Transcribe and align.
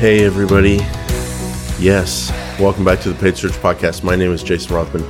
Hey, 0.00 0.24
everybody. 0.24 0.76
Yes, 1.78 2.32
welcome 2.58 2.86
back 2.86 3.00
to 3.00 3.12
the 3.12 3.20
Paid 3.20 3.36
Search 3.36 3.52
Podcast. 3.52 4.02
My 4.02 4.16
name 4.16 4.32
is 4.32 4.42
Jason 4.42 4.74
Rothman. 4.74 5.04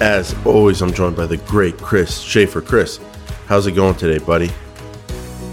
As 0.00 0.34
always, 0.46 0.80
I'm 0.80 0.94
joined 0.94 1.14
by 1.14 1.26
the 1.26 1.36
great 1.36 1.76
Chris 1.76 2.20
Schaeffer. 2.20 2.62
Chris, 2.62 3.00
how's 3.48 3.66
it 3.66 3.72
going 3.72 3.96
today, 3.96 4.16
buddy? 4.24 4.50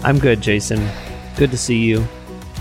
I'm 0.02 0.18
good, 0.18 0.40
Jason. 0.40 0.88
Good 1.36 1.50
to 1.50 1.58
see 1.58 1.76
you. 1.76 2.02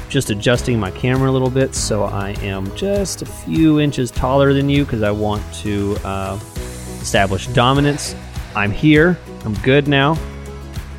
Just 0.09 0.29
adjusting 0.29 0.77
my 0.77 0.91
camera 0.91 1.29
a 1.29 1.31
little 1.31 1.49
bit 1.49 1.73
so 1.73 2.03
I 2.03 2.31
am 2.41 2.75
just 2.75 3.21
a 3.21 3.25
few 3.25 3.79
inches 3.79 4.11
taller 4.11 4.51
than 4.51 4.67
you 4.67 4.83
because 4.83 5.03
I 5.03 5.11
want 5.11 5.41
to 5.61 5.95
uh, 6.03 6.37
establish 6.99 7.47
dominance. 7.47 8.17
I'm 8.53 8.73
here. 8.73 9.17
I'm 9.45 9.53
good 9.61 9.87
now. 9.87 10.19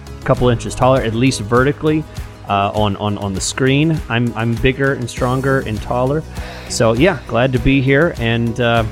A 0.08 0.24
couple 0.24 0.48
inches 0.48 0.74
taller, 0.74 1.02
at 1.02 1.12
least 1.12 1.42
vertically 1.42 2.02
uh, 2.48 2.72
on, 2.74 2.96
on 2.96 3.18
on 3.18 3.34
the 3.34 3.40
screen. 3.40 4.00
I'm 4.08 4.32
I'm 4.34 4.54
bigger 4.56 4.94
and 4.94 5.08
stronger 5.08 5.60
and 5.60 5.80
taller. 5.82 6.22
So 6.68 6.94
yeah, 6.94 7.20
glad 7.26 7.52
to 7.52 7.58
be 7.58 7.80
here. 7.80 8.14
And 8.18 8.60
uh, 8.60 8.84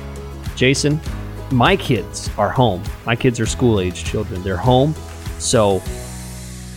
Jason, 0.55 0.99
my 1.51 1.75
kids 1.75 2.29
are 2.37 2.49
home. 2.49 2.83
My 3.05 3.15
kids 3.15 3.39
are 3.39 3.45
school 3.45 3.79
age 3.79 4.03
children. 4.03 4.43
They're 4.43 4.57
home, 4.57 4.93
so 5.39 5.81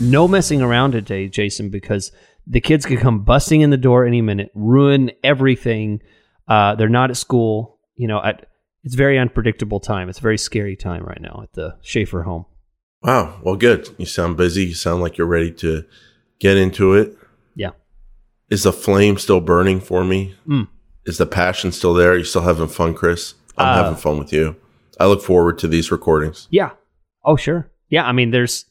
no 0.00 0.26
messing 0.26 0.62
around 0.62 0.92
today, 0.92 1.28
Jason, 1.28 1.68
because 1.70 2.12
the 2.46 2.60
kids 2.60 2.86
could 2.86 3.00
come 3.00 3.22
busting 3.22 3.60
in 3.60 3.70
the 3.70 3.76
door 3.76 4.06
any 4.06 4.22
minute, 4.22 4.50
ruin 4.54 5.10
everything. 5.22 6.00
Uh, 6.48 6.74
they're 6.74 6.88
not 6.88 7.10
at 7.10 7.16
school. 7.16 7.78
You 7.96 8.08
know, 8.08 8.22
at, 8.22 8.46
it's 8.82 8.94
very 8.94 9.18
unpredictable 9.18 9.78
time. 9.78 10.08
It's 10.08 10.18
a 10.18 10.22
very 10.22 10.38
scary 10.38 10.74
time 10.74 11.04
right 11.04 11.20
now 11.20 11.40
at 11.42 11.52
the 11.52 11.76
Schaeffer 11.82 12.22
home. 12.22 12.46
Wow. 13.02 13.40
Well, 13.42 13.56
good. 13.56 13.88
You 13.98 14.06
sound 14.06 14.36
busy. 14.36 14.64
You 14.64 14.74
sound 14.74 15.02
like 15.02 15.18
you're 15.18 15.26
ready 15.26 15.52
to 15.52 15.84
get 16.40 16.56
into 16.56 16.94
it. 16.94 17.16
Yeah. 17.54 17.70
Is 18.50 18.64
the 18.64 18.72
flame 18.72 19.16
still 19.18 19.40
burning 19.40 19.80
for 19.80 20.02
me? 20.04 20.34
Mm. 20.48 20.66
Is 21.06 21.18
the 21.18 21.26
passion 21.26 21.70
still 21.72 21.94
there? 21.94 22.12
Are 22.12 22.16
you 22.18 22.24
still 22.24 22.42
having 22.42 22.66
fun, 22.68 22.94
Chris? 22.94 23.34
I'm 23.56 23.68
Uh, 23.78 23.82
having 23.84 23.98
fun 23.98 24.18
with 24.18 24.32
you. 24.32 24.56
I 24.98 25.06
look 25.06 25.22
forward 25.22 25.58
to 25.60 25.68
these 25.68 25.90
recordings. 25.92 26.48
Yeah. 26.50 26.70
Oh, 27.24 27.36
sure. 27.36 27.70
Yeah. 27.88 28.04
I 28.04 28.12
mean, 28.12 28.30
there's 28.32 28.64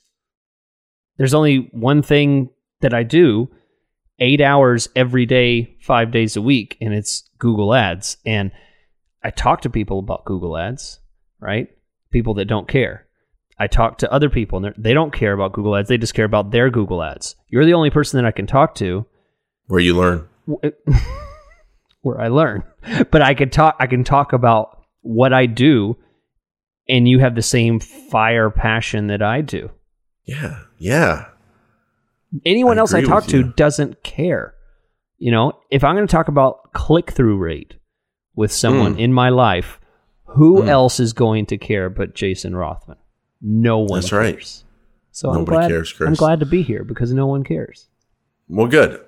there's 1.18 1.34
only 1.34 1.70
one 1.72 2.02
thing 2.02 2.50
that 2.82 2.94
I 2.94 3.04
do 3.04 3.50
eight 4.20 4.42
hours 4.42 4.88
every 4.96 5.26
day, 5.26 5.76
five 5.82 6.12
days 6.12 6.36
a 6.38 6.42
week, 6.42 6.78
and 6.82 6.94
it's 6.94 7.30
Google 7.40 7.74
Ads. 7.74 8.18
And 8.26 8.52
I 9.24 9.30
talk 9.32 9.62
to 9.62 9.70
people 9.70 10.00
about 10.00 10.26
Google 10.26 10.58
Ads, 10.58 11.00
right? 11.40 11.68
People 12.12 12.34
that 12.36 12.46
don't 12.46 12.68
care. 12.68 13.06
I 13.60 13.68
talk 13.68 13.98
to 14.00 14.12
other 14.12 14.30
people, 14.30 14.58
and 14.64 14.74
they're- 14.76 14.94
don't 14.94 15.12
care 15.14 15.34
about 15.34 15.52
Google 15.54 15.76
Ads. 15.76 15.90
They 15.90 15.98
just 15.98 16.14
care 16.14 16.26
about 16.26 16.52
their 16.52 16.70
Google 16.70 17.04
Ads. 17.04 17.36
You're 17.50 17.66
the 17.66 17.74
only 17.74 17.90
person 17.90 18.18
that 18.18 18.28
I 18.28 18.32
can 18.32 18.48
talk 18.48 18.76
to 18.76 19.06
Where 19.68 19.80
you 19.82 19.96
learn. 19.98 20.28
where 22.02 22.20
I 22.20 22.28
learn. 22.30 22.64
But 23.12 23.22
I 23.22 23.34
can 23.34 23.50
talk 23.50 23.76
I 23.80 23.88
can 23.88 24.04
talk 24.04 24.34
about 24.34 24.82
what 25.02 25.34
I 25.34 25.46
do 25.46 25.98
and 26.88 27.08
you 27.08 27.20
have 27.20 27.36
the 27.36 27.42
same 27.42 27.80
fire 27.80 28.50
passion 28.50 29.08
that 29.08 29.22
I 29.22 29.42
do. 29.42 29.70
Yeah. 30.26 30.60
Yeah. 30.78 31.26
Anyone 32.46 32.78
I 32.78 32.82
else 32.82 32.94
I 32.94 33.02
talk 33.02 33.26
to 33.28 33.44
doesn't 33.44 34.04
care. 34.04 34.54
You 35.18 35.32
know, 35.32 35.54
if 35.70 35.84
I'm 35.84 35.96
going 35.96 36.08
to 36.08 36.12
talk 36.12 36.30
about 36.30 36.72
click-through 36.74 37.38
rate 37.38 37.76
with 38.36 38.52
someone 38.52 38.96
Mm. 38.96 39.00
in 39.00 39.14
my 39.14 39.30
life, 39.30 39.80
who 40.36 40.62
Mm. 40.64 40.68
else 40.68 41.00
is 41.00 41.12
going 41.14 41.46
to 41.48 41.58
care 41.58 41.90
but 41.90 42.16
Jason 42.16 42.56
Rothman? 42.56 42.98
No 43.42 43.80
one 43.80 44.02
That's 44.02 44.12
right. 44.12 44.36
cares. 44.36 44.64
So 45.12 45.30
I'm 45.30 45.40
Nobody 45.40 45.58
glad 45.58 45.68
cares, 45.70 45.92
Chris. 45.94 46.08
I'm 46.08 46.14
glad 46.16 46.40
to 46.40 46.46
be 46.46 46.62
here 46.62 46.84
because 46.84 47.12
no 47.14 47.26
one 47.28 47.44
cares. 47.44 47.88
Well, 48.48 48.68
good. 48.68 49.04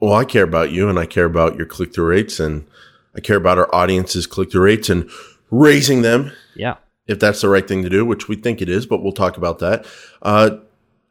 Well, 0.00 0.14
I 0.14 0.24
care 0.24 0.44
about 0.44 0.70
you 0.70 0.88
and 0.88 0.98
I 0.98 1.06
care 1.06 1.24
about 1.24 1.56
your 1.56 1.66
click 1.66 1.94
through 1.94 2.06
rates 2.08 2.40
and 2.40 2.66
I 3.16 3.20
care 3.20 3.36
about 3.36 3.58
our 3.58 3.72
audience's 3.74 4.26
click 4.26 4.50
through 4.52 4.62
rates 4.64 4.88
and 4.90 5.08
raising 5.50 6.02
them 6.02 6.32
Yeah. 6.54 6.76
if 7.06 7.18
that's 7.20 7.40
the 7.40 7.48
right 7.48 7.66
thing 7.66 7.82
to 7.82 7.88
do, 7.88 8.04
which 8.04 8.28
we 8.28 8.36
think 8.36 8.60
it 8.60 8.68
is, 8.68 8.86
but 8.86 9.02
we'll 9.02 9.12
talk 9.12 9.36
about 9.36 9.58
that. 9.60 9.86
Uh, 10.22 10.56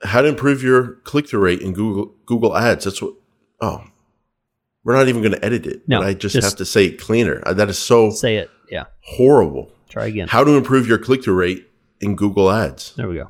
how 0.03 0.21
to 0.21 0.27
improve 0.27 0.61
your 0.61 0.95
click 1.05 1.29
through 1.29 1.39
rate 1.39 1.61
in 1.61 1.71
Google 1.73 2.13
Google 2.25 2.57
Ads. 2.57 2.83
That's 2.85 3.01
what. 3.01 3.13
Oh, 3.61 3.83
we're 4.83 4.95
not 4.95 5.07
even 5.07 5.21
going 5.21 5.31
to 5.33 5.45
edit 5.45 5.65
it. 5.65 5.87
No, 5.87 5.99
but 5.99 6.07
I 6.07 6.13
just, 6.13 6.33
just- 6.35 6.45
have 6.45 6.57
to 6.57 6.65
say 6.65 6.87
it 6.87 6.99
cleaner. 6.99 7.41
Uh, 7.45 7.53
That 7.53 7.69
is 7.69 7.79
so 7.79 8.09
Say 8.09 8.35
it. 8.37 8.49
Yeah. 8.69 8.85
horrible. 9.01 9.71
Try 9.87 10.07
again. 10.07 10.27
How 10.27 10.43
to 10.43 10.51
improve 10.57 10.87
your 10.87 10.97
click 10.97 11.23
through 11.23 11.35
rate 11.35 11.69
in 12.03 12.15
Google 12.15 12.51
Ads. 12.51 12.93
There 12.95 13.07
we 13.07 13.15
go. 13.15 13.29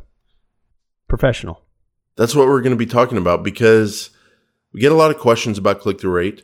Professional. 1.08 1.62
That's 2.16 2.36
what 2.36 2.48
we're 2.48 2.62
going 2.62 2.76
to 2.76 2.78
be 2.78 2.86
talking 2.86 3.18
about 3.18 3.44
because 3.44 4.10
we 4.74 4.82
get 4.82 4.92
a 4.92 4.96
lot 4.96 5.12
of 5.12 5.18
questions 5.18 5.58
about 5.58 5.80
click 5.80 6.02
through 6.02 6.12
rate. 6.12 6.44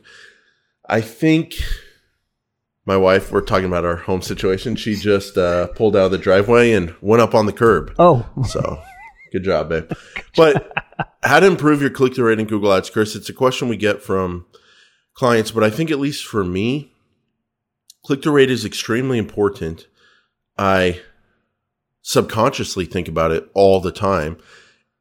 I 0.88 1.00
think 1.00 1.56
my 2.86 2.96
wife, 2.96 3.30
we're 3.30 3.40
talking 3.40 3.66
about 3.66 3.84
our 3.84 3.96
home 3.96 4.22
situation. 4.22 4.76
She 4.76 4.94
just 4.96 5.36
uh, 5.36 5.68
pulled 5.68 5.96
out 5.96 6.06
of 6.06 6.10
the 6.10 6.18
driveway 6.18 6.72
and 6.72 6.94
went 7.00 7.22
up 7.22 7.34
on 7.34 7.46
the 7.46 7.52
curb. 7.52 7.94
Oh, 7.98 8.26
So 8.48 8.82
good 9.32 9.44
job, 9.44 9.68
babe. 9.68 9.92
But 10.36 10.72
how 11.22 11.40
to 11.40 11.46
improve 11.46 11.80
your 11.80 11.90
click 11.90 12.14
through 12.14 12.28
rate 12.28 12.40
in 12.40 12.46
Google 12.46 12.72
Ads, 12.72 12.90
Chris? 12.90 13.14
It's 13.14 13.28
a 13.28 13.34
question 13.34 13.68
we 13.68 13.76
get 13.76 14.02
from 14.02 14.46
clients, 15.14 15.50
but 15.50 15.62
I 15.62 15.70
think 15.70 15.90
at 15.90 16.00
least 16.00 16.24
for 16.24 16.44
me, 16.44 16.92
click 18.04 18.22
through 18.22 18.32
rate 18.32 18.50
is 18.50 18.64
extremely 18.64 19.18
important. 19.18 19.86
I 20.58 21.00
subconsciously 22.14 22.84
think 22.86 23.06
about 23.06 23.30
it 23.30 23.48
all 23.54 23.80
the 23.80 23.92
time. 23.92 24.36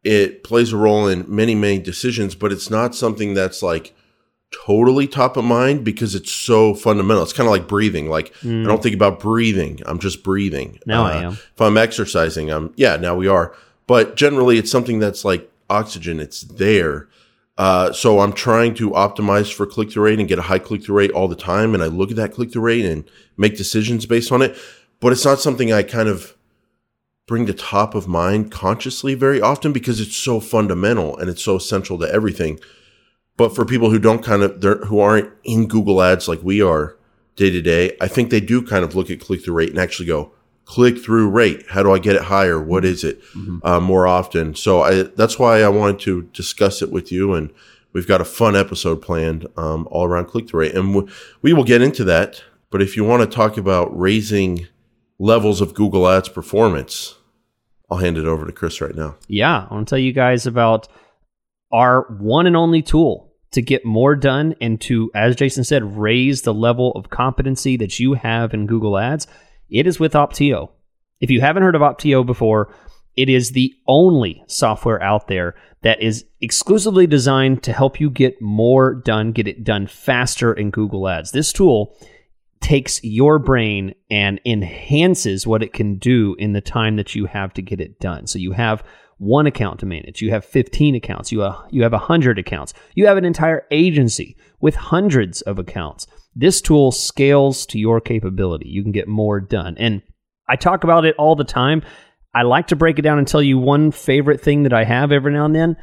It 0.03 0.43
plays 0.43 0.71
a 0.71 0.77
role 0.77 1.07
in 1.07 1.25
many, 1.27 1.55
many 1.55 1.79
decisions, 1.79 2.35
but 2.35 2.51
it's 2.51 2.69
not 2.69 2.93
something 2.93 3.33
that's 3.33 3.63
like 3.63 3.95
totally 4.65 5.07
top 5.07 5.35
of 5.35 5.43
mind 5.43 5.83
because 5.83 6.13
it's 6.13 6.31
so 6.31 6.73
fundamental. 6.75 7.23
It's 7.23 7.33
kind 7.33 7.47
of 7.47 7.51
like 7.51 7.67
breathing. 7.67 8.09
Like 8.09 8.31
I 8.43 8.47
don't 8.63 8.81
think 8.81 8.95
about 8.95 9.19
breathing. 9.19 9.79
I'm 9.87 9.97
just 9.99 10.23
breathing. 10.23 10.79
Now 10.85 11.05
I 11.05 11.13
Uh, 11.15 11.21
am. 11.21 11.31
If 11.33 11.59
I'm 11.61 11.77
exercising, 11.77 12.51
I'm 12.51 12.73
yeah, 12.75 12.95
now 12.97 13.15
we 13.15 13.27
are. 13.27 13.55
But 13.87 14.15
generally 14.15 14.59
it's 14.59 14.69
something 14.71 14.99
that's 14.99 15.25
like 15.25 15.51
oxygen. 15.67 16.19
It's 16.19 16.41
there. 16.41 17.07
Uh, 17.57 17.91
so 17.91 18.19
I'm 18.21 18.31
trying 18.33 18.73
to 18.75 18.91
optimize 18.91 19.51
for 19.51 19.65
click 19.65 19.91
through 19.91 20.03
rate 20.05 20.19
and 20.19 20.29
get 20.29 20.39
a 20.39 20.43
high 20.43 20.59
click 20.59 20.83
through 20.83 20.97
rate 20.97 21.11
all 21.11 21.27
the 21.27 21.35
time. 21.35 21.73
And 21.73 21.83
I 21.83 21.87
look 21.87 22.09
at 22.11 22.15
that 22.17 22.33
click 22.33 22.53
through 22.53 22.61
rate 22.61 22.85
and 22.85 23.03
make 23.35 23.57
decisions 23.57 24.05
based 24.05 24.31
on 24.31 24.41
it. 24.43 24.55
But 25.01 25.11
it's 25.11 25.25
not 25.25 25.39
something 25.41 25.73
I 25.73 25.83
kind 25.83 26.07
of 26.07 26.35
bring 27.29 27.45
to 27.45 27.53
top 27.53 27.93
of 27.93 28.07
mind 28.07 28.51
consciously 28.51 29.13
very 29.13 29.39
often 29.39 29.71
because 29.71 30.01
it's 30.01 30.17
so 30.17 30.39
fundamental 30.39 31.15
and 31.19 31.29
it's 31.29 31.43
so 31.43 31.59
central 31.59 31.99
to 31.99 32.11
everything. 32.11 32.59
But 33.37 33.55
for 33.55 33.65
people 33.65 33.91
who 33.91 33.99
don't 33.99 34.23
kind 34.23 34.41
of, 34.41 34.61
who 34.87 34.99
aren't 34.99 35.31
in 35.43 35.67
Google 35.67 36.01
ads 36.01 36.27
like 36.27 36.41
we 36.41 36.59
are 36.59 36.97
day 37.35 37.51
to 37.51 37.61
day, 37.61 37.95
I 38.01 38.07
think 38.07 38.31
they 38.31 38.39
do 38.39 38.63
kind 38.63 38.83
of 38.83 38.95
look 38.95 39.11
at 39.11 39.21
click 39.21 39.45
through 39.45 39.53
rate 39.53 39.69
and 39.69 39.77
actually 39.77 40.07
go, 40.07 40.31
click 40.65 40.97
through 40.97 41.29
rate. 41.29 41.65
How 41.69 41.83
do 41.83 41.93
I 41.93 41.99
get 41.99 42.15
it 42.15 42.23
higher? 42.23 42.59
What 42.59 42.83
is 42.83 43.03
it 43.03 43.21
uh, 43.63 43.79
more 43.79 44.07
often? 44.07 44.55
So 44.55 44.81
I, 44.81 45.03
that's 45.03 45.37
why 45.37 45.61
I 45.61 45.69
wanted 45.69 45.99
to 46.01 46.23
discuss 46.33 46.81
it 46.81 46.91
with 46.91 47.11
you. 47.11 47.35
And 47.35 47.51
we've 47.93 48.07
got 48.07 48.21
a 48.21 48.25
fun 48.25 48.55
episode 48.55 49.03
planned 49.03 49.45
um, 49.55 49.87
all 49.91 50.05
around 50.05 50.25
click 50.25 50.49
through 50.49 50.61
rate. 50.61 50.75
And 50.75 50.95
w- 50.95 51.13
we 51.43 51.53
will 51.53 51.63
get 51.63 51.83
into 51.83 52.03
that. 52.05 52.43
But 52.71 52.81
if 52.81 52.97
you 52.97 53.03
want 53.03 53.21
to 53.21 53.35
talk 53.35 53.55
about 53.55 53.95
raising 53.97 54.67
levels 55.19 55.61
of 55.61 55.75
Google 55.75 56.09
ads 56.09 56.29
performance, 56.29 57.15
I'll 57.91 57.97
hand 57.97 58.17
it 58.17 58.25
over 58.25 58.45
to 58.45 58.51
Chris 58.51 58.81
right 58.81 58.95
now. 58.95 59.15
Yeah, 59.27 59.67
I 59.69 59.73
want 59.73 59.87
to 59.87 59.91
tell 59.91 59.99
you 59.99 60.13
guys 60.13 60.45
about 60.45 60.87
our 61.71 62.03
one 62.19 62.47
and 62.47 62.55
only 62.55 62.81
tool 62.81 63.33
to 63.51 63.61
get 63.61 63.85
more 63.85 64.15
done 64.15 64.55
and 64.61 64.79
to, 64.81 65.11
as 65.15 65.35
Jason 65.35 65.63
said, 65.63 65.97
raise 65.97 66.43
the 66.43 66.53
level 66.53 66.91
of 66.91 67.09
competency 67.09 67.77
that 67.77 67.99
you 67.99 68.13
have 68.13 68.53
in 68.53 68.67
Google 68.67 68.97
Ads. 68.97 69.27
It 69.69 69.87
is 69.87 69.99
with 69.99 70.13
Opteo. 70.13 70.69
If 71.19 71.31
you 71.31 71.41
haven't 71.41 71.63
heard 71.63 71.75
of 71.75 71.81
Opteo 71.81 72.25
before, 72.25 72.73
it 73.15 73.27
is 73.27 73.51
the 73.51 73.73
only 73.87 74.43
software 74.47 75.01
out 75.01 75.27
there 75.27 75.55
that 75.81 76.01
is 76.01 76.25
exclusively 76.41 77.07
designed 77.07 77.63
to 77.63 77.73
help 77.73 77.99
you 77.99 78.09
get 78.09 78.41
more 78.41 78.93
done, 78.93 79.31
get 79.31 79.47
it 79.47 79.63
done 79.63 79.87
faster 79.87 80.53
in 80.53 80.69
Google 80.69 81.07
Ads. 81.07 81.31
This 81.31 81.51
tool 81.51 81.95
takes 82.61 83.03
your 83.03 83.39
brain 83.39 83.93
and 84.09 84.39
enhances 84.45 85.47
what 85.47 85.63
it 85.63 85.73
can 85.73 85.97
do 85.97 86.35
in 86.39 86.53
the 86.53 86.61
time 86.61 86.97
that 86.97 87.15
you 87.15 87.25
have 87.25 87.53
to 87.53 87.61
get 87.61 87.79
it 87.79 87.99
done. 87.99 88.27
So 88.27 88.39
you 88.39 88.51
have 88.51 88.83
one 89.17 89.47
account 89.47 89.79
to 89.81 89.85
manage, 89.85 90.21
you 90.21 90.31
have 90.31 90.45
15 90.45 90.95
accounts, 90.95 91.31
you, 91.31 91.43
uh, 91.43 91.61
you 91.71 91.83
have 91.83 91.91
100 91.91 92.39
accounts, 92.39 92.73
you 92.95 93.05
have 93.05 93.17
an 93.17 93.25
entire 93.25 93.65
agency 93.69 94.37
with 94.61 94.75
hundreds 94.75 95.41
of 95.41 95.59
accounts. 95.59 96.07
This 96.35 96.61
tool 96.61 96.91
scales 96.91 97.65
to 97.67 97.79
your 97.79 97.99
capability. 97.99 98.69
You 98.69 98.81
can 98.81 98.91
get 98.91 99.07
more 99.07 99.41
done. 99.41 99.75
And 99.77 100.01
I 100.47 100.55
talk 100.55 100.83
about 100.83 101.05
it 101.05 101.15
all 101.17 101.35
the 101.35 101.43
time. 101.43 101.81
I 102.33 102.43
like 102.43 102.67
to 102.67 102.75
break 102.75 102.99
it 102.99 103.01
down 103.01 103.17
and 103.17 103.27
tell 103.27 103.41
you 103.41 103.57
one 103.57 103.91
favorite 103.91 104.41
thing 104.41 104.63
that 104.63 104.73
I 104.73 104.83
have 104.83 105.11
every 105.11 105.33
now 105.33 105.45
and 105.45 105.55
then. 105.55 105.75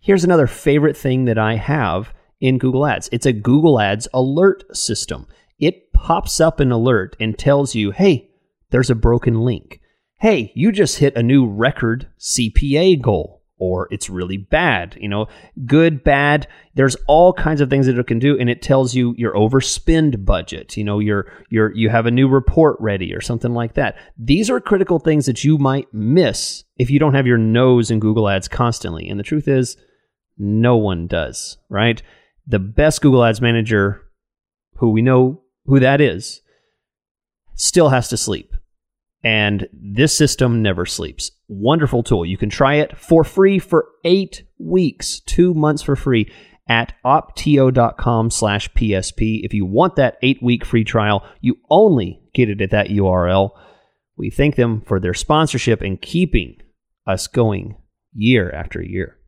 Here's 0.00 0.24
another 0.24 0.46
favorite 0.46 0.96
thing 0.96 1.24
that 1.24 1.38
I 1.38 1.56
have 1.56 2.12
in 2.40 2.58
Google 2.58 2.86
Ads 2.86 3.08
it's 3.12 3.26
a 3.26 3.32
Google 3.32 3.80
Ads 3.80 4.08
alert 4.12 4.64
system. 4.76 5.26
It 5.58 5.92
pops 5.92 6.40
up 6.40 6.60
an 6.60 6.72
alert 6.72 7.16
and 7.20 7.38
tells 7.38 7.74
you, 7.74 7.90
hey, 7.92 8.30
there's 8.70 8.90
a 8.90 8.94
broken 8.94 9.40
link. 9.40 9.80
Hey, 10.18 10.52
you 10.54 10.72
just 10.72 10.98
hit 10.98 11.16
a 11.16 11.22
new 11.22 11.46
record 11.46 12.08
CPA 12.18 13.00
goal. 13.00 13.42
or 13.56 13.88
it's 13.90 14.10
really 14.10 14.36
bad. 14.36 14.96
You 15.00 15.08
know, 15.08 15.26
good, 15.64 16.02
bad. 16.02 16.48
There's 16.74 16.96
all 17.06 17.32
kinds 17.32 17.60
of 17.60 17.70
things 17.70 17.86
that 17.86 17.98
it 17.98 18.06
can 18.06 18.18
do, 18.18 18.38
and 18.38 18.50
it 18.50 18.62
tells 18.62 18.94
you 18.94 19.14
your 19.16 19.34
overspend 19.34 20.24
budget. 20.24 20.76
You 20.76 20.84
know, 20.84 20.98
you're 20.98 21.30
you're 21.50 21.74
you 21.74 21.88
have 21.88 22.06
a 22.06 22.10
new 22.10 22.28
report 22.28 22.76
ready 22.80 23.14
or 23.14 23.20
something 23.20 23.54
like 23.54 23.74
that. 23.74 23.96
These 24.18 24.50
are 24.50 24.60
critical 24.60 24.98
things 24.98 25.26
that 25.26 25.44
you 25.44 25.56
might 25.56 25.92
miss 25.92 26.64
if 26.76 26.90
you 26.90 26.98
don't 26.98 27.14
have 27.14 27.26
your 27.26 27.38
nose 27.38 27.90
in 27.90 28.00
Google 28.00 28.28
Ads 28.28 28.48
constantly. 28.48 29.08
And 29.08 29.18
the 29.18 29.24
truth 29.24 29.46
is, 29.46 29.76
no 30.36 30.76
one 30.76 31.06
does. 31.06 31.58
Right? 31.70 32.02
The 32.46 32.58
best 32.58 33.00
Google 33.00 33.24
Ads 33.24 33.40
manager, 33.40 34.02
who 34.76 34.90
we 34.90 35.00
know 35.00 35.42
who 35.66 35.80
that 35.80 36.00
is, 36.00 36.40
still 37.54 37.88
has 37.88 38.08
to 38.08 38.16
sleep. 38.16 38.54
And 39.22 39.68
this 39.72 40.16
system 40.16 40.60
never 40.60 40.84
sleeps. 40.84 41.30
Wonderful 41.48 42.02
tool. 42.02 42.26
You 42.26 42.36
can 42.36 42.50
try 42.50 42.74
it 42.74 42.96
for 42.98 43.24
free 43.24 43.58
for 43.58 43.86
eight 44.04 44.44
weeks, 44.58 45.20
two 45.20 45.54
months 45.54 45.82
for 45.82 45.96
free 45.96 46.30
at 46.68 46.94
opteo.com 47.04 48.30
slash 48.30 48.70
PSP. 48.72 49.40
If 49.42 49.54
you 49.54 49.64
want 49.64 49.96
that 49.96 50.18
eight 50.22 50.42
week 50.42 50.64
free 50.64 50.84
trial, 50.84 51.26
you 51.40 51.56
only 51.70 52.20
get 52.34 52.50
it 52.50 52.60
at 52.60 52.70
that 52.70 52.88
URL. 52.88 53.50
We 54.16 54.30
thank 54.30 54.56
them 54.56 54.82
for 54.82 55.00
their 55.00 55.14
sponsorship 55.14 55.80
and 55.80 56.00
keeping 56.00 56.56
us 57.06 57.26
going 57.26 57.76
year 58.12 58.50
after 58.50 58.82
year. 58.82 59.18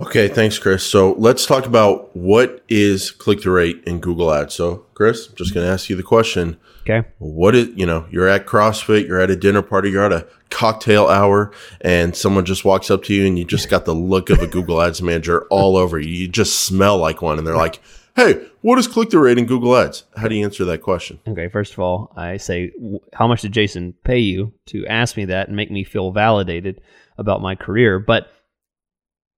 Okay, 0.00 0.28
thanks, 0.28 0.58
Chris. 0.58 0.82
So 0.82 1.12
let's 1.18 1.44
talk 1.44 1.66
about 1.66 2.14
what 2.16 2.64
is 2.68 3.10
click 3.10 3.42
through 3.42 3.54
rate 3.54 3.84
in 3.86 4.00
Google 4.00 4.32
Ads. 4.32 4.54
So, 4.54 4.86
Chris, 4.94 5.28
I'm 5.28 5.36
just 5.36 5.52
going 5.52 5.66
to 5.66 5.72
ask 5.72 5.90
you 5.90 5.96
the 5.96 6.02
question. 6.02 6.56
Okay. 6.82 7.06
What 7.18 7.54
is, 7.54 7.68
you 7.76 7.84
know, 7.84 8.06
you're 8.10 8.26
at 8.26 8.46
CrossFit, 8.46 9.06
you're 9.06 9.20
at 9.20 9.30
a 9.30 9.36
dinner 9.36 9.62
party, 9.62 9.90
you're 9.90 10.04
at 10.04 10.12
a 10.12 10.26
cocktail 10.48 11.08
hour, 11.08 11.52
and 11.82 12.16
someone 12.16 12.44
just 12.46 12.64
walks 12.64 12.90
up 12.90 13.04
to 13.04 13.14
you 13.14 13.26
and 13.26 13.38
you 13.38 13.44
just 13.44 13.68
got 13.68 13.84
the 13.84 13.94
look 13.94 14.30
of 14.30 14.40
a 14.40 14.46
Google 14.46 14.80
Ads 14.80 15.02
manager 15.02 15.46
all 15.50 15.76
over 15.76 15.98
you. 15.98 16.10
You 16.10 16.28
just 16.28 16.60
smell 16.60 16.96
like 16.96 17.20
one. 17.20 17.38
And 17.38 17.46
they're 17.46 17.56
like, 17.56 17.80
hey, 18.16 18.46
what 18.62 18.78
is 18.78 18.88
click 18.88 19.10
through 19.10 19.24
rate 19.24 19.38
in 19.38 19.44
Google 19.44 19.76
Ads? 19.76 20.04
How 20.16 20.28
do 20.28 20.34
you 20.34 20.44
answer 20.44 20.64
that 20.64 20.82
question? 20.82 21.20
Okay, 21.28 21.48
first 21.48 21.74
of 21.74 21.78
all, 21.78 22.12
I 22.16 22.38
say, 22.38 22.72
how 23.12 23.28
much 23.28 23.42
did 23.42 23.52
Jason 23.52 23.92
pay 24.04 24.18
you 24.18 24.52
to 24.66 24.86
ask 24.86 25.16
me 25.18 25.26
that 25.26 25.48
and 25.48 25.56
make 25.56 25.70
me 25.70 25.84
feel 25.84 26.10
validated 26.10 26.80
about 27.18 27.42
my 27.42 27.54
career? 27.54 27.98
But 27.98 28.32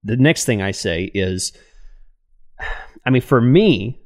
the 0.04 0.16
next 0.16 0.44
thing 0.44 0.62
I 0.62 0.70
say 0.72 1.04
is, 1.14 1.52
I 3.06 3.10
mean, 3.10 3.22
for 3.22 3.40
me, 3.40 4.00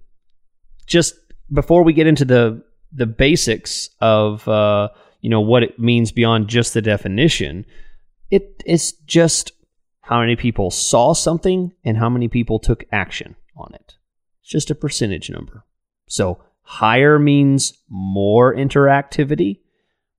just 0.86 1.14
before 1.52 1.82
we 1.82 1.92
get 1.92 2.06
into 2.06 2.24
the 2.24 2.62
the 2.92 3.06
basics 3.06 3.90
of 4.00 4.46
uh, 4.48 4.88
you 5.20 5.30
know 5.30 5.40
what 5.40 5.62
it 5.62 5.78
means 5.78 6.12
beyond 6.12 6.48
just 6.48 6.74
the 6.74 6.82
definition, 6.82 7.64
it 8.30 8.62
is 8.66 8.92
just 9.06 9.52
how 10.00 10.20
many 10.20 10.36
people 10.36 10.70
saw 10.70 11.12
something 11.12 11.72
and 11.84 11.96
how 11.96 12.08
many 12.08 12.28
people 12.28 12.58
took 12.58 12.84
action 12.92 13.34
on 13.56 13.74
it. 13.74 13.94
It's 14.40 14.50
just 14.50 14.70
a 14.70 14.74
percentage 14.74 15.30
number. 15.30 15.64
So 16.08 16.42
higher 16.62 17.18
means 17.18 17.74
more 17.88 18.54
interactivity. 18.54 19.60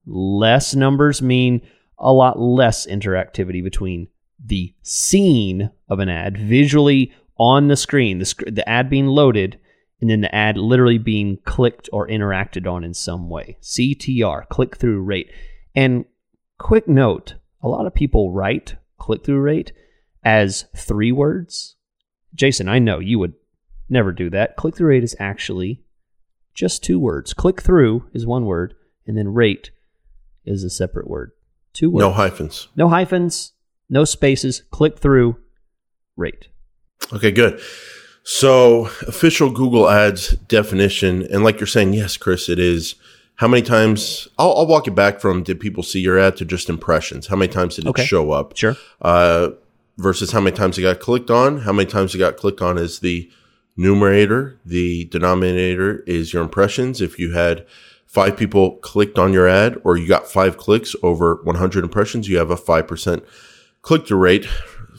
Less 0.04 0.74
numbers 0.74 1.22
mean 1.22 1.62
a 1.98 2.12
lot 2.12 2.38
less 2.38 2.86
interactivity 2.86 3.64
between 3.64 4.08
the 4.42 4.74
scene 4.82 5.70
of 5.88 5.98
an 5.98 6.08
ad 6.08 6.38
visually 6.38 7.12
on 7.38 7.68
the 7.68 7.76
screen, 7.76 8.18
the, 8.18 8.24
sc- 8.24 8.44
the 8.46 8.68
ad 8.68 8.90
being 8.90 9.06
loaded, 9.06 9.58
and 10.00 10.10
then 10.10 10.20
the 10.20 10.34
ad 10.34 10.56
literally 10.56 10.98
being 10.98 11.38
clicked 11.44 11.88
or 11.92 12.06
interacted 12.06 12.70
on 12.70 12.84
in 12.84 12.94
some 12.94 13.28
way. 13.28 13.58
CTR, 13.62 14.48
click 14.48 14.76
through 14.76 15.02
rate. 15.02 15.30
And 15.74 16.04
quick 16.58 16.88
note 16.88 17.34
a 17.62 17.68
lot 17.68 17.86
of 17.86 17.94
people 17.94 18.32
write 18.32 18.76
click 18.98 19.24
through 19.24 19.40
rate 19.40 19.72
as 20.24 20.66
three 20.76 21.12
words. 21.12 21.76
Jason, 22.34 22.68
I 22.68 22.78
know 22.78 22.98
you 22.98 23.18
would 23.18 23.34
never 23.88 24.12
do 24.12 24.30
that. 24.30 24.56
Click 24.56 24.76
through 24.76 24.88
rate 24.88 25.04
is 25.04 25.16
actually 25.18 25.82
just 26.54 26.84
two 26.84 26.98
words. 26.98 27.32
Click 27.32 27.62
through 27.62 28.08
is 28.12 28.26
one 28.26 28.44
word, 28.44 28.74
and 29.06 29.16
then 29.16 29.32
rate 29.32 29.70
is 30.44 30.64
a 30.64 30.70
separate 30.70 31.08
word. 31.08 31.32
Two 31.72 31.90
words. 31.90 32.02
No 32.02 32.12
hyphens. 32.12 32.68
No 32.76 32.88
hyphens, 32.88 33.52
no 33.88 34.04
spaces. 34.04 34.62
Click 34.70 34.98
through 34.98 35.36
rate. 36.16 36.48
Okay, 37.12 37.30
good. 37.30 37.60
So, 38.24 38.86
official 39.06 39.50
Google 39.50 39.88
Ads 39.88 40.32
definition, 40.48 41.22
and 41.32 41.42
like 41.44 41.58
you're 41.60 41.66
saying, 41.66 41.94
yes, 41.94 42.16
Chris, 42.16 42.48
it 42.48 42.58
is. 42.58 42.94
How 43.36 43.46
many 43.48 43.62
times? 43.62 44.26
I'll, 44.36 44.52
I'll 44.56 44.66
walk 44.66 44.86
it 44.88 44.94
back 44.94 45.20
from 45.20 45.42
did 45.44 45.60
people 45.60 45.82
see 45.82 46.00
your 46.00 46.18
ad 46.18 46.36
to 46.38 46.44
just 46.44 46.68
impressions. 46.68 47.28
How 47.28 47.36
many 47.36 47.50
times 47.52 47.76
did 47.76 47.86
it 47.86 47.90
Okay. 47.90 48.04
show 48.04 48.32
up? 48.32 48.56
Sure. 48.56 48.76
Uh, 49.00 49.50
versus 49.96 50.32
how 50.32 50.40
many 50.40 50.54
times 50.56 50.76
it 50.76 50.82
got 50.82 50.98
clicked 51.00 51.30
on. 51.30 51.58
How 51.58 51.72
many 51.72 51.88
times 51.88 52.14
it 52.14 52.18
got 52.18 52.36
clicked 52.36 52.60
on 52.60 52.76
is 52.78 52.98
the 52.98 53.30
numerator. 53.76 54.58
The 54.66 55.04
denominator 55.06 56.00
is 56.06 56.32
your 56.32 56.42
impressions. 56.42 57.00
If 57.00 57.18
you 57.18 57.32
had 57.32 57.64
five 58.06 58.36
people 58.36 58.72
clicked 58.78 59.18
on 59.18 59.32
your 59.32 59.46
ad, 59.48 59.80
or 59.84 59.96
you 59.96 60.08
got 60.08 60.26
five 60.26 60.56
clicks 60.58 60.94
over 61.02 61.40
100 61.44 61.84
impressions, 61.84 62.28
you 62.28 62.38
have 62.38 62.50
a 62.50 62.56
five 62.56 62.86
percent 62.88 63.24
click 63.82 64.06
through 64.06 64.18
rate 64.18 64.46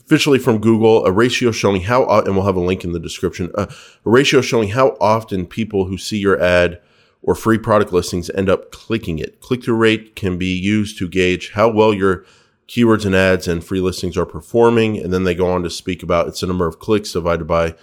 officially 0.10 0.40
from 0.40 0.58
Google, 0.58 1.06
a 1.06 1.12
ratio 1.12 1.52
showing 1.52 1.82
how, 1.82 2.04
and 2.22 2.36
we'll 2.36 2.46
have 2.46 2.56
a 2.56 2.60
link 2.60 2.84
in 2.84 2.94
the 2.94 3.00
description, 3.00 3.52
uh, 3.54 3.68
a 3.70 4.10
ratio 4.10 4.42
showing 4.42 4.70
how 4.70 4.98
often 5.00 5.46
people 5.46 5.86
who 5.86 6.00
see 6.00 6.18
your 6.18 6.42
ad 6.42 6.82
or 7.22 7.36
free 7.36 7.60
product 7.60 7.94
listings 7.94 8.28
end 8.32 8.50
up 8.50 8.72
clicking 8.72 9.20
it. 9.20 9.40
Click 9.40 9.64
through 9.64 9.76
rate 9.76 10.16
can 10.16 10.40
be 10.40 10.58
used 10.58 10.98
to 10.98 11.08
gauge 11.08 11.52
how 11.52 11.70
well 11.70 11.94
your 11.94 12.26
keywords 12.68 13.06
and 13.06 13.14
ads 13.14 13.48
and 13.48 13.64
free 13.64 13.82
listings 13.82 14.18
are 14.18 14.26
performing. 14.26 14.98
And 14.98 15.14
then 15.14 15.26
they 15.26 15.36
go 15.36 15.52
on 15.52 15.62
to 15.62 15.70
speak 15.70 16.02
about 16.02 16.28
it's 16.28 16.42
the 16.42 16.48
number 16.48 16.66
of 16.66 16.80
clicks 16.80 17.14
divided 17.14 17.46
by 17.46 17.76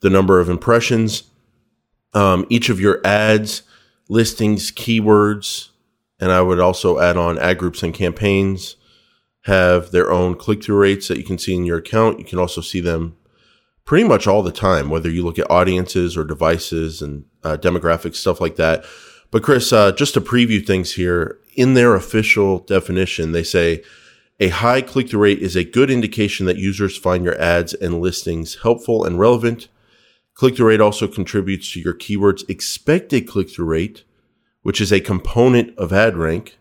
the 0.00 0.08
number 0.08 0.40
of 0.40 0.48
impressions. 0.48 1.24
Um, 2.14 2.46
each 2.48 2.70
of 2.70 2.80
your 2.80 3.06
ads, 3.06 3.64
listings, 4.08 4.70
keywords, 4.70 5.68
and 6.18 6.32
I 6.32 6.40
would 6.40 6.60
also 6.60 6.98
add 7.00 7.18
on 7.18 7.38
ad 7.38 7.58
groups 7.58 7.82
and 7.82 7.92
campaigns 7.92 8.76
have 9.46 9.92
their 9.92 10.10
own 10.10 10.34
click 10.34 10.62
through 10.62 10.76
rates 10.76 11.06
that 11.06 11.18
you 11.18 11.24
can 11.24 11.38
see 11.38 11.54
in 11.54 11.64
your 11.64 11.78
account. 11.78 12.18
You 12.18 12.24
can 12.24 12.40
also 12.40 12.60
see 12.60 12.80
them 12.80 13.16
pretty 13.84 14.02
much 14.02 14.26
all 14.26 14.42
the 14.42 14.50
time, 14.50 14.90
whether 14.90 15.08
you 15.08 15.24
look 15.24 15.38
at 15.38 15.48
audiences 15.48 16.16
or 16.16 16.24
devices 16.24 17.00
and 17.00 17.24
uh, 17.44 17.56
demographics, 17.56 18.16
stuff 18.16 18.40
like 18.40 18.56
that. 18.56 18.84
But 19.30 19.44
Chris, 19.44 19.72
uh, 19.72 19.92
just 19.92 20.14
to 20.14 20.20
preview 20.20 20.66
things 20.66 20.94
here, 20.94 21.38
in 21.54 21.74
their 21.74 21.94
official 21.94 22.58
definition, 22.58 23.30
they 23.30 23.44
say 23.44 23.84
a 24.40 24.48
high 24.48 24.82
click 24.82 25.10
through 25.10 25.22
rate 25.22 25.38
is 25.38 25.54
a 25.54 25.62
good 25.62 25.90
indication 25.92 26.46
that 26.46 26.58
users 26.58 26.98
find 26.98 27.24
your 27.24 27.40
ads 27.40 27.72
and 27.72 28.00
listings 28.00 28.56
helpful 28.62 29.04
and 29.04 29.18
relevant. 29.18 29.68
Click 30.34 30.56
through 30.56 30.68
rate 30.68 30.80
also 30.80 31.06
contributes 31.06 31.72
to 31.72 31.80
your 31.80 31.94
keywords 31.94 32.48
expected 32.50 33.28
click 33.28 33.48
through 33.48 33.66
rate, 33.66 34.02
which 34.62 34.80
is 34.80 34.92
a 34.92 35.00
component 35.00 35.76
of 35.78 35.92
ad 35.92 36.16
rank. 36.16 36.58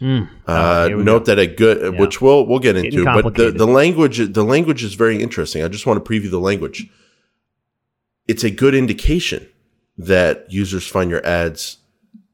Mm. 0.00 0.28
Uh, 0.46 0.88
Oh, 0.92 0.96
note 0.98 1.20
go. 1.20 1.24
that 1.34 1.38
a 1.38 1.46
good, 1.46 1.94
Yeah. 1.94 2.00
which 2.00 2.20
we'll 2.20 2.46
we'll 2.46 2.58
get 2.58 2.76
into, 2.76 3.04
but 3.04 3.34
the, 3.34 3.50
the 3.52 3.66
language 3.66 4.18
the 4.32 4.44
language 4.44 4.82
is 4.82 4.94
very 4.94 5.22
interesting. 5.22 5.62
I 5.62 5.68
just 5.68 5.86
want 5.86 6.04
to 6.04 6.10
preview 6.10 6.30
the 6.30 6.40
language. 6.40 6.88
It's 8.26 8.42
a 8.44 8.50
good 8.50 8.74
indication 8.74 9.46
that 9.98 10.46
users 10.50 10.86
find 10.86 11.10
your 11.10 11.24
ads 11.26 11.78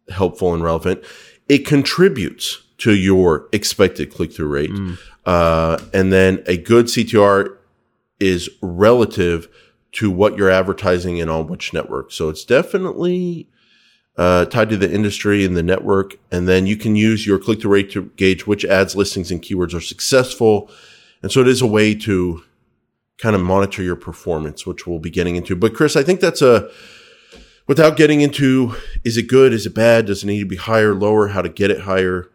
helpful 0.08 0.54
and 0.54 0.62
relevant. 0.62 1.04
It 1.48 1.66
contributes 1.66 2.62
to 2.78 2.94
your 2.94 3.48
expected 3.52 4.10
click 4.14 4.32
through 4.32 4.48
rate, 4.48 4.70
Mm. 4.70 4.98
uh, 5.26 5.78
and 5.92 6.12
then 6.12 6.42
a 6.46 6.56
good 6.56 6.86
CTR 6.86 7.56
is 8.18 8.48
relative 8.62 9.48
to 9.92 10.10
what 10.10 10.36
you're 10.38 10.50
advertising 10.50 11.20
and 11.20 11.28
on 11.30 11.46
which 11.48 11.72
network. 11.74 12.12
So 12.12 12.28
it's 12.30 12.44
definitely 12.44 13.48
uh, 14.16 14.44
tied 14.46 14.68
to 14.70 14.76
the 14.76 14.92
industry 14.92 15.44
and 15.44 15.56
the 15.56 15.62
network. 15.62 16.16
And 16.30 16.48
then 16.48 16.66
you 16.66 16.76
can 16.76 16.96
use 16.96 17.26
your 17.26 17.38
click 17.38 17.60
through 17.60 17.72
rate 17.72 17.90
to 17.92 18.10
gauge 18.16 18.46
which 18.46 18.64
ads, 18.64 18.96
listings, 18.96 19.30
and 19.30 19.40
keywords 19.40 19.74
are 19.74 19.80
successful. 19.80 20.70
And 21.22 21.30
so 21.30 21.40
it 21.40 21.48
is 21.48 21.62
a 21.62 21.66
way 21.66 21.94
to 21.94 22.42
kind 23.18 23.36
of 23.36 23.42
monitor 23.42 23.82
your 23.82 23.96
performance, 23.96 24.66
which 24.66 24.86
we'll 24.86 24.98
be 24.98 25.10
getting 25.10 25.36
into. 25.36 25.54
But 25.54 25.74
Chris, 25.74 25.96
I 25.96 26.02
think 26.02 26.20
that's 26.20 26.42
a, 26.42 26.70
without 27.66 27.96
getting 27.96 28.20
into 28.20 28.74
is 29.04 29.16
it 29.16 29.28
good, 29.28 29.52
is 29.52 29.66
it 29.66 29.74
bad, 29.74 30.06
does 30.06 30.22
it 30.22 30.26
need 30.26 30.40
to 30.40 30.46
be 30.46 30.56
higher, 30.56 30.94
lower, 30.94 31.28
how 31.28 31.42
to 31.42 31.48
get 31.48 31.70
it 31.70 31.82
higher, 31.82 32.30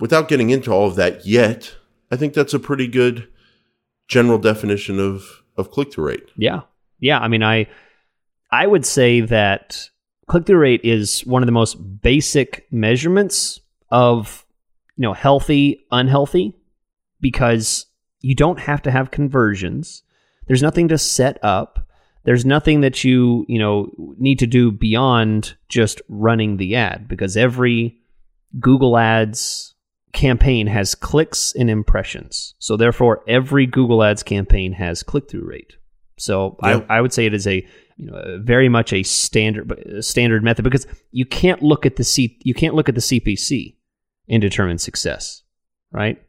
without 0.00 0.28
getting 0.28 0.50
into 0.50 0.72
all 0.72 0.88
of 0.88 0.96
that 0.96 1.24
yet, 1.24 1.76
I 2.10 2.16
think 2.16 2.34
that's 2.34 2.52
a 2.52 2.58
pretty 2.58 2.88
good 2.88 3.28
general 4.08 4.38
definition 4.38 4.98
of, 4.98 5.42
of 5.56 5.70
click 5.70 5.92
through 5.92 6.08
rate. 6.08 6.28
Yeah. 6.36 6.62
Yeah. 6.98 7.20
I 7.20 7.28
mean, 7.28 7.42
I 7.42 7.68
I 8.50 8.66
would 8.66 8.84
say 8.84 9.20
that 9.20 9.88
click 10.32 10.46
through 10.46 10.60
rate 10.60 10.80
is 10.82 11.26
one 11.26 11.42
of 11.42 11.46
the 11.46 11.52
most 11.52 11.74
basic 12.00 12.66
measurements 12.70 13.60
of 13.90 14.46
you 14.96 15.02
know 15.02 15.12
healthy, 15.12 15.84
unhealthy, 15.92 16.54
because 17.20 17.84
you 18.22 18.34
don't 18.34 18.58
have 18.58 18.80
to 18.80 18.90
have 18.90 19.10
conversions. 19.10 20.02
There's 20.46 20.62
nothing 20.62 20.88
to 20.88 20.96
set 20.96 21.38
up. 21.44 21.86
There's 22.24 22.46
nothing 22.46 22.80
that 22.80 23.04
you, 23.04 23.44
you 23.46 23.58
know, 23.58 23.90
need 24.16 24.38
to 24.38 24.46
do 24.46 24.72
beyond 24.72 25.54
just 25.68 26.00
running 26.08 26.56
the 26.56 26.76
ad 26.76 27.08
because 27.08 27.36
every 27.36 27.98
Google 28.58 28.96
Ads 28.96 29.74
campaign 30.14 30.66
has 30.66 30.94
clicks 30.94 31.54
and 31.54 31.68
impressions. 31.68 32.54
So 32.58 32.78
therefore, 32.78 33.22
every 33.28 33.66
Google 33.66 34.02
Ads 34.02 34.22
campaign 34.22 34.72
has 34.72 35.02
click 35.02 35.28
through 35.28 35.46
rate. 35.46 35.74
So 36.16 36.56
Yeah. 36.62 36.80
I, 36.88 36.98
I 36.98 37.00
would 37.02 37.12
say 37.12 37.26
it 37.26 37.34
is 37.34 37.46
a 37.46 37.66
you 37.96 38.06
know 38.10 38.16
uh, 38.16 38.38
very 38.38 38.68
much 38.68 38.92
a 38.92 39.02
standard 39.02 39.70
a 39.72 39.98
uh, 39.98 40.02
standard 40.02 40.42
method 40.42 40.62
because 40.62 40.86
you 41.10 41.24
can't 41.24 41.62
look 41.62 41.86
at 41.86 41.96
the 41.96 42.04
C 42.04 42.38
you 42.42 42.54
can't 42.54 42.74
look 42.74 42.88
at 42.88 42.94
the 42.94 43.00
CPC 43.00 43.76
and 44.28 44.40
determine 44.40 44.78
success, 44.78 45.42
right? 45.90 46.22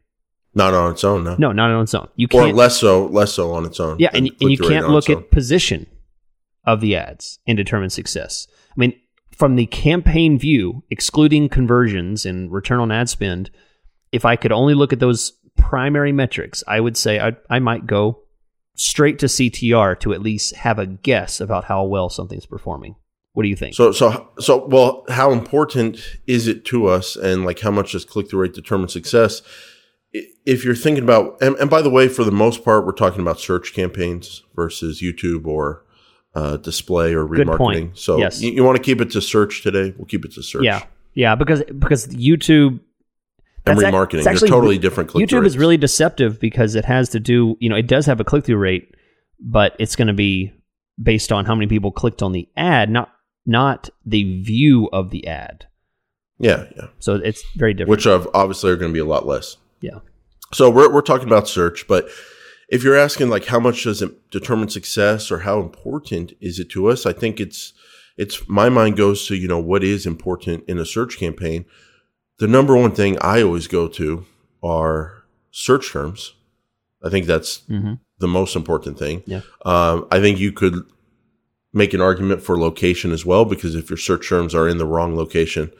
Not 0.54 0.72
on 0.72 0.92
its 0.92 1.02
own, 1.02 1.24
no. 1.24 1.36
No, 1.36 1.52
not 1.52 1.70
on 1.70 1.82
its 1.82 1.94
own. 1.94 2.08
You 2.14 2.26
Or 2.32 2.44
can't. 2.44 2.56
less 2.56 2.78
so, 2.78 3.06
less 3.06 3.32
so 3.32 3.52
on 3.52 3.64
its 3.64 3.80
own. 3.80 3.98
yeah, 3.98 4.10
and, 4.12 4.30
and 4.40 4.50
you 4.50 4.58
can't 4.58 4.88
look 4.88 5.10
at 5.10 5.30
position 5.30 5.86
of 6.64 6.80
the 6.80 6.94
ads 6.96 7.40
and 7.46 7.56
determine 7.56 7.90
success. 7.90 8.46
I 8.70 8.74
mean, 8.76 8.94
from 9.32 9.56
the 9.56 9.66
campaign 9.66 10.38
view, 10.38 10.84
excluding 10.90 11.48
conversions 11.48 12.24
and 12.24 12.52
return 12.52 12.78
on 12.78 12.92
ad 12.92 13.08
spend, 13.08 13.50
if 14.12 14.24
I 14.24 14.36
could 14.36 14.52
only 14.52 14.74
look 14.74 14.92
at 14.92 15.00
those 15.00 15.32
primary 15.56 16.12
metrics, 16.12 16.62
I 16.68 16.78
would 16.78 16.96
say 16.96 17.18
I, 17.18 17.32
I 17.50 17.58
might 17.58 17.86
go 17.86 18.22
straight 18.74 19.18
to 19.20 19.26
CTR 19.26 19.98
to 20.00 20.12
at 20.12 20.20
least 20.22 20.54
have 20.56 20.78
a 20.78 20.86
guess 20.86 21.40
about 21.40 21.64
how 21.64 21.84
well 21.84 22.08
something's 22.08 22.46
performing. 22.46 22.96
What 23.32 23.42
do 23.42 23.48
you 23.48 23.56
think? 23.56 23.74
So, 23.74 23.90
so, 23.92 24.28
so, 24.38 24.66
well, 24.66 25.04
how 25.08 25.32
important 25.32 25.98
is 26.26 26.46
it 26.46 26.64
to 26.66 26.86
us, 26.86 27.16
and 27.16 27.44
like 27.44 27.60
how 27.60 27.70
much 27.72 27.92
does 27.92 28.04
click 28.04 28.30
through 28.30 28.42
rate 28.42 28.54
determine 28.54 28.88
success? 28.88 29.42
If 30.12 30.64
you're 30.64 30.76
thinking 30.76 31.02
about, 31.02 31.42
and, 31.42 31.56
and 31.56 31.68
by 31.68 31.82
the 31.82 31.90
way, 31.90 32.06
for 32.08 32.22
the 32.22 32.30
most 32.30 32.64
part, 32.64 32.86
we're 32.86 32.92
talking 32.92 33.20
about 33.20 33.40
search 33.40 33.74
campaigns 33.74 34.44
versus 34.54 35.02
YouTube 35.02 35.46
or 35.46 35.84
uh, 36.36 36.58
display 36.58 37.12
or 37.14 37.26
remarketing. 37.26 37.98
So, 37.98 38.18
Yes. 38.18 38.40
you, 38.40 38.52
you 38.52 38.62
want 38.62 38.76
to 38.76 38.82
keep 38.82 39.00
it 39.00 39.10
to 39.10 39.20
search 39.20 39.62
today? 39.62 39.92
We'll 39.96 40.06
keep 40.06 40.24
it 40.24 40.32
to 40.34 40.42
search. 40.42 40.62
yeah, 40.62 40.84
yeah, 41.14 41.34
because 41.34 41.64
because 41.78 42.06
YouTube 42.08 42.78
That's 43.64 43.80
ac- 43.82 43.90
remarketing, 43.90 44.14
it's 44.14 44.24
they're 44.24 44.32
actually 44.34 44.50
totally 44.50 44.78
different. 44.78 45.10
Click 45.10 45.28
YouTube 45.28 45.46
is 45.46 45.56
really 45.56 45.76
deceptive 45.76 46.38
because 46.40 46.74
it 46.74 46.84
has 46.84 47.08
to 47.10 47.20
do, 47.20 47.56
you 47.60 47.68
know, 47.68 47.76
it 47.76 47.86
does 47.86 48.06
have 48.06 48.20
a 48.20 48.24
click 48.24 48.44
through 48.44 48.58
rate, 48.58 48.94
but 49.40 49.74
it's 49.78 49.96
going 49.96 50.08
to 50.08 50.14
be 50.14 50.52
based 51.02 51.32
on 51.32 51.44
how 51.44 51.54
many 51.54 51.66
people 51.66 51.90
clicked 51.90 52.22
on 52.22 52.32
the 52.32 52.48
ad, 52.56 52.90
not 52.90 53.10
not 53.46 53.90
the 54.06 54.42
view 54.42 54.88
of 54.92 55.10
the 55.10 55.26
ad. 55.26 55.66
yeah, 56.38 56.66
yeah. 56.76 56.86
So 56.98 57.16
it's 57.16 57.42
very 57.56 57.74
different. 57.74 57.90
Which 57.90 58.06
of 58.06 58.28
obviously 58.34 58.70
are 58.70 58.76
going 58.76 58.90
to 58.90 58.94
be 58.94 59.00
a 59.00 59.04
lot 59.04 59.26
less. 59.26 59.56
yeah, 59.80 59.98
So 60.52 60.70
we're 60.70 60.92
we're 60.92 61.02
talking 61.02 61.26
about 61.26 61.48
search, 61.48 61.86
but 61.88 62.08
if 62.68 62.82
you're 62.82 62.96
asking 62.96 63.28
like 63.28 63.46
how 63.46 63.60
much 63.60 63.84
does 63.84 64.00
it 64.02 64.30
determine 64.30 64.68
success 64.68 65.30
or 65.30 65.40
how 65.40 65.60
important 65.60 66.32
is 66.40 66.58
it 66.58 66.70
to 66.70 66.86
us, 66.88 67.04
I 67.06 67.12
think 67.12 67.40
it's 67.40 67.72
it's 68.16 68.48
my 68.48 68.68
mind 68.68 68.96
goes 68.96 69.26
to 69.26 69.36
you 69.36 69.48
know 69.48 69.58
what 69.58 69.84
is 69.84 70.06
important 70.06 70.64
in 70.68 70.78
a 70.78 70.86
search 70.86 71.18
campaign. 71.18 71.64
The 72.38 72.46
number 72.48 72.76
one 72.76 72.92
thing 72.92 73.16
I 73.20 73.42
always 73.42 73.66
go 73.68 73.86
to 73.88 74.24
are 74.62 75.24
search 75.50 75.92
terms. 75.92 76.34
I 77.02 77.08
think 77.10 77.26
that's 77.26 77.62
Mhm. 77.70 78.00
the 78.18 78.28
most 78.28 78.56
important 78.56 78.98
thing. 78.98 79.22
Yeah. 79.26 79.42
Um, 79.64 80.06
I 80.10 80.20
think 80.20 80.38
you 80.38 80.52
could 80.52 80.82
make 81.72 81.92
an 81.92 82.00
argument 82.00 82.42
for 82.42 82.58
location 82.58 83.12
as 83.12 83.26
well 83.26 83.44
because 83.44 83.74
if 83.74 83.90
your 83.90 83.96
search 83.96 84.28
terms 84.28 84.54
are 84.54 84.68
in 84.68 84.78
the 84.78 84.86
wrong 84.86 85.16
location, 85.16 85.70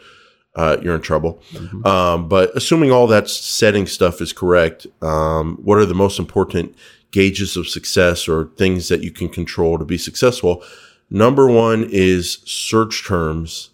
uh, 0.56 0.76
you're 0.82 0.94
in 0.94 1.00
trouble. 1.00 1.42
Mhm. 1.52 1.86
Um, 1.86 2.28
but 2.28 2.50
assuming 2.54 2.92
all 2.92 3.06
that 3.08 3.28
setting 3.28 3.86
stuff 3.86 4.20
is 4.20 4.32
correct, 4.32 4.86
um, 5.02 5.56
what 5.62 5.78
are 5.78 5.86
the 5.86 5.94
most 5.94 6.18
important 6.18 6.74
gauges 7.10 7.56
of 7.56 7.68
success 7.68 8.28
or 8.28 8.50
things 8.56 8.88
that 8.88 9.02
you 9.02 9.10
can 9.10 9.28
control 9.28 9.78
to 9.78 9.84
be 9.84 9.98
successful? 9.98 10.62
Number 11.10 11.48
one 11.48 11.88
is 11.90 12.38
search 12.44 13.04
terms. 13.06 13.70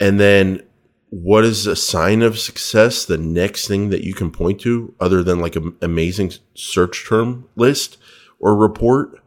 And 0.00 0.18
then 0.20 0.62
what 1.10 1.44
is 1.44 1.66
a 1.66 1.76
sign 1.76 2.22
of 2.22 2.38
success? 2.38 3.04
The 3.04 3.18
next 3.18 3.66
thing 3.66 3.90
that 3.90 4.04
you 4.04 4.14
can 4.14 4.30
point 4.30 4.60
to 4.62 4.94
other 5.00 5.22
than 5.22 5.40
like 5.40 5.56
an 5.56 5.76
amazing 5.80 6.32
search 6.54 7.06
term 7.08 7.48
list 7.56 7.96
or 8.38 8.54
report? 8.54 9.22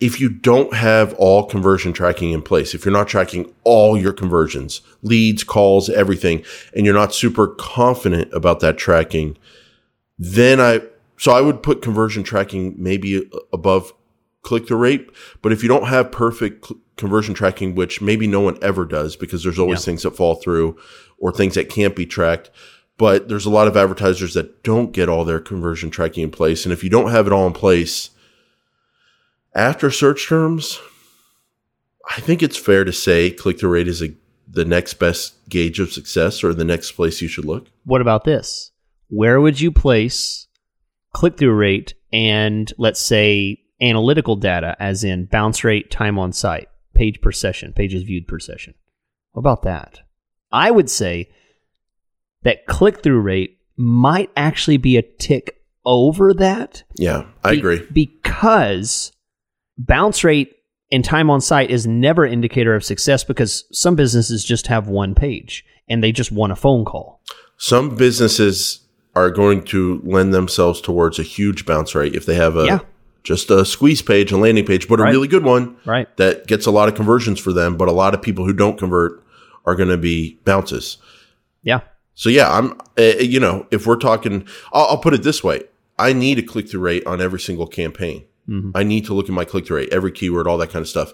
if 0.00 0.20
you 0.20 0.28
don't 0.28 0.74
have 0.74 1.12
all 1.14 1.44
conversion 1.44 1.92
tracking 1.92 2.30
in 2.32 2.42
place, 2.42 2.74
if 2.74 2.84
you're 2.84 2.92
not 2.92 3.08
tracking 3.08 3.52
all 3.64 3.98
your 3.98 4.12
conversions, 4.12 4.80
leads, 5.02 5.44
calls, 5.44 5.88
everything, 5.90 6.42
and 6.74 6.86
you're 6.86 6.94
not 6.94 7.14
super 7.14 7.46
confident 7.46 8.32
about 8.32 8.60
that 8.60 8.78
tracking, 8.78 9.36
then 10.18 10.60
I, 10.60 10.80
so 11.18 11.32
I 11.32 11.40
would 11.40 11.62
put 11.62 11.82
conversion 11.82 12.22
tracking 12.22 12.74
maybe 12.78 13.28
above 13.52 13.92
click 14.42 14.66
through 14.66 14.78
rate. 14.78 15.10
But 15.42 15.52
if 15.52 15.62
you 15.62 15.68
don't 15.68 15.88
have 15.88 16.10
perfect 16.12 16.66
cl- 16.66 16.80
conversion 16.96 17.34
tracking, 17.34 17.74
which 17.74 18.00
maybe 18.00 18.26
no 18.26 18.40
one 18.40 18.58
ever 18.62 18.84
does 18.84 19.16
because 19.16 19.42
there's 19.42 19.58
always 19.58 19.80
Yeah. 19.80 19.84
things 19.86 20.02
that 20.02 20.16
fall 20.16 20.34
through 20.36 20.76
or 21.18 21.32
things 21.32 21.54
that 21.54 21.68
can't 21.68 21.96
be 21.96 22.06
tracked. 22.06 22.50
But 22.98 23.28
there's 23.28 23.46
a 23.46 23.50
lot 23.50 23.68
of 23.68 23.76
advertisers 23.76 24.34
that 24.34 24.62
don't 24.62 24.92
get 24.92 25.08
all 25.08 25.24
their 25.24 25.40
conversion 25.40 25.90
tracking 25.90 26.22
in 26.22 26.30
place. 26.30 26.64
And 26.66 26.72
if 26.72 26.84
you 26.84 26.90
don't 26.90 27.10
have 27.10 27.26
it 27.26 27.32
all 27.32 27.46
in 27.46 27.54
place, 27.54 28.10
after 29.54 29.90
search 29.90 30.28
terms, 30.28 30.78
I 32.14 32.20
think 32.20 32.42
it's 32.42 32.56
fair 32.56 32.84
to 32.84 32.92
say 32.92 33.30
click 33.30 33.58
through 33.58 33.70
rate 33.70 33.88
is 33.88 34.02
a, 34.02 34.12
the 34.48 34.64
next 34.64 34.94
best 34.94 35.34
gauge 35.48 35.80
of 35.80 35.92
success 35.92 36.44
or 36.44 36.52
the 36.52 36.64
next 36.64 36.92
place 36.92 37.22
you 37.22 37.28
should 37.28 37.44
look. 37.44 37.68
What 37.84 38.00
about 38.00 38.24
this? 38.24 38.70
Where 39.08 39.40
would 39.40 39.60
you 39.60 39.72
place 39.72 40.46
click 41.12 41.36
through 41.38 41.54
rate 41.54 41.94
and 42.12 42.72
let's 42.78 43.00
say 43.00 43.59
analytical 43.80 44.36
data, 44.36 44.76
as 44.78 45.04
in 45.04 45.26
bounce 45.26 45.64
rate, 45.64 45.90
time 45.90 46.18
on 46.18 46.32
site, 46.32 46.68
page 46.94 47.20
per 47.20 47.32
session, 47.32 47.72
pages 47.72 48.02
viewed 48.02 48.26
per 48.28 48.38
session? 48.38 48.74
What 49.32 49.40
about 49.40 49.62
that? 49.62 50.00
I 50.52 50.70
would 50.70 50.90
say 50.90 51.30
that 52.42 52.66
click 52.66 53.02
through 53.02 53.20
rate 53.20 53.58
might 53.76 54.30
actually 54.36 54.76
be 54.76 54.96
a 54.96 55.02
tick 55.02 55.56
over 55.84 56.34
that. 56.34 56.82
Yeah, 56.96 57.24
I 57.44 57.52
Be- 57.52 57.58
agree. 57.58 57.86
Because 57.92 59.12
bounce 59.78 60.24
rate 60.24 60.54
and 60.92 61.04
time 61.04 61.30
on 61.30 61.40
site 61.40 61.70
is 61.70 61.86
never 61.86 62.24
an 62.24 62.32
indicator 62.32 62.74
of 62.74 62.84
success 62.84 63.24
because 63.24 63.64
some 63.72 63.94
businesses 63.94 64.44
just 64.44 64.66
have 64.66 64.88
one 64.88 65.14
page 65.14 65.64
and 65.88 66.02
they 66.02 66.12
just 66.12 66.32
want 66.32 66.52
a 66.52 66.56
phone 66.56 66.84
call. 66.84 67.22
Some 67.56 67.94
businesses 67.96 68.80
are 69.14 69.30
going 69.30 69.62
to 69.64 70.00
lend 70.04 70.34
themselves 70.34 70.80
towards 70.80 71.18
a 71.18 71.22
huge 71.22 71.64
bounce 71.66 71.94
rate 71.94 72.14
if 72.14 72.26
they 72.26 72.34
have 72.34 72.56
a 72.56 72.64
Yeah. 72.64 72.78
Just 73.22 73.50
a 73.50 73.64
squeeze 73.64 74.02
page, 74.02 74.32
a 74.32 74.36
landing 74.36 74.64
page, 74.64 74.88
but 74.88 75.00
a 75.00 75.02
Right. 75.04 75.10
really 75.12 75.28
good 75.28 75.44
one 75.44 75.76
Right. 75.84 76.08
that 76.16 76.46
gets 76.46 76.66
a 76.66 76.70
lot 76.70 76.88
of 76.88 76.94
conversions 76.94 77.38
for 77.38 77.52
them. 77.52 77.76
But 77.76 77.88
a 77.88 77.92
lot 77.92 78.14
of 78.14 78.22
people 78.22 78.44
who 78.46 78.52
don't 78.52 78.78
convert 78.78 79.22
are 79.66 79.74
going 79.74 79.88
to 79.90 79.96
be 79.98 80.38
bounces. 80.44 80.96
Yeah. 81.62 81.80
So 82.14 82.28
yeah, 82.28 82.50
I'm. 82.52 82.72
Uh, 82.98 83.18
you 83.20 83.40
know, 83.40 83.66
if 83.70 83.86
we're 83.86 83.96
talking, 83.96 84.46
I'll, 84.72 84.86
I'll 84.86 84.98
put 84.98 85.14
it 85.14 85.22
this 85.22 85.42
way: 85.44 85.62
I 85.98 86.12
need 86.12 86.38
a 86.38 86.42
click 86.42 86.68
through 86.70 86.80
rate 86.80 87.06
on 87.06 87.20
every 87.20 87.40
single 87.40 87.66
campaign. 87.66 88.24
Mhm. 88.48 88.72
I 88.74 88.82
need 88.82 89.04
to 89.06 89.14
look 89.14 89.26
at 89.28 89.34
my 89.34 89.44
click 89.44 89.66
through 89.66 89.78
rate, 89.78 89.88
every 89.92 90.12
keyword, 90.12 90.46
all 90.46 90.58
that 90.58 90.70
kind 90.70 90.82
of 90.82 90.88
stuff. 90.88 91.12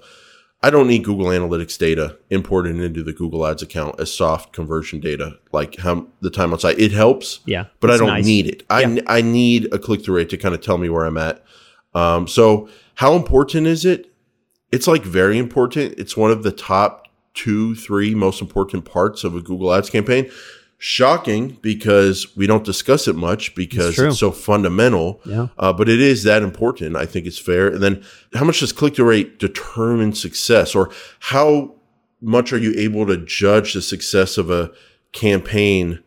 I 0.63 0.71
don't 0.71 0.87
need 0.89 1.05
Google 1.05 1.27
Analytics 1.27 1.77
data 1.79 2.17
imported 2.31 2.77
into 2.81 3.03
the 3.03 3.13
Google 3.13 3.47
Ads 3.47 3.63
account 3.63 4.01
as 4.01 4.13
soft 4.13 4.53
conversion 4.55 5.01
data, 5.01 5.37
like 5.53 5.77
how 5.77 6.07
the 6.23 6.31
time 6.31 6.53
on 6.53 6.59
site. 6.59 6.79
It 6.81 6.93
helps, 6.93 7.41
Yeah. 7.47 7.67
but 7.81 7.91
I 7.91 7.99
don't 7.99 8.09
nice. 8.09 8.25
need 8.25 8.47
it. 8.47 8.63
I 8.71 8.81
Yeah. 8.83 9.01
I 9.07 9.21
need 9.21 9.69
a 9.73 9.79
click 9.79 10.03
through 10.05 10.17
rate 10.17 10.31
to 10.31 10.37
kind 10.39 10.55
of 10.55 10.61
tell 10.63 10.79
me 10.79 10.89
where 10.89 11.05
I'm 11.05 11.19
at. 11.19 11.45
Um, 11.97 12.29
so 12.29 12.69
how 12.97 13.15
important 13.15 13.67
is 13.67 13.85
it? 13.85 14.13
It's 14.71 14.87
like 14.87 15.03
very 15.03 15.39
important. 15.39 15.95
It's 15.99 16.17
one 16.17 16.31
of 16.31 16.43
the 16.43 16.53
top 16.53 17.09
two, 17.33 17.75
three 17.75 18.15
most 18.15 18.41
important 18.41 18.85
parts 18.85 19.25
of 19.25 19.35
a 19.35 19.41
Google 19.41 19.73
Ads 19.73 19.91
campaign. 19.91 20.31
Shocking 20.79 21.57
because 21.63 22.37
we 22.37 22.47
don't 22.47 22.65
discuss 22.65 23.09
it 23.09 23.17
much 23.17 23.55
because 23.55 23.95
true. 23.95 24.09
it's 24.09 24.19
so 24.19 24.31
fundamental. 24.31 25.23
Yeah. 25.25 25.49
Uh, 25.59 25.73
but 25.73 25.89
it 25.89 26.03
is 26.03 26.23
that 26.25 26.43
important. 26.43 26.97
I 26.97 27.07
think 27.07 27.25
it's 27.25 27.39
fair. 27.39 27.69
And 27.69 27.83
then 27.83 28.05
how 28.35 28.45
much 28.45 28.61
does 28.61 28.73
click 28.73 28.97
through 28.97 29.09
rate 29.09 29.39
determine 29.39 30.13
success 30.13 30.75
or 30.75 30.91
how 31.21 31.77
much 32.21 32.53
are 32.53 32.59
you 32.59 32.75
able 32.77 33.07
to 33.07 33.17
judge 33.17 33.73
the 33.73 33.81
success 33.81 34.37
of 34.37 34.51
a 34.51 34.71
campaign 35.13 36.03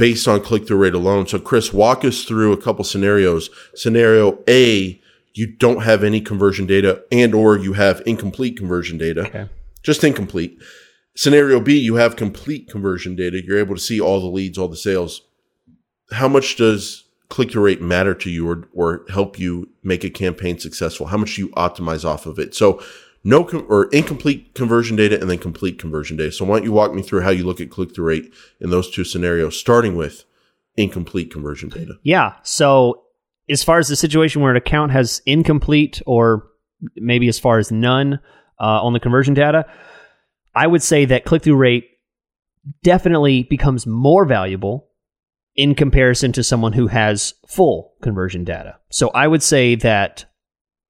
based 0.00 0.26
on 0.26 0.40
click 0.40 0.66
through 0.66 0.78
rate 0.78 0.94
alone? 0.94 1.26
So 1.26 1.38
Chris, 1.38 1.72
walk 1.72 2.04
us 2.04 2.24
through 2.24 2.52
a 2.52 2.56
couple 2.56 2.84
scenarios. 2.84 3.50
Scenario 3.74 4.38
A, 4.48 5.00
you 5.34 5.46
don't 5.46 5.82
have 5.84 6.02
any 6.02 6.20
conversion 6.20 6.66
data 6.66 7.04
and 7.12 7.34
or 7.34 7.56
you 7.56 7.74
have 7.74 8.02
incomplete 8.06 8.56
conversion 8.56 8.98
data 8.98 9.20
Okay. 9.26 9.48
just 9.82 10.02
incomplete. 10.02 10.58
Scenario 11.14 11.60
B, 11.60 11.78
you 11.78 11.96
have 11.96 12.16
complete 12.16 12.68
conversion 12.68 13.14
data. 13.14 13.44
You're 13.44 13.58
able 13.58 13.74
to 13.74 13.80
see 13.80 14.00
all 14.00 14.20
the 14.20 14.26
leads, 14.26 14.58
all 14.58 14.68
the 14.68 14.76
sales. 14.76 15.22
How 16.12 16.28
much 16.28 16.56
does 16.56 17.04
click 17.28 17.52
through 17.52 17.64
rate 17.64 17.80
matter 17.82 18.14
to 18.14 18.30
you 18.30 18.48
or, 18.48 18.68
or 18.74 19.04
help 19.10 19.38
you 19.38 19.68
make 19.82 20.02
a 20.02 20.10
campaign 20.10 20.58
successful? 20.58 21.06
How 21.06 21.16
much 21.16 21.36
do 21.36 21.42
you 21.42 21.48
optimize 21.50 22.04
off 22.04 22.26
of 22.26 22.38
it? 22.38 22.54
So, 22.54 22.82
no 23.22 23.44
com- 23.44 23.66
or 23.68 23.84
incomplete 23.86 24.54
conversion 24.54 24.96
data 24.96 25.20
and 25.20 25.28
then 25.28 25.38
complete 25.38 25.78
conversion 25.78 26.16
data. 26.16 26.32
So, 26.32 26.44
why 26.44 26.58
don't 26.58 26.64
you 26.64 26.72
walk 26.72 26.94
me 26.94 27.02
through 27.02 27.22
how 27.22 27.30
you 27.30 27.44
look 27.44 27.60
at 27.60 27.70
click 27.70 27.94
through 27.94 28.06
rate 28.06 28.32
in 28.60 28.70
those 28.70 28.90
two 28.90 29.04
scenarios, 29.04 29.58
starting 29.58 29.96
with 29.96 30.24
incomplete 30.76 31.30
conversion 31.30 31.68
data? 31.68 31.94
Yeah. 32.02 32.34
So 32.42 33.02
as 33.48 33.62
far 33.62 33.78
as 33.78 33.88
the 33.88 33.96
situation 33.96 34.42
where 34.42 34.50
an 34.50 34.56
account 34.56 34.92
has 34.92 35.22
incomplete 35.26 36.00
or 36.06 36.48
maybe 36.96 37.28
as 37.28 37.38
far 37.38 37.58
as 37.58 37.70
none 37.70 38.20
uh, 38.60 38.82
on 38.82 38.92
the 38.92 39.00
conversion 39.00 39.34
data, 39.34 39.66
I 40.54 40.66
would 40.66 40.82
say 40.82 41.04
that 41.06 41.24
click 41.24 41.42
through 41.42 41.56
rate 41.56 41.86
definitely 42.82 43.44
becomes 43.44 43.86
more 43.86 44.24
valuable 44.24 44.88
in 45.56 45.74
comparison 45.74 46.32
to 46.32 46.44
someone 46.44 46.72
who 46.72 46.86
has 46.86 47.34
full 47.46 47.94
conversion 48.02 48.44
data. 48.44 48.78
So 48.90 49.10
I 49.10 49.26
would 49.26 49.42
say 49.42 49.74
that 49.76 50.26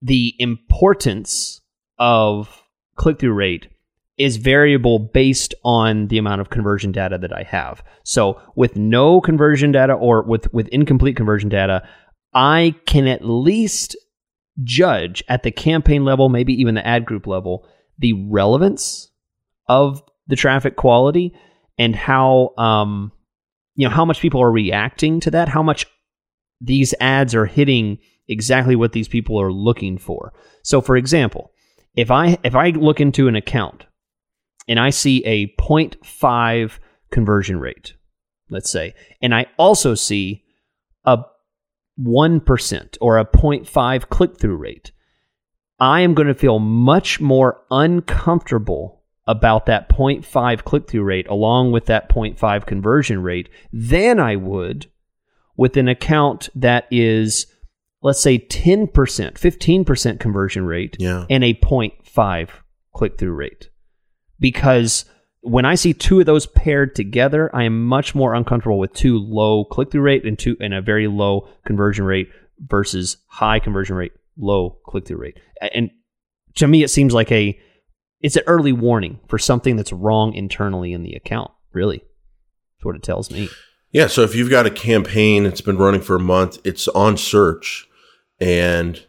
the 0.02 0.34
importance 0.38 1.59
of 2.00 2.64
click 2.96 3.20
through 3.20 3.34
rate 3.34 3.68
is 4.18 4.36
variable 4.36 4.98
based 4.98 5.54
on 5.64 6.08
the 6.08 6.18
amount 6.18 6.40
of 6.40 6.50
conversion 6.50 6.92
data 6.92 7.16
that 7.16 7.32
I 7.32 7.42
have. 7.44 7.82
So 8.02 8.40
with 8.56 8.76
no 8.76 9.20
conversion 9.20 9.72
data 9.72 9.92
or 9.92 10.22
with, 10.22 10.52
with 10.52 10.68
incomplete 10.68 11.16
conversion 11.16 11.48
data, 11.48 11.88
I 12.34 12.74
can 12.86 13.06
at 13.06 13.24
least 13.24 13.96
judge 14.62 15.22
at 15.28 15.42
the 15.42 15.50
campaign 15.50 16.04
level, 16.04 16.28
maybe 16.28 16.52
even 16.60 16.74
the 16.74 16.86
ad 16.86 17.06
group 17.06 17.26
level, 17.26 17.66
the 17.98 18.12
relevance 18.12 19.08
of 19.68 20.02
the 20.26 20.36
traffic 20.36 20.76
quality 20.76 21.34
and 21.78 21.96
how 21.96 22.52
um, 22.58 23.12
you 23.74 23.88
know 23.88 23.94
how 23.94 24.04
much 24.04 24.20
people 24.20 24.42
are 24.42 24.52
reacting 24.52 25.20
to 25.20 25.30
that, 25.30 25.48
how 25.48 25.62
much 25.62 25.86
these 26.60 26.94
ads 27.00 27.34
are 27.34 27.46
hitting 27.46 27.98
exactly 28.28 28.76
what 28.76 28.92
these 28.92 29.08
people 29.08 29.40
are 29.40 29.52
looking 29.52 29.96
for. 29.96 30.32
So, 30.62 30.80
for 30.80 30.96
example, 30.96 31.52
if 31.94 32.10
I 32.10 32.38
if 32.44 32.54
I 32.54 32.70
look 32.70 33.00
into 33.00 33.28
an 33.28 33.36
account 33.36 33.86
and 34.68 34.78
I 34.78 34.90
see 34.90 35.24
a 35.24 35.48
0.5 35.60 36.78
conversion 37.10 37.58
rate, 37.58 37.94
let's 38.48 38.70
say, 38.70 38.94
and 39.20 39.34
I 39.34 39.46
also 39.58 39.94
see 39.94 40.44
a 41.04 41.18
1% 42.00 42.96
or 43.00 43.18
a 43.18 43.24
0.5 43.24 44.08
click 44.08 44.38
through 44.38 44.56
rate, 44.56 44.92
I 45.78 46.00
am 46.00 46.14
going 46.14 46.28
to 46.28 46.34
feel 46.34 46.58
much 46.58 47.20
more 47.20 47.62
uncomfortable 47.70 49.02
about 49.26 49.66
that 49.66 49.88
0.5 49.88 50.64
click 50.64 50.88
through 50.88 51.04
rate 51.04 51.28
along 51.28 51.72
with 51.72 51.86
that 51.86 52.08
0.5 52.08 52.66
conversion 52.66 53.22
rate 53.22 53.48
than 53.72 54.18
I 54.18 54.36
would 54.36 54.90
with 55.56 55.76
an 55.76 55.88
account 55.88 56.48
that 56.54 56.86
is, 56.90 57.46
let's 58.02 58.20
say, 58.20 58.38
10%, 58.38 58.88
15% 58.92 60.20
conversion 60.20 60.64
rate 60.64 60.96
Yeah. 60.98 61.26
and 61.28 61.44
a 61.44 61.52
0.5 61.54 62.48
click 62.94 63.18
through 63.18 63.32
rate. 63.32 63.68
Because 64.38 65.04
when 65.42 65.64
I 65.64 65.74
see 65.74 65.92
two 65.92 66.20
of 66.20 66.26
those 66.26 66.46
paired 66.46 66.94
together, 66.94 67.50
I 67.54 67.64
am 67.64 67.84
much 67.84 68.14
more 68.14 68.34
uncomfortable 68.34 68.78
with 68.78 68.92
too 68.94 69.18
low 69.18 69.64
click 69.64 69.90
through 69.90 70.02
rate 70.02 70.24
and 70.24 70.38
two 70.38 70.56
and 70.60 70.74
a 70.74 70.82
very 70.82 71.06
low 71.08 71.48
conversion 71.66 72.04
rate 72.04 72.28
versus 72.58 73.16
high 73.28 73.58
conversion 73.58 73.96
rate, 73.96 74.12
low 74.38 74.78
click 74.86 75.06
through 75.06 75.18
rate. 75.18 75.38
And 75.74 75.90
to 76.56 76.66
me, 76.66 76.82
it 76.82 76.88
seems 76.88 77.12
like 77.14 77.30
a 77.32 77.58
it's 78.20 78.36
an 78.36 78.42
early 78.46 78.72
warning 78.72 79.18
for 79.28 79.38
something 79.38 79.76
that's 79.76 79.92
wrong 79.94 80.34
internally 80.34 80.92
in 80.92 81.02
the 81.02 81.14
account. 81.14 81.50
Really, 81.72 81.98
that's 81.98 82.84
what 82.84 82.96
it 82.96 83.02
tells 83.02 83.30
me. 83.30 83.48
Yeah. 83.92 84.08
So 84.08 84.22
if 84.22 84.34
you've 84.34 84.50
got 84.50 84.66
a 84.66 84.70
campaign, 84.70 85.46
it's 85.46 85.62
been 85.62 85.78
running 85.78 86.02
for 86.02 86.16
a 86.16 86.20
month, 86.20 86.58
it's 86.64 86.86
on 86.88 87.16
search, 87.16 87.88
and 88.40 89.04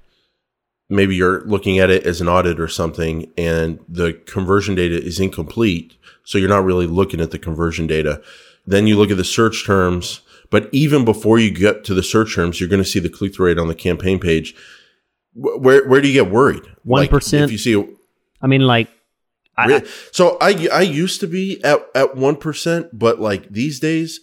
maybe 0.89 1.15
you're 1.15 1.41
looking 1.45 1.79
at 1.79 1.89
it 1.89 2.05
as 2.05 2.21
an 2.21 2.27
audit 2.27 2.59
or 2.59 2.67
something, 2.67 3.31
and 3.37 3.79
the 3.87 4.13
conversion 4.25 4.75
data 4.75 5.01
is 5.01 5.19
incomplete. 5.19 5.95
So 6.23 6.37
you're 6.37 6.49
not 6.49 6.65
really 6.65 6.87
looking 6.87 7.21
at 7.21 7.31
the 7.31 7.39
conversion 7.39 7.87
data. 7.87 8.21
Then 8.65 8.87
you 8.87 8.97
look 8.97 9.09
at 9.09 9.17
the 9.17 9.23
search 9.23 9.65
terms. 9.65 10.21
But 10.51 10.67
even 10.73 11.05
before 11.05 11.39
you 11.39 11.49
get 11.49 11.85
to 11.85 11.93
the 11.93 12.03
search 12.03 12.35
terms, 12.35 12.59
you're 12.59 12.69
going 12.69 12.83
to 12.83 12.87
see 12.87 12.99
the 12.99 13.09
click 13.09 13.33
through 13.33 13.47
rate 13.47 13.57
on 13.57 13.69
the 13.69 13.75
campaign 13.75 14.19
page. 14.19 14.53
Where 15.33 15.87
where 15.87 16.01
do 16.01 16.09
you 16.09 16.13
get 16.13 16.29
worried? 16.29 16.63
Like, 16.83 17.09
1%? 17.09 17.43
if 17.45 17.51
you 17.51 17.57
see 17.57 17.97
I 18.41 18.47
mean, 18.47 18.61
like, 18.61 18.89
I, 19.57 19.83
So 20.11 20.37
I 20.41 20.67
I 20.71 20.81
used 20.81 21.19
to 21.21 21.27
be 21.27 21.63
at 21.63 21.79
at 21.95 22.17
one 22.17 22.35
percent, 22.35 22.89
but 22.91 23.21
like 23.21 23.49
these 23.49 23.79
days 23.79 24.19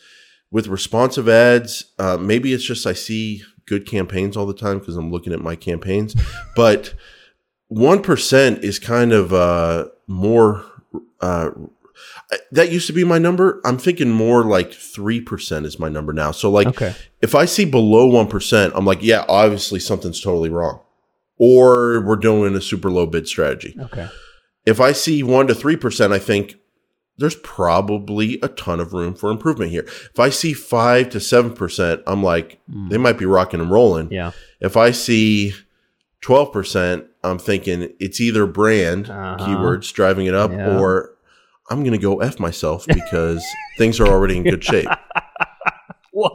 with 0.51 0.67
responsive 0.67 1.29
ads, 1.29 1.85
uh, 1.99 2.17
maybe 2.17 2.53
it's 2.53 2.65
just 2.65 2.87
I 2.87 2.93
see 2.93 3.43
good 3.69 3.87
campaigns 3.87 4.37
all 4.37 4.47
the 4.47 4.55
time 4.55 4.79
because 4.79 4.97
I'm 4.97 5.11
looking 5.11 5.33
at 5.33 5.41
my 5.41 5.57
campaigns, 5.57 6.17
but 6.57 6.95
one 7.69 8.03
percent 8.03 8.65
is 8.65 8.79
kind 8.79 9.13
of 9.13 9.33
uh, 9.33 9.89
more. 10.07 10.65
Uh, 11.21 11.51
that 12.53 12.71
used 12.71 12.87
to 12.87 12.93
be 12.93 13.05
my 13.05 13.19
number. 13.19 13.61
I'm 13.65 13.79
thinking 13.79 14.11
more 14.11 14.45
like 14.45 14.73
three 14.73 15.21
percent 15.21 15.67
is 15.67 15.79
my 15.79 15.89
number 15.89 16.13
now. 16.13 16.31
So 16.31 16.51
like, 16.51 16.67
okay, 16.69 16.95
if 17.21 17.35
I 17.35 17.45
see 17.45 17.65
below 17.65 18.07
one 18.07 18.29
percent, 18.29 18.73
I'm 18.77 18.85
like, 18.85 19.03
yeah, 19.03 19.25
obviously 19.29 19.81
something's 19.81 20.21
totally 20.21 20.51
wrong, 20.51 20.81
or 21.39 22.01
we're 22.07 22.17
doing 22.17 22.55
a 22.55 22.61
super 22.61 22.91
low 22.91 23.07
bid 23.07 23.29
strategy 23.29 23.77
okay, 23.81 24.09
if 24.65 24.81
I 24.81 24.93
see 24.93 25.23
one 25.23 25.47
to 25.47 25.55
three 25.55 25.77
percent, 25.77 26.13
I 26.13 26.19
think 26.19 26.57
there's 27.19 27.37
probably 27.37 28.39
a 28.43 28.49
ton 28.49 28.81
of 28.81 28.93
room 28.93 29.15
for 29.15 29.31
improvement 29.31 29.71
here. 29.71 29.83
If 29.87 30.19
I 30.21 30.31
see 30.31 30.53
five 30.53 31.11
to 31.11 31.21
seven 31.21 31.53
percent, 31.53 32.03
I'm 32.07 32.23
like, 32.23 32.59
Mm. 32.73 32.91
they 32.91 32.99
might 32.99 33.19
be 33.19 33.27
rocking 33.27 33.61
and 33.61 33.71
rolling. 33.71 34.09
yeah, 34.11 34.31
If 34.61 34.77
I 34.77 34.91
see 34.93 35.55
twelve 36.21 36.53
percent, 36.53 37.05
I'm 37.25 37.39
thinking 37.39 37.93
it's 38.01 38.21
either 38.21 38.47
brand 38.47 39.11
Uh-huh. 39.11 39.37
keywords 39.45 39.93
driving 39.93 40.27
it 40.27 40.35
up, 40.35 40.51
Yeah. 40.53 40.79
or 40.79 41.11
I'm 41.71 41.85
gonna 41.85 41.99
go 41.99 42.21
f 42.21 42.39
myself 42.41 42.87
because 42.87 43.45
things 43.79 44.01
are 44.01 44.07
already 44.07 44.37
in 44.39 44.45
good 44.45 44.65
shape. 44.65 44.89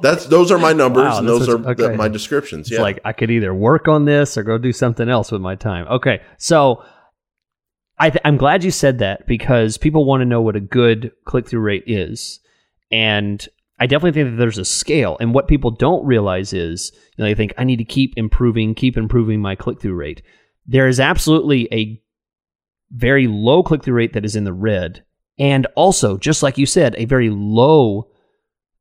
That's 0.01 0.27
those 0.27 0.49
are 0.51 0.57
my 0.57 0.71
numbers, 0.71 1.03
Wow, 1.11 1.17
and 1.19 1.27
those 1.27 1.49
are 1.49 1.57
what's- 1.57 1.77
the- 1.81 1.93
my 1.95 2.07
descriptions. 2.07 2.67
It's 2.67 2.77
Yeah, 2.77 2.81
like 2.81 2.99
I 3.03 3.11
could 3.11 3.29
either 3.31 3.53
work 3.53 3.87
on 3.87 4.05
this 4.05 4.37
or 4.37 4.43
go 4.43 4.57
do 4.57 4.71
something 4.71 5.09
else 5.09 5.31
with 5.31 5.41
my 5.41 5.55
time. 5.55 5.87
Okay, 5.89 6.21
so 6.37 6.81
I 7.99 8.11
I'm 8.25 8.37
glad 8.37 8.63
you 8.63 8.71
said 8.71 8.99
that 8.99 9.27
because 9.27 9.77
people 9.77 10.05
want 10.05 10.21
to 10.21 10.25
know 10.25 10.41
what 10.41 10.55
a 10.55 10.61
good 10.61 11.11
click 11.25 11.47
through 11.47 11.61
rate 11.61 11.83
is, 11.87 12.39
and 12.91 13.45
I 13.79 13.87
definitely 13.87 14.11
think 14.11 14.31
that 14.31 14.37
there's 14.37 14.57
a 14.57 14.65
scale. 14.65 15.17
And 15.19 15.33
what 15.33 15.47
people 15.47 15.71
don't 15.71 16.05
realize 16.05 16.53
is, 16.53 16.91
you 17.17 17.23
know, 17.23 17.29
they 17.29 17.35
think 17.35 17.53
I 17.57 17.63
need 17.63 17.77
to 17.77 17.85
keep 17.85 18.13
improving, 18.17 18.75
keep 18.75 18.97
improving 18.97 19.41
my 19.41 19.55
click 19.55 19.81
through 19.81 19.95
rate. 19.95 20.21
There 20.65 20.87
is 20.87 20.99
absolutely 20.99 21.67
a 21.71 22.01
very 22.91 23.27
low 23.27 23.63
click 23.63 23.83
through 23.83 23.95
rate 23.95 24.13
that 24.13 24.25
is 24.25 24.35
in 24.35 24.43
the 24.43 24.53
red, 24.53 25.03
and 25.37 25.67
also, 25.75 26.17
just 26.17 26.43
like 26.43 26.57
you 26.57 26.65
said, 26.65 26.95
a 26.97 27.05
very 27.05 27.29
low 27.29 28.09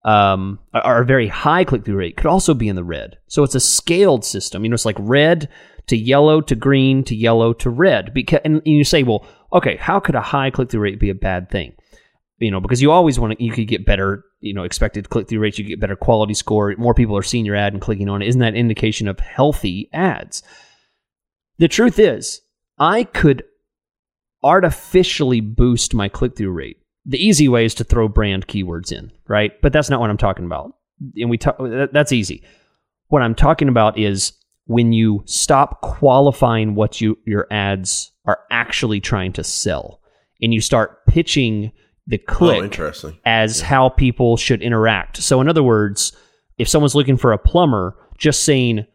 um, 0.04 0.58
or 0.74 1.02
a 1.02 1.06
very 1.06 1.28
high 1.28 1.64
click 1.64 1.84
through 1.84 1.96
rate 1.96 2.16
could 2.16 2.26
also 2.26 2.54
be 2.54 2.68
in 2.68 2.76
the 2.76 2.84
red. 2.84 3.18
So 3.28 3.42
it's 3.42 3.54
a 3.54 3.60
scaled 3.60 4.24
system. 4.24 4.64
You 4.64 4.70
know, 4.70 4.74
it's 4.74 4.84
like 4.84 4.96
red 4.98 5.48
to 5.88 5.96
yellow 5.96 6.40
to 6.40 6.54
green 6.54 7.04
to 7.04 7.14
yellow 7.14 7.52
to 7.54 7.70
red. 7.70 8.14
Because 8.14 8.40
and 8.44 8.62
you 8.64 8.84
say, 8.84 9.02
well, 9.02 9.26
okay, 9.52 9.76
how 9.76 10.00
could 10.00 10.14
a 10.14 10.20
high 10.20 10.50
click 10.50 10.70
through 10.70 10.80
rate 10.80 11.00
be 11.00 11.10
a 11.10 11.14
bad 11.14 11.50
thing? 11.50 11.74
You 12.38 12.50
know, 12.50 12.60
because 12.60 12.82
you 12.82 12.90
always 12.90 13.18
want 13.18 13.38
to, 13.38 13.44
you 13.44 13.52
could 13.52 13.68
get 13.68 13.86
better, 13.86 14.24
you 14.40 14.52
know, 14.52 14.64
expected 14.64 15.10
click 15.10 15.28
through 15.28 15.40
rates. 15.40 15.58
You 15.58 15.64
get 15.64 15.80
better 15.80 15.96
quality 15.96 16.34
score. 16.34 16.74
More 16.76 16.94
people 16.94 17.16
are 17.16 17.22
seeing 17.22 17.44
your 17.44 17.56
ad 17.56 17.72
and 17.72 17.80
clicking 17.80 18.08
on 18.08 18.22
it. 18.22 18.28
Isn't 18.28 18.40
that 18.40 18.56
indication 18.56 19.06
of 19.06 19.20
healthy 19.20 19.88
ads? 19.92 20.42
The 21.58 21.68
truth 21.68 21.98
is, 21.98 22.40
I 22.78 23.04
could 23.04 23.44
artificially 24.42 25.40
boost 25.40 25.94
my 25.94 26.08
click 26.08 26.36
through 26.36 26.50
rate. 26.50 26.78
The 27.04 27.24
easy 27.24 27.48
way 27.48 27.64
is 27.64 27.74
to 27.76 27.84
throw 27.84 28.08
brand 28.08 28.48
keywords 28.48 28.90
in, 28.90 29.12
right? 29.28 29.52
But 29.60 29.72
that's 29.72 29.90
not 29.90 30.00
what 30.00 30.10
I'm 30.10 30.18
talking 30.18 30.44
about. 30.44 30.74
And 31.16 31.30
we 31.30 31.38
talk, 31.38 31.58
that's 31.92 32.12
easy. 32.12 32.42
What 33.08 33.22
I'm 33.22 33.34
talking 33.34 33.68
about 33.68 33.98
is 33.98 34.32
when 34.66 34.92
you 34.92 35.22
stop 35.26 35.80
qualifying 35.80 36.74
what 36.74 37.00
you 37.00 37.18
your 37.26 37.46
ads 37.50 38.10
are 38.24 38.40
actually 38.50 39.00
trying 39.00 39.32
to 39.32 39.42
sell 39.42 40.00
and 40.40 40.52
you 40.52 40.60
start 40.60 41.04
pitching 41.06 41.72
the 42.06 42.20
oh, 42.28 42.32
click 42.32 42.64
interesting. 42.64 43.18
as 43.24 43.60
how 43.60 43.88
people 43.88 44.36
should 44.36 44.62
interact. 44.62 45.22
So, 45.22 45.40
in 45.40 45.48
other 45.48 45.62
words, 45.62 46.12
if 46.58 46.68
someone's 46.68 46.94
looking 46.94 47.16
for 47.16 47.32
a 47.32 47.38
plumber, 47.38 47.96
just 48.18 48.44
saying, 48.44 48.86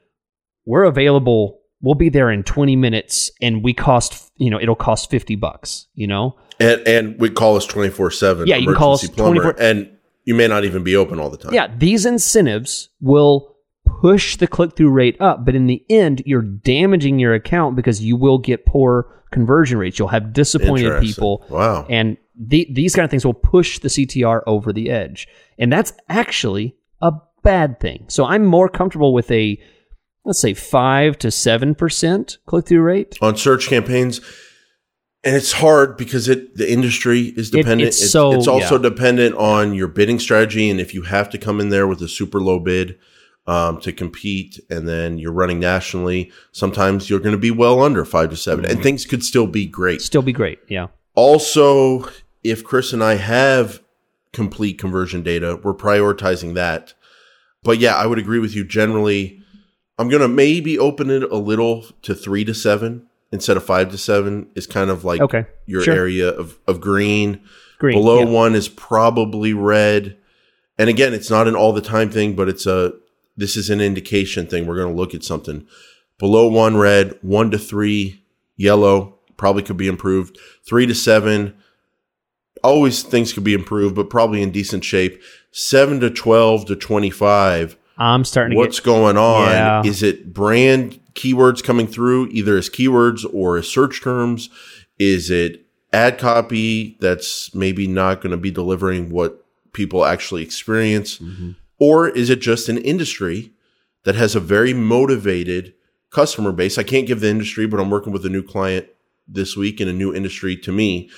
we're 0.66 0.84
available, 0.84 1.62
we'll 1.82 1.96
be 1.96 2.10
there 2.10 2.30
in 2.30 2.44
20 2.44 2.76
minutes 2.76 3.32
and 3.42 3.64
we 3.64 3.74
cost, 3.74 4.32
you 4.36 4.50
know, 4.50 4.60
it'll 4.60 4.76
cost 4.76 5.10
50 5.10 5.36
bucks, 5.36 5.88
you 5.96 6.08
know? 6.08 6.38
And 6.60 6.86
and 6.88 7.20
we 7.20 7.30
call 7.30 7.56
us 7.56 7.68
twenty 7.68 7.92
four 7.92 8.10
seven. 8.10 8.48
Yeah, 8.48 8.56
you 8.56 8.66
can 8.66 8.76
call 8.76 8.94
us 8.94 9.08
24 9.08 9.62
and 9.62 9.96
you 10.26 10.34
may 10.34 10.48
not 10.48 10.66
even 10.66 10.84
be 10.84 10.96
open 10.96 11.20
all 11.20 11.30
the 11.30 11.38
time. 11.38 11.54
Yeah, 11.54 11.68
these 11.78 12.04
incentives 12.04 12.90
will 13.00 13.57
push 13.88 14.38
the 14.38 14.48
click 14.48 14.76
through 14.76 14.90
rate 14.90 15.20
up, 15.20 15.46
but 15.46 15.56
in 15.56 15.68
the 15.68 15.84
end, 15.90 16.24
you're 16.26 16.42
damaging 16.42 17.20
your 17.20 17.34
account 17.34 17.76
because 17.76 18.04
you 18.04 18.16
will 18.16 18.38
get 18.38 18.66
poor 18.66 19.24
conversion 19.32 19.78
rates. 19.78 20.00
You'll 20.00 20.08
have 20.10 20.34
disappointed 20.34 21.02
people. 21.02 21.46
Wow. 21.50 21.86
And 21.90 22.18
the, 22.36 22.68
these 22.72 22.96
kind 22.96 23.04
of 23.04 23.12
things 23.12 23.26
will 23.26 23.34
push 23.34 23.80
the 23.80 23.90
CTR 23.90 24.42
over 24.48 24.72
the 24.72 24.90
edge. 24.90 25.28
And 25.58 25.72
that's 25.72 25.94
actually 26.10 26.76
a 27.02 27.14
bad 27.44 27.80
thing. 27.80 28.06
So 28.08 28.26
I'm 28.26 28.46
more 28.46 28.70
comfortable 28.70 29.14
with 29.14 29.30
a, 29.32 29.60
let's 30.24 30.40
say, 30.40 30.54
5 30.54 31.18
to 31.20 31.28
7% 31.28 32.38
click 32.46 32.68
through 32.68 32.82
rate. 32.82 33.18
on 33.22 33.36
search 33.38 33.68
campaigns 33.68 34.22
and 35.24 35.36
it's 35.36 35.52
hard 35.52 35.98
because 35.98 36.30
it 36.30 36.56
the 36.56 36.72
industry 36.72 37.34
is 37.36 37.50
dependent 37.50 37.90
it's 37.90 38.12
so- 38.12 38.34
it's 38.34 38.48
also 38.48 38.76
yeah. 38.76 38.90
dependent 38.90 39.36
on 39.36 39.74
your 39.74 39.88
bidding 39.88 40.20
strategy 40.20 40.70
and 40.70 40.80
if 40.80 40.94
you 40.94 41.02
have 41.04 41.30
to 41.30 41.38
come 41.38 41.60
in 41.60 41.70
there 41.70 41.88
with 41.88 42.02
a 42.02 42.08
super 42.08 42.40
low 42.40 42.60
bid 42.60 42.98
um, 43.48 43.80
to 43.82 43.92
compete 43.94 44.60
and 44.70 44.88
then 44.88 45.18
you're 45.18 45.32
running 45.32 45.60
nationally 45.60 46.32
sometimes 46.52 47.10
you're 47.10 47.20
going 47.20 47.32
to 47.36 47.38
be 47.40 47.52
well 47.52 47.82
under 47.82 48.04
five 48.06 48.30
to 48.30 48.36
7 48.38 48.64
Mm-hmm. 48.64 48.72
and 48.74 48.84
things 48.84 49.06
could 49.06 49.24
still 49.24 49.48
be 49.48 49.66
great 49.66 50.02
Still 50.02 50.22
be 50.22 50.34
great. 50.34 50.60
Yeah. 50.68 50.88
also 51.16 52.10
if 52.44 52.64
chris 52.64 52.94
and 52.94 53.04
i 53.04 53.16
have 53.16 53.82
complete 54.34 54.78
conversion 54.78 55.24
data. 55.24 55.60
We're 55.64 55.74
prioritizing 55.74 56.54
that. 56.54 56.94
But 57.64 57.80
yeah, 57.80 57.96
I 57.96 58.06
would 58.06 58.20
agree 58.20 58.38
with 58.38 58.56
you. 58.56 58.64
Generally, 58.64 59.42
I'm 59.98 60.10
going 60.10 60.22
to 60.22 60.28
maybe 60.28 60.78
open 60.78 61.10
it 61.10 61.24
a 61.24 61.38
little 61.38 61.86
to 62.04 62.14
three 62.14 62.46
to 62.46 62.54
seven 62.54 63.08
instead 63.32 63.58
of 63.58 63.64
five 63.66 63.90
to 63.92 63.98
seven 63.98 64.48
is 64.54 64.68
kind 64.68 64.92
of 64.92 65.04
like 65.04 65.22
Okay. 65.22 65.46
your 65.66 65.82
Sure. 65.82 65.96
area 65.96 66.28
of, 66.30 66.60
of 66.68 66.80
green. 66.80 67.42
Green. 67.80 67.98
Below 67.98 68.20
yeah. 68.20 68.26
one 68.26 68.54
is 68.54 68.68
probably 68.70 69.54
red. 69.54 70.18
And 70.78 70.88
again, 70.88 71.14
it's 71.16 71.32
not 71.32 71.48
an 71.48 71.56
all 71.56 71.74
the 71.74 71.82
time 71.82 72.12
thing, 72.12 72.36
but 72.36 72.48
it's 72.48 72.68
a 72.68 72.94
this 73.38 73.56
is 73.56 73.70
an 73.70 73.80
indication 73.80 74.48
thing. 74.48 74.66
We're 74.66 74.76
going 74.78 74.94
to 74.94 75.00
look 75.00 75.14
at 75.14 75.24
something. 75.24 75.66
Below 76.18 76.48
one 76.48 76.76
red, 76.78 77.18
one 77.22 77.52
to 77.52 77.58
three 77.60 78.24
yellow, 78.56 79.20
probably 79.38 79.62
could 79.64 79.78
be 79.78 79.88
improved. 79.88 80.38
Three 80.68 80.88
to 80.88 80.96
seven, 80.96 81.56
always 82.64 83.04
things 83.04 83.34
could 83.34 83.44
be 83.44 83.54
improved, 83.54 83.96
but 83.96 84.10
probably 84.10 84.42
in 84.42 84.52
decent 84.52 84.84
shape. 84.84 85.22
Seven 85.52 86.00
to 86.00 86.10
twelve 86.10 86.66
to 86.66 86.76
twenty 86.76 87.10
five. 87.12 87.78
I'm 88.00 88.24
starting 88.24 88.52
to 88.52 88.58
What's 88.58 88.80
get. 88.80 88.86
going 88.86 89.18
on? 89.18 89.50
Yeah. 89.50 89.84
Is 89.84 90.04
it 90.04 90.34
brand 90.34 91.00
keywords 91.14 91.64
coming 91.64 91.88
through 91.88 92.28
either 92.30 92.58
as 92.58 92.70
keywords 92.70 93.26
or 93.34 93.58
as 93.58 93.68
search 93.68 94.02
terms? 94.04 94.50
Is 95.00 95.30
it 95.32 95.66
ad 95.94 96.18
copy 96.20 96.98
that's 97.00 97.54
maybe 97.56 97.88
not 97.88 98.22
going 98.22 98.32
to 98.32 98.38
be 98.38 98.52
delivering 98.52 99.10
what 99.10 99.44
people 99.74 100.06
actually 100.06 100.44
experience? 100.44 101.18
Mhm. 101.18 101.56
Or 101.80 102.08
is 102.10 102.30
it 102.30 102.42
just 102.42 102.70
an 102.70 102.78
industry 102.78 103.54
that 104.04 104.16
has 104.16 104.36
a 104.36 104.40
very 104.40 104.74
motivated 104.74 105.74
customer 106.10 106.52
base? 106.52 106.78
I 106.78 106.84
can't 106.84 107.08
give 107.08 107.20
the 107.20 107.30
industry, 107.30 107.68
but 107.68 107.80
I'm 107.80 107.90
working 107.90 108.14
with 108.14 108.26
a 108.26 108.30
new 108.30 108.44
client 108.44 108.88
this 109.28 109.56
week 109.56 109.80
in 109.80 109.88
a 109.88 109.94
new 109.94 110.14
industry 110.14 110.56
to 110.58 110.72
me. 110.72 111.10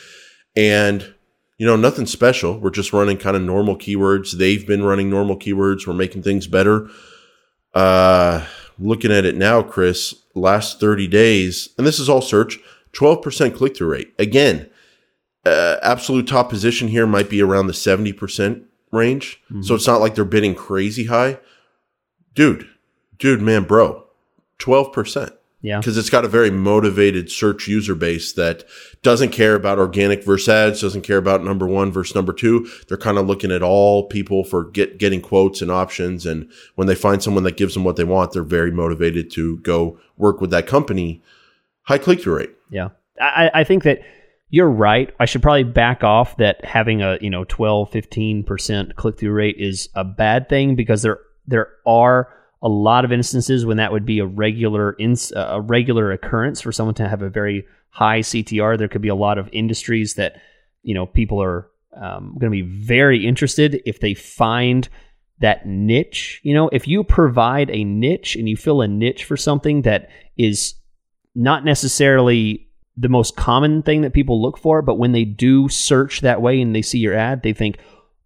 And, 0.55 1.13
you 1.57 1.65
know, 1.65 1.75
nothing 1.75 2.05
special. 2.05 2.59
We're 2.59 2.71
just 2.71 2.93
running 2.93 3.17
kind 3.17 3.35
of 3.35 3.43
normal 3.43 3.77
keywords. 3.77 4.37
They've 4.37 4.65
been 4.65 4.83
running 4.83 5.09
normal 5.09 5.37
keywords. 5.37 5.87
We're 5.87 5.93
making 5.93 6.23
things 6.23 6.47
better. 6.47 6.89
Uh, 7.73 8.45
looking 8.79 9.11
at 9.11 9.25
it 9.25 9.35
now, 9.35 9.61
Chris, 9.61 10.15
last 10.35 10.79
30 10.79 11.07
days, 11.07 11.69
and 11.77 11.85
this 11.85 11.99
is 11.99 12.09
all 12.09 12.21
search, 12.21 12.59
12% 12.93 13.55
click 13.55 13.77
through 13.77 13.91
rate. 13.91 14.13
Again, 14.17 14.69
uh, 15.45 15.77
absolute 15.81 16.27
top 16.27 16.49
position 16.49 16.87
here 16.87 17.05
might 17.05 17.29
be 17.29 17.41
around 17.41 17.67
the 17.67 17.73
70% 17.73 18.65
range. 18.91 19.41
So 19.61 19.75
it's 19.75 19.83
mm-hmm. 19.83 19.91
not 19.91 20.01
like 20.01 20.15
they're 20.15 20.25
bidding 20.25 20.55
crazy 20.55 21.05
high. 21.05 21.39
Dude, 22.33 22.67
dude, 23.17 23.41
man, 23.41 23.63
bro, 23.63 24.05
12% 24.59 25.31
Yeah. 25.61 25.79
because 25.79 25.97
it's 25.97 26.09
got 26.09 26.25
a 26.25 26.29
very 26.29 26.49
motivated 26.49 27.31
search 27.31 27.67
user 27.67 27.95
base 27.95 28.33
that 28.33 28.63
doesn't 29.01 29.31
care 29.31 29.55
about 29.55 29.79
organic 29.79 30.23
versus 30.23 30.49
ads, 30.49 30.81
doesn't 30.81 31.01
care 31.01 31.17
about 31.17 31.43
number 31.43 31.67
one 31.67 31.91
versus 31.91 32.15
number 32.15 32.33
two. 32.33 32.67
They're 32.87 32.97
kind 32.97 33.17
of 33.17 33.27
looking 33.27 33.51
at 33.51 33.63
all 33.63 34.07
people 34.07 34.43
for 34.43 34.65
get 34.65 34.97
getting 34.97 35.21
quotes 35.21 35.61
and 35.61 35.71
options, 35.71 36.25
and 36.25 36.49
when 36.75 36.87
they 36.87 36.95
find 36.95 37.21
someone 37.21 37.43
that 37.43 37.57
gives 37.57 37.73
them 37.73 37.83
what 37.83 37.95
they 37.95 38.03
want, 38.03 38.31
they're 38.31 38.43
very 38.43 38.71
motivated 38.71 39.31
to 39.31 39.57
go 39.57 39.99
work 40.17 40.41
with 40.41 40.51
that 40.51 40.67
company. 40.67 41.21
High 41.83 41.97
click 41.97 42.21
through 42.21 42.37
rate. 42.37 42.51
Yeah. 42.69 42.89
I, 43.19 43.51
I 43.53 43.63
think 43.63 43.83
that 43.83 44.01
you're 44.49 44.69
right. 44.69 45.13
I 45.19 45.25
should 45.25 45.41
probably 45.41 45.63
back 45.63 46.03
off 46.03 46.37
that 46.37 46.63
having 46.65 47.01
a, 47.01 47.17
you 47.21 47.29
know, 47.29 47.43
12, 47.43 47.91
15% 47.91 48.95
click-through 48.95 49.31
rate 49.31 49.57
is 49.59 49.89
a 49.95 50.03
bad 50.03 50.49
thing 50.49 50.75
because 50.75 51.01
there 51.01 51.19
there 51.47 51.69
are 51.85 52.31
a 52.61 52.69
lot 52.69 53.05
of 53.05 53.11
instances 53.11 53.65
when 53.65 53.77
that 53.77 53.91
would 53.91 54.05
be 54.05 54.19
a 54.19 54.25
regular 54.25 54.95
ins, 54.99 55.31
a 55.31 55.61
regular 55.61 56.11
occurrence 56.11 56.61
for 56.61 56.71
someone 56.71 56.95
to 56.95 57.07
have 57.07 57.21
a 57.21 57.29
very 57.29 57.65
high 57.89 58.19
CTR. 58.19 58.77
There 58.77 58.87
could 58.87 59.01
be 59.01 59.07
a 59.07 59.15
lot 59.15 59.37
of 59.37 59.49
industries 59.51 60.15
that, 60.15 60.41
you 60.83 60.93
know, 60.93 61.05
people 61.05 61.41
are 61.41 61.69
um, 61.95 62.35
going 62.39 62.51
to 62.51 62.63
be 62.63 62.69
very 62.69 63.25
interested 63.25 63.81
if 63.85 63.99
they 63.99 64.13
find 64.13 64.87
that 65.39 65.65
niche. 65.65 66.41
You 66.43 66.53
know, 66.53 66.69
if 66.69 66.87
you 66.87 67.03
provide 67.03 67.69
a 67.71 67.83
niche 67.83 68.35
and 68.35 68.47
you 68.47 68.57
fill 68.57 68.81
a 68.81 68.87
niche 68.87 69.23
for 69.23 69.37
something 69.37 69.83
that 69.83 70.09
is 70.37 70.75
not 71.33 71.63
necessarily 71.63 72.68
the 72.99 73.09
most 73.09 73.35
common 73.37 73.81
thing 73.81 74.01
that 74.01 74.13
people 74.13 74.41
look 74.41 74.57
for, 74.57 74.81
but 74.81 74.97
when 74.97 75.13
they 75.13 75.23
do 75.23 75.69
search 75.69 76.21
that 76.21 76.41
way 76.41 76.59
and 76.61 76.75
they 76.75 76.81
see 76.81 76.99
your 76.99 77.13
ad, 77.15 77.43
they 77.43 77.53
think, 77.53 77.77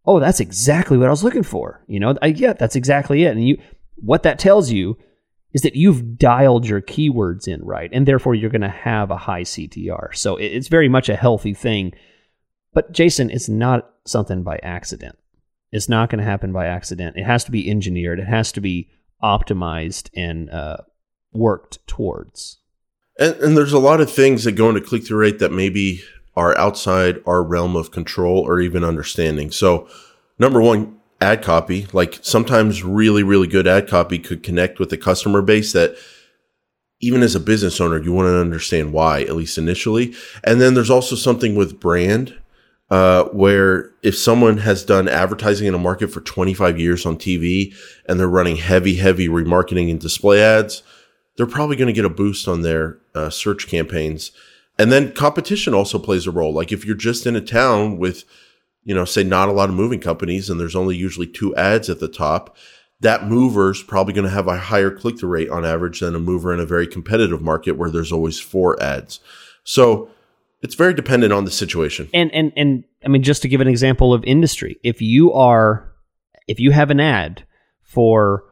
"Oh, 0.05 0.19
that's 0.19 0.39
exactly 0.39 0.97
what 0.97 1.07
I 1.07 1.12
was 1.12 1.23
looking 1.23 1.43
for." 1.43 1.83
You 1.88 1.99
know, 1.99 2.15
I, 2.21 2.27
yeah, 2.27 2.53
that's 2.53 2.75
exactly 2.75 3.23
it. 3.23 3.31
And 3.36 3.47
you, 3.47 3.57
what 3.95 4.23
that 4.23 4.39
tells 4.39 4.71
you 4.71 4.97
is 5.53 5.62
that 5.62 5.75
you've 5.75 6.17
dialed 6.17 6.65
your 6.65 6.81
keywords 6.81 7.47
in 7.47 7.62
right, 7.63 7.89
and 7.93 8.07
therefore 8.07 8.33
you're 8.33 8.49
going 8.49 8.62
to 8.62 8.69
have 8.69 9.12
a 9.12 9.17
high 9.17 9.43
CTR. 9.43 10.12
So 10.15 10.38
it- 10.38 10.45
it's 10.47 10.67
very 10.67 10.89
much 10.89 11.09
a 11.09 11.15
healthy 11.15 11.53
thing. 11.53 11.93
But 12.73 12.91
Jason, 12.91 13.29
it's 13.29 13.47
not 13.47 13.88
something 14.05 14.41
by 14.41 14.57
accident. 14.63 15.15
It's 15.71 15.88
not 15.89 16.09
going 16.09 16.19
to 16.19 16.25
happen 16.29 16.51
by 16.51 16.65
accident. 16.65 17.17
It 17.17 17.23
has 17.25 17.43
to 17.43 17.51
be 17.51 17.69
engineered. 17.69 18.19
It 18.19 18.27
has 18.27 18.51
to 18.53 18.62
be 18.62 18.89
optimized 19.21 20.09
and 20.15 20.49
uh, 20.49 20.77
worked 21.31 21.86
towards. 21.88 22.59
And, 23.19 23.36
and 23.36 23.58
there's 23.58 23.73
a 23.73 23.80
lot 23.80 24.02
of 24.02 24.12
things 24.12 24.43
that 24.43 24.54
go 24.54 24.69
into 24.69 24.82
click 24.82 25.06
through 25.06 25.19
rate 25.19 25.39
that 25.39 25.52
maybe 25.52 26.04
are 26.36 26.58
outside 26.58 27.21
our 27.28 27.43
realm 27.43 27.76
of 27.76 27.91
control 27.91 28.39
or 28.39 28.60
even 28.60 28.84
understanding. 28.84 29.52
So, 29.52 29.88
number 30.39 30.62
one, 30.62 30.99
ad 31.23 31.41
copy. 31.41 31.88
Like 31.93 32.19
sometimes 32.21 32.84
really, 32.84 33.23
really 33.23 33.47
good 33.47 33.67
ad 33.67 33.88
copy 33.88 34.19
could 34.19 34.43
connect 34.43 34.80
with 34.80 34.91
a 34.93 34.97
customer 34.97 35.41
base 35.41 35.71
that 35.73 35.95
even 36.99 37.21
as 37.21 37.36
a 37.36 37.39
business 37.39 37.82
owner, 37.82 38.02
you 38.02 38.13
want 38.13 38.28
to 38.28 38.39
understand 38.39 38.93
why, 38.93 39.21
at 39.21 39.36
least 39.36 39.58
initially. 39.58 40.13
And 40.43 40.62
then 40.62 40.73
there's 40.73 40.89
also 40.89 41.15
something 41.15 41.56
with 41.56 41.80
brand. 41.80 42.38
Uh, 42.89 43.23
where 43.30 43.89
if 44.04 44.15
someone 44.15 44.58
has 44.58 44.86
done 44.86 45.08
advertising 45.08 45.65
in 45.67 45.73
a 45.73 45.80
market 45.80 46.10
for 46.10 46.21
25 46.21 46.80
years 46.80 47.08
on 47.08 47.17
TV 47.17 47.73
and 48.08 48.19
they're 48.19 48.28
running 48.28 48.58
heavy, 48.58 48.95
heavy 48.95 49.28
remarketing 49.28 49.89
and 49.89 49.99
display 49.99 50.43
ads, 50.43 50.84
they're 51.36 51.48
probably 51.48 51.76
going 51.76 51.88
to 51.88 51.93
get 51.93 52.06
a 52.06 52.10
boost 52.10 52.48
on 52.48 52.62
their 52.62 53.00
uh, 53.15 53.30
search 53.30 53.67
campaigns. 53.67 54.32
And 54.78 54.91
then 54.91 55.12
competition 55.13 55.74
also 55.74 56.00
plays 56.00 56.28
a 56.28 56.32
role. 56.32 56.54
Like 56.54 56.72
if 56.72 56.86
you're 56.86 56.96
just 56.96 57.26
in 57.26 57.36
a 57.36 57.41
town 57.41 57.98
with, 57.98 58.24
you 58.84 58.93
know, 58.93 59.06
say 59.06 59.24
not 59.24 59.50
a 59.50 59.54
lot 59.54 59.69
of 59.69 59.76
moving 59.76 60.00
companies 60.00 60.50
and 60.50 60.60
there's 60.60 60.76
only 60.76 60.96
usually 60.96 61.28
two 61.28 61.56
ads 61.56 61.89
at 61.89 62.00
the 62.00 62.08
top, 62.08 62.56
that 63.00 63.28
mover's 63.28 63.84
probably 63.84 64.13
going 64.13 64.28
to 64.28 64.34
have 64.34 64.48
a 64.48 64.58
higher 64.58 64.89
click 64.89 65.19
through 65.19 65.30
rate 65.30 65.50
on 65.50 65.65
average 65.65 66.00
than 66.00 66.15
a 66.15 66.19
mover 66.19 66.54
in 66.54 66.60
a 66.60 66.65
very 66.65 66.88
competitive 66.88 67.41
market 67.41 67.74
where 67.74 67.91
there's 67.91 68.12
always 68.12 68.39
four 68.39 68.82
ads. 68.82 69.19
So 69.63 70.10
it's 70.62 70.76
very 70.76 70.93
dependent 70.93 71.34
on 71.34 71.46
the 71.46 71.52
situation. 71.52 72.10
and 72.13 72.34
and 72.34 72.54
and 72.56 72.84
I 73.04 73.10
mean, 73.10 73.22
just 73.22 73.41
to 73.41 73.50
give 73.50 73.62
an 73.62 73.67
example 73.67 74.13
of 74.13 74.24
industry, 74.24 74.80
if 74.84 75.02
you 75.02 75.34
are, 75.34 75.91
if 76.48 76.60
you 76.60 76.72
have 76.72 76.89
an 76.89 77.02
ad 77.02 77.46
for, 77.82 78.46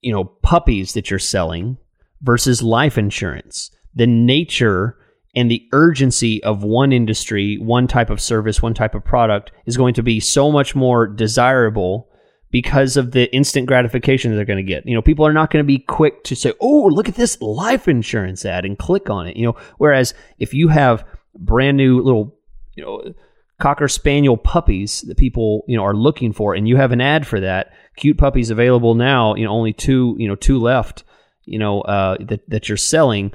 you 0.00 0.12
know, 0.12 0.24
puppies 0.24 0.94
that 0.94 1.10
you're 1.10 1.18
selling 1.18 1.76
versus 2.24 2.62
life 2.62 2.98
insurance, 2.98 3.70
the 3.94 4.06
nature 4.06 4.96
and 5.36 5.50
the 5.50 5.68
urgency 5.72 6.42
of 6.42 6.64
one 6.64 6.92
industry, 6.92 7.58
one 7.58 7.86
type 7.86 8.10
of 8.10 8.20
service, 8.20 8.62
one 8.62 8.74
type 8.74 8.94
of 8.94 9.04
product 9.04 9.52
is 9.66 9.76
going 9.76 9.94
to 9.94 10.02
be 10.02 10.18
so 10.20 10.50
much 10.50 10.74
more 10.74 11.06
desirable 11.06 12.08
because 12.50 12.96
of 12.96 13.10
the 13.10 13.32
instant 13.34 13.66
gratification 13.66 14.34
they're 14.34 14.44
going 14.44 14.56
to 14.56 14.62
get. 14.62 14.86
You 14.86 14.94
know, 14.94 15.02
people 15.02 15.26
are 15.26 15.32
not 15.32 15.50
going 15.50 15.64
to 15.64 15.66
be 15.66 15.78
quick 15.78 16.22
to 16.24 16.36
say, 16.36 16.52
"Oh, 16.60 16.86
look 16.86 17.08
at 17.08 17.16
this 17.16 17.40
life 17.40 17.88
insurance 17.88 18.44
ad" 18.44 18.64
and 18.64 18.78
click 18.78 19.10
on 19.10 19.26
it. 19.26 19.36
You 19.36 19.46
know, 19.46 19.56
whereas 19.78 20.14
if 20.38 20.54
you 20.54 20.68
have 20.68 21.04
brand 21.36 21.76
new 21.76 22.00
little, 22.00 22.38
you 22.76 22.84
know, 22.84 23.12
cocker 23.58 23.88
spaniel 23.88 24.36
puppies 24.36 25.00
that 25.02 25.16
people 25.16 25.64
you 25.66 25.76
know 25.76 25.84
are 25.84 25.96
looking 25.96 26.32
for, 26.32 26.54
and 26.54 26.68
you 26.68 26.76
have 26.76 26.92
an 26.92 27.00
ad 27.00 27.26
for 27.26 27.40
that, 27.40 27.72
cute 27.96 28.18
puppies 28.18 28.50
available 28.50 28.94
now. 28.94 29.34
You 29.34 29.46
know, 29.46 29.50
only 29.50 29.72
two, 29.72 30.14
you 30.20 30.28
know, 30.28 30.36
two 30.36 30.60
left. 30.60 31.02
You 31.46 31.58
know, 31.58 31.80
uh, 31.82 32.16
that 32.20 32.48
that 32.48 32.68
you're 32.68 32.76
selling, 32.76 33.32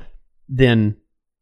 then 0.48 0.98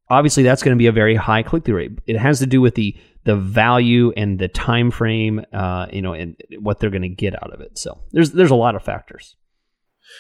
obviously 0.10 0.44
that's 0.44 0.64
going 0.64 0.76
to 0.76 0.80
be 0.80 0.88
a 0.88 0.92
very 0.92 1.16
high 1.16 1.44
click 1.44 1.66
through 1.66 1.78
rate. 1.78 1.92
It 2.06 2.18
has 2.18 2.40
to 2.40 2.46
do 2.46 2.62
with 2.62 2.76
the 2.76 2.96
the 3.24 3.36
value 3.36 4.14
and 4.16 4.40
the 4.40 4.48
time 4.48 4.90
frame, 4.90 5.44
uh, 5.52 5.88
you 5.92 6.02
know, 6.02 6.14
and 6.14 6.36
what 6.60 6.80
they're 6.80 6.90
going 6.90 7.02
to 7.02 7.10
get 7.10 7.36
out 7.44 7.54
of 7.54 7.62
it. 7.62 7.78
So 7.78 8.02
there's 8.12 8.32
there's 8.32 8.52
a 8.52 8.56
lot 8.56 8.76
of 8.76 8.84
factors. 8.84 9.36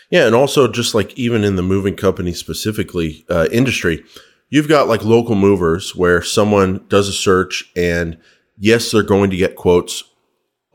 Yeah, 0.10 0.26
and 0.26 0.36
also 0.36 0.68
just 0.68 0.94
like 0.94 1.18
even 1.18 1.44
in 1.44 1.56
the 1.56 1.64
moving 1.64 1.96
company 1.96 2.34
specifically 2.34 3.26
uh, 3.30 3.48
industry, 3.52 4.04
you've 4.50 4.68
got 4.68 4.88
like 4.88 5.04
local 5.04 5.36
movers 5.36 5.96
where 5.96 6.22
someone 6.22 6.86
does 6.90 7.08
a 7.08 7.14
search 7.14 7.72
and 7.76 8.18
yes, 8.58 8.92
they're 8.92 9.04
going 9.04 9.30
to 9.30 9.38
get 9.38 9.56
quotes 9.56 10.04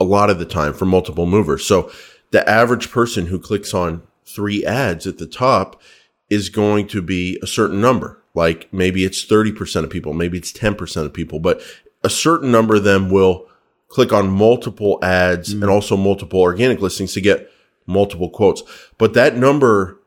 a 0.01 0.05
lot 0.05 0.31
of 0.31 0.39
the 0.39 0.45
time 0.45 0.73
from 0.73 0.89
multiple 0.89 1.27
movers. 1.27 1.65
So 1.65 1.91
the 2.31 2.49
average 2.49 2.91
person 2.91 3.27
who 3.27 3.39
clicks 3.39 3.75
on 3.75 4.03
three 4.25 4.65
ads 4.65 5.07
at 5.07 5.19
the 5.19 5.27
top 5.27 5.81
is 6.31 6.49
going 6.49 6.87
to 6.89 7.03
be 7.03 7.39
a 7.43 7.47
certain 7.47 7.81
number. 7.81 8.23
Like 8.35 8.73
maybe 8.73 9.05
it's 9.05 9.25
30% 9.25 9.85
of 9.85 9.91
people, 9.91 10.13
maybe 10.13 10.39
it's 10.39 10.53
10% 10.53 11.05
of 11.05 11.13
people, 11.13 11.39
but 11.39 11.61
a 12.03 12.11
certain 12.11 12.51
number 12.51 12.77
of 12.77 12.85
them 12.85 13.11
will 13.11 13.47
click 13.89 14.13
on 14.13 14.31
multiple 14.31 14.99
ads 15.03 15.53
and 15.53 15.65
also 15.65 15.97
multiple 15.97 16.41
organic 16.41 16.81
listings 16.81 17.13
to 17.13 17.21
get 17.21 17.51
multiple 17.87 18.31
quotes. 18.31 18.63
But 18.97 19.13
that 19.15 19.37
number 19.37 19.99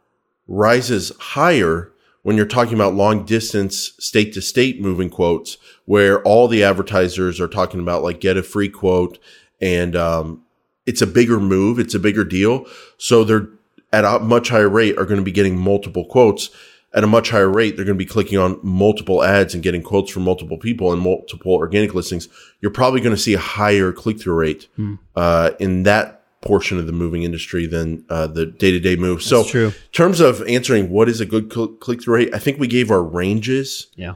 rises 0.47 1.11
higher 1.19 1.91
when 2.23 2.35
you're 2.35 2.47
talking 2.47 2.73
about 2.73 2.95
long 2.95 3.23
distance 3.25 3.93
state 3.99 4.33
to 4.33 4.41
state 4.41 4.81
moving 4.81 5.11
quotes 5.11 5.57
where 5.85 6.23
all 6.23 6.47
the 6.47 6.63
advertisers 6.63 7.39
are 7.39 7.47
talking 7.47 7.79
about 7.79 8.01
like 8.01 8.19
get 8.19 8.37
a 8.37 8.41
free 8.41 8.69
quote 8.69 9.19
and 9.61 9.95
um, 9.95 10.41
it's 10.87 11.03
a 11.03 11.07
bigger 11.07 11.39
move, 11.39 11.77
it's 11.77 11.93
a 11.93 11.99
bigger 11.99 12.23
deal. 12.23 12.65
So 12.97 13.23
they're 13.23 13.49
at 13.95 14.03
a 14.05 14.19
much 14.19 14.49
higher 14.49 14.69
rate 14.69 14.97
are 14.99 15.05
going 15.05 15.19
to 15.19 15.23
be 15.31 15.31
getting 15.39 15.57
multiple 15.57 16.05
quotes. 16.05 16.49
At 16.93 17.03
a 17.03 17.07
much 17.07 17.29
higher 17.29 17.49
rate, 17.49 17.75
they're 17.75 17.83
going 17.91 17.97
to 17.97 18.05
be 18.05 18.13
clicking 18.15 18.37
on 18.37 18.57
multiple 18.63 19.21
ads 19.21 19.53
and 19.53 19.61
getting 19.61 19.81
quotes 19.83 20.09
from 20.11 20.23
multiple 20.23 20.57
people 20.57 20.93
and 20.93 21.01
multiple 21.01 21.53
organic 21.53 21.93
listings. 21.93 22.29
You're 22.61 22.71
probably 22.71 23.01
going 23.01 23.15
to 23.15 23.21
see 23.21 23.33
a 23.33 23.39
higher 23.39 23.91
click 23.91 24.17
through 24.21 24.35
rate 24.35 24.67
Hmm. 24.77 24.95
uh, 25.15 25.51
in 25.59 25.83
that 25.83 26.21
portion 26.41 26.77
of 26.77 26.85
the 26.87 26.93
moving 26.93 27.23
industry 27.23 27.65
than 27.67 28.05
uh, 28.09 28.27
the 28.27 28.45
day 28.45 28.71
to 28.71 28.79
day 28.79 28.95
move. 28.95 29.21
So, 29.23 29.43
true. 29.43 29.67
in 29.67 29.73
terms 29.91 30.19
of 30.21 30.41
answering 30.47 30.89
what 30.89 31.09
is 31.09 31.19
a 31.19 31.25
good 31.25 31.51
cl- 31.51 31.67
click 31.85 32.01
through 32.03 32.15
rate, 32.15 32.33
I 32.35 32.39
think 32.39 32.59
we 32.59 32.67
gave 32.67 32.89
our 32.91 33.03
ranges 33.03 33.87
Yeah. 33.95 34.13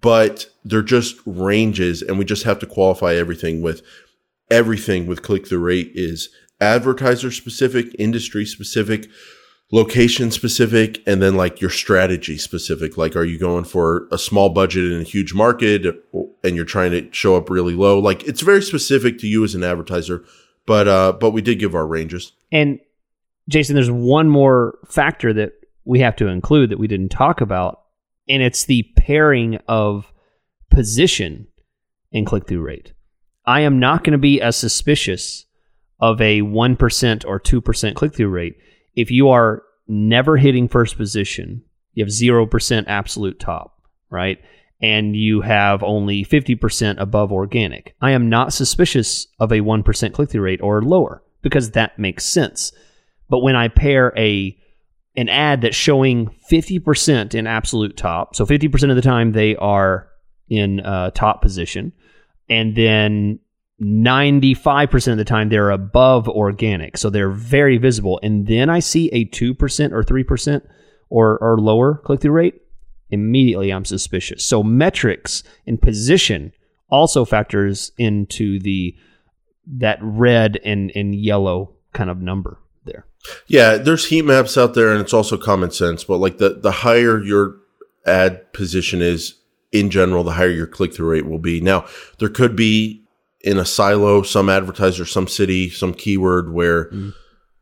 but 0.00 0.46
they're 0.64 0.82
just 0.82 1.16
ranges 1.26 2.02
and 2.02 2.18
we 2.18 2.24
just 2.24 2.44
have 2.44 2.58
to 2.60 2.66
qualify 2.66 3.14
everything 3.14 3.62
with 3.62 3.82
everything 4.50 5.06
with 5.06 5.22
click 5.22 5.46
through 5.48 5.60
rate 5.60 5.90
is 5.94 6.28
advertiser 6.60 7.30
specific 7.30 7.94
industry 7.98 8.44
specific 8.44 9.08
location 9.70 10.30
specific 10.30 11.02
and 11.06 11.20
then 11.20 11.36
like 11.36 11.60
your 11.60 11.70
strategy 11.70 12.38
specific. 12.38 12.96
Like 12.96 13.14
are 13.14 13.24
you 13.24 13.38
going 13.38 13.64
for 13.64 14.08
a 14.10 14.18
small 14.18 14.48
budget 14.48 14.90
in 14.90 15.00
a 15.00 15.04
huge 15.04 15.34
market 15.34 15.84
and 16.42 16.56
you're 16.56 16.64
trying 16.64 16.90
to 16.92 17.12
show 17.12 17.36
up 17.36 17.50
really 17.50 17.74
low? 17.74 17.98
Like 17.98 18.24
it's 18.24 18.40
very 18.40 18.62
specific 18.62 19.18
to 19.18 19.26
you 19.26 19.44
as 19.44 19.54
an 19.54 19.62
advertiser 19.62 20.24
but 20.68 20.86
uh 20.86 21.12
but 21.12 21.30
we 21.30 21.42
did 21.42 21.58
give 21.58 21.74
our 21.74 21.86
ranges. 21.86 22.32
And 22.52 22.78
Jason, 23.48 23.74
there's 23.74 23.90
one 23.90 24.28
more 24.28 24.78
factor 24.86 25.32
that 25.32 25.52
we 25.84 26.00
have 26.00 26.14
to 26.16 26.28
include 26.28 26.70
that 26.70 26.78
we 26.78 26.86
didn't 26.86 27.08
talk 27.08 27.40
about, 27.40 27.80
and 28.28 28.42
it's 28.42 28.66
the 28.66 28.82
pairing 28.94 29.58
of 29.66 30.12
position 30.70 31.48
and 32.12 32.26
click 32.26 32.46
through 32.46 32.60
rate. 32.60 32.92
I 33.46 33.62
am 33.62 33.80
not 33.80 34.04
going 34.04 34.12
to 34.12 34.18
be 34.18 34.42
as 34.42 34.56
suspicious 34.56 35.46
of 36.00 36.20
a 36.20 36.42
1% 36.42 37.24
or 37.26 37.40
2% 37.40 37.94
click 37.94 38.14
through 38.14 38.28
rate 38.28 38.56
if 38.98 39.12
you 39.12 39.28
are 39.28 39.62
never 39.86 40.36
hitting 40.36 40.66
first 40.66 40.96
position, 40.96 41.62
you 41.94 42.04
have 42.04 42.12
0% 42.12 42.84
absolute 42.88 43.38
top, 43.38 43.80
right? 44.10 44.38
And 44.80 45.14
you 45.14 45.40
have 45.40 45.84
only 45.84 46.24
50% 46.24 46.98
above 46.98 47.30
organic. 47.30 47.94
I 48.00 48.10
am 48.10 48.28
not 48.28 48.52
suspicious 48.52 49.28
of 49.38 49.52
a 49.52 49.60
1% 49.60 50.12
click 50.12 50.30
through 50.30 50.42
rate 50.42 50.60
or 50.60 50.82
lower 50.82 51.22
because 51.42 51.70
that 51.70 51.96
makes 51.96 52.24
sense. 52.24 52.72
But 53.30 53.38
when 53.40 53.54
I 53.54 53.68
pair 53.68 54.12
a 54.16 54.56
an 55.16 55.28
ad 55.28 55.62
that's 55.62 55.76
showing 55.76 56.30
50% 56.50 57.34
in 57.34 57.46
absolute 57.46 57.96
top, 57.96 58.34
so 58.34 58.44
50% 58.46 58.90
of 58.90 58.96
the 58.96 59.02
time 59.02 59.32
they 59.32 59.54
are 59.56 60.08
in 60.48 60.80
uh, 60.80 61.10
top 61.10 61.42
position, 61.42 61.92
and 62.48 62.76
then 62.76 63.38
95% 63.80 65.12
of 65.12 65.18
the 65.18 65.24
time 65.24 65.48
they're 65.48 65.70
above 65.70 66.28
organic, 66.28 66.96
so 66.96 67.10
they're 67.10 67.30
very 67.30 67.78
visible. 67.78 68.18
And 68.22 68.46
then 68.46 68.68
I 68.68 68.80
see 68.80 69.08
a 69.10 69.24
2% 69.26 69.92
or 69.92 70.02
3% 70.02 70.62
or, 71.10 71.38
or 71.38 71.58
lower 71.58 71.96
click 71.98 72.20
through 72.20 72.32
rate, 72.32 72.60
immediately 73.10 73.72
I'm 73.72 73.84
suspicious. 73.84 74.44
So 74.44 74.62
metrics 74.62 75.44
and 75.66 75.80
position 75.80 76.52
also 76.90 77.24
factors 77.24 77.92
into 77.98 78.58
the 78.60 78.96
that 79.70 79.98
red 80.00 80.58
and, 80.64 80.90
and 80.94 81.14
yellow 81.14 81.74
kind 81.92 82.08
of 82.08 82.22
number 82.22 82.58
there. 82.84 83.06
Yeah, 83.46 83.76
there's 83.76 84.06
heat 84.06 84.22
maps 84.22 84.56
out 84.56 84.74
there, 84.74 84.90
and 84.90 85.00
it's 85.00 85.12
also 85.12 85.36
common 85.36 85.70
sense. 85.70 86.04
But 86.04 86.18
like 86.18 86.38
the 86.38 86.58
the 86.60 86.70
higher 86.70 87.22
your 87.22 87.56
ad 88.06 88.52
position 88.52 89.02
is 89.02 89.34
in 89.70 89.90
general, 89.90 90.24
the 90.24 90.32
higher 90.32 90.48
your 90.48 90.66
click 90.66 90.94
through 90.94 91.10
rate 91.10 91.26
will 91.26 91.38
be. 91.38 91.60
Now, 91.60 91.86
there 92.18 92.30
could 92.30 92.56
be 92.56 93.04
in 93.40 93.58
a 93.58 93.64
silo 93.64 94.22
some 94.22 94.48
advertiser, 94.48 95.04
some 95.04 95.28
city, 95.28 95.70
some 95.70 95.94
keyword 95.94 96.52
where 96.52 96.86
mm-hmm. 96.86 97.10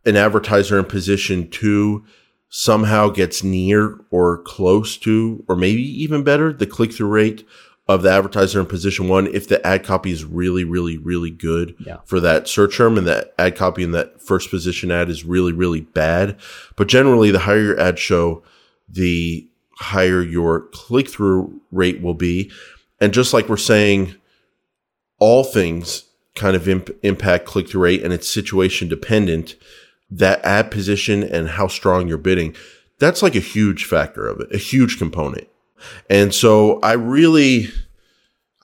an 0.06 0.16
advertiser 0.16 0.78
in 0.78 0.84
position 0.84 1.48
two 1.50 2.04
somehow 2.48 3.08
gets 3.08 3.42
near 3.42 3.98
or 4.10 4.38
close 4.42 4.96
to, 4.96 5.44
or 5.48 5.56
maybe 5.56 5.82
even 5.82 6.22
better, 6.22 6.52
the 6.52 6.66
click 6.66 6.92
through 6.92 7.08
rate 7.08 7.46
of 7.88 8.02
the 8.02 8.10
advertiser 8.10 8.58
in 8.58 8.66
position 8.66 9.08
one 9.08 9.28
if 9.28 9.48
the 9.48 9.64
ad 9.64 9.84
copy 9.84 10.10
is 10.10 10.24
really, 10.24 10.64
really, 10.64 10.98
really 10.98 11.30
good 11.30 11.74
Yeah. 11.78 11.98
for 12.04 12.18
that 12.20 12.48
search 12.48 12.76
term 12.76 12.98
and 12.98 13.06
that 13.06 13.32
ad 13.38 13.56
copy 13.56 13.84
in 13.84 13.92
that 13.92 14.20
first 14.20 14.50
position 14.50 14.90
ad 14.90 15.08
is 15.08 15.24
really, 15.24 15.52
really 15.52 15.82
bad. 15.82 16.36
But 16.74 16.88
generally, 16.88 17.30
the 17.30 17.40
higher 17.40 17.62
your 17.62 17.80
ad 17.80 17.98
show, 17.98 18.42
the 18.88 19.46
higher 19.78 20.22
your 20.22 20.62
click 20.72 21.08
through 21.08 21.60
rate 21.70 22.00
will 22.00 22.14
be. 22.14 22.50
And 23.00 23.12
just 23.12 23.32
like 23.32 23.48
we're 23.48 23.56
saying, 23.56 24.14
all 25.18 25.44
things 25.44 26.04
kind 26.34 26.54
of 26.54 26.68
imp- 26.68 26.90
impact 27.02 27.46
click 27.46 27.68
through 27.68 27.82
rate 27.82 28.02
and 28.02 28.12
it's 28.12 28.28
situation 28.28 28.88
dependent. 28.88 29.56
That 30.10 30.44
ad 30.44 30.70
position 30.70 31.22
and 31.24 31.48
how 31.48 31.66
strong 31.66 32.06
you're 32.06 32.18
bidding, 32.18 32.54
that's 32.98 33.22
like 33.22 33.34
a 33.34 33.40
huge 33.40 33.84
factor 33.84 34.28
of 34.28 34.40
it, 34.40 34.54
a 34.54 34.58
huge 34.58 34.98
component. 34.98 35.48
And 36.08 36.32
so 36.32 36.78
I 36.80 36.92
really, 36.92 37.68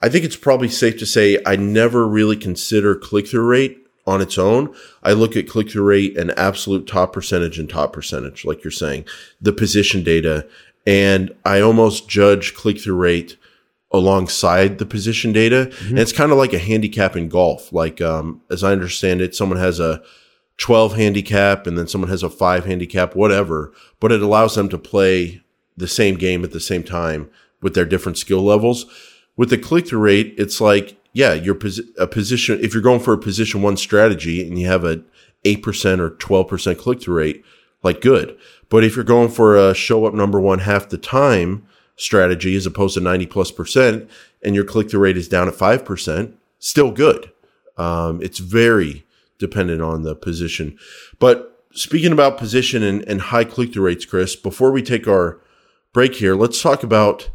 I 0.00 0.08
think 0.08 0.24
it's 0.24 0.36
probably 0.36 0.68
safe 0.68 0.98
to 0.98 1.06
say 1.06 1.38
I 1.44 1.56
never 1.56 2.06
really 2.06 2.36
consider 2.36 2.94
click 2.94 3.26
through 3.26 3.46
rate 3.46 3.78
on 4.06 4.20
its 4.20 4.38
own. 4.38 4.74
I 5.02 5.12
look 5.12 5.36
at 5.36 5.48
click 5.48 5.70
through 5.70 5.84
rate 5.84 6.16
and 6.16 6.36
absolute 6.38 6.86
top 6.86 7.12
percentage 7.12 7.58
and 7.58 7.68
top 7.68 7.92
percentage, 7.92 8.44
like 8.44 8.64
you're 8.64 8.70
saying, 8.70 9.04
the 9.40 9.52
position 9.52 10.02
data. 10.02 10.46
And 10.86 11.32
I 11.44 11.60
almost 11.60 12.08
judge 12.08 12.54
click 12.54 12.80
through 12.80 12.96
rate 12.96 13.36
alongside 13.92 14.78
the 14.78 14.87
position 14.87 15.33
data. 15.33 15.72
And 15.88 15.98
it's 15.98 16.12
kind 16.12 16.33
of 16.33 16.38
like 16.38 16.52
a 16.52 16.59
handicap 16.59 17.16
in 17.16 17.28
golf. 17.28 17.72
Like, 17.72 18.00
um, 18.00 18.40
as 18.50 18.64
I 18.64 18.72
understand 18.72 19.20
it, 19.20 19.35
someone 19.35 19.59
has 19.59 19.78
a 19.78 20.02
12 20.59 20.94
handicap 20.94 21.66
and 21.66 21.76
then 21.76 21.88
someone 21.88 22.11
has 22.11 22.22
a 22.22 22.31
five 22.31 22.64
handicap, 22.64 23.14
whatever, 23.14 23.72
but 24.00 24.12
it 24.12 24.22
allows 24.22 24.55
them 24.55 24.68
to 24.68 24.78
play 24.78 25.42
the 25.76 25.88
same 25.88 26.16
game 26.16 26.44
at 26.44 26.52
the 26.52 26.61
same 26.61 26.83
time 26.83 27.31
with 27.61 27.74
their 27.74 27.85
different 27.85 28.18
skill 28.18 28.42
levels. 28.42 28.87
With 29.37 29.50
the 29.50 29.59
click 29.59 29.88
through 29.88 30.00
rate, 30.00 30.35
it's 30.38 30.61
like, 30.61 30.98
yeah, 31.12 31.33
you're 31.33 31.55
posi- 31.55 31.88
a 31.98 32.07
position, 32.07 32.59
if 32.62 32.74
you're 32.74 32.83
going 32.83 33.00
for 33.00 33.12
a 33.12 33.18
position 33.18 33.62
one 33.62 33.76
strategy 33.76 34.46
and 34.46 34.59
you 34.59 34.66
have 34.66 34.85
a 34.85 35.02
8% 35.44 35.98
or 35.98 36.11
12% 36.11 36.78
click 36.78 37.02
through 37.02 37.16
rate, 37.16 37.44
like 37.83 38.00
good. 38.00 38.38
But 38.68 38.85
if 38.85 38.94
you're 38.94 39.05
going 39.05 39.28
for 39.28 39.57
a 39.57 39.74
show 39.74 40.05
up 40.05 40.14
number 40.14 40.40
one 40.40 40.61
half 40.61 40.88
the 40.88 40.98
time 40.98 41.66
strategy 41.96 42.55
as 42.57 42.66
opposed 42.66 42.94
to 42.94 43.00
90 43.00 43.26
plus 43.26 43.50
percent 43.50 44.09
and 44.42 44.55
your 44.55 44.64
click 44.64 44.90
through 44.90 45.00
rate 45.00 45.16
is 45.16 45.28
down 45.28 45.48
at 45.48 45.55
5%, 45.55 46.35
still 46.59 46.90
good. 46.90 47.31
Um, 47.76 48.20
it's 48.22 48.38
very 48.38 49.05
dependent 49.38 49.81
on 49.83 50.02
the 50.02 50.14
position. 50.14 50.78
But 51.18 51.64
speaking 51.72 52.12
about 52.12 52.38
position 52.38 52.83
and, 52.83 53.07
and 53.09 53.20
high 53.20 53.44
click 53.44 53.72
through 53.72 53.87
rates, 53.87 54.05
Chris, 54.05 54.37
before 54.37 54.72
we 54.72 54.83
take 54.83 55.07
our 55.09 55.40
break 55.92 56.14
here, 56.16 56.35
let's 56.35 56.61
talk 56.61 56.83
about 56.83 57.31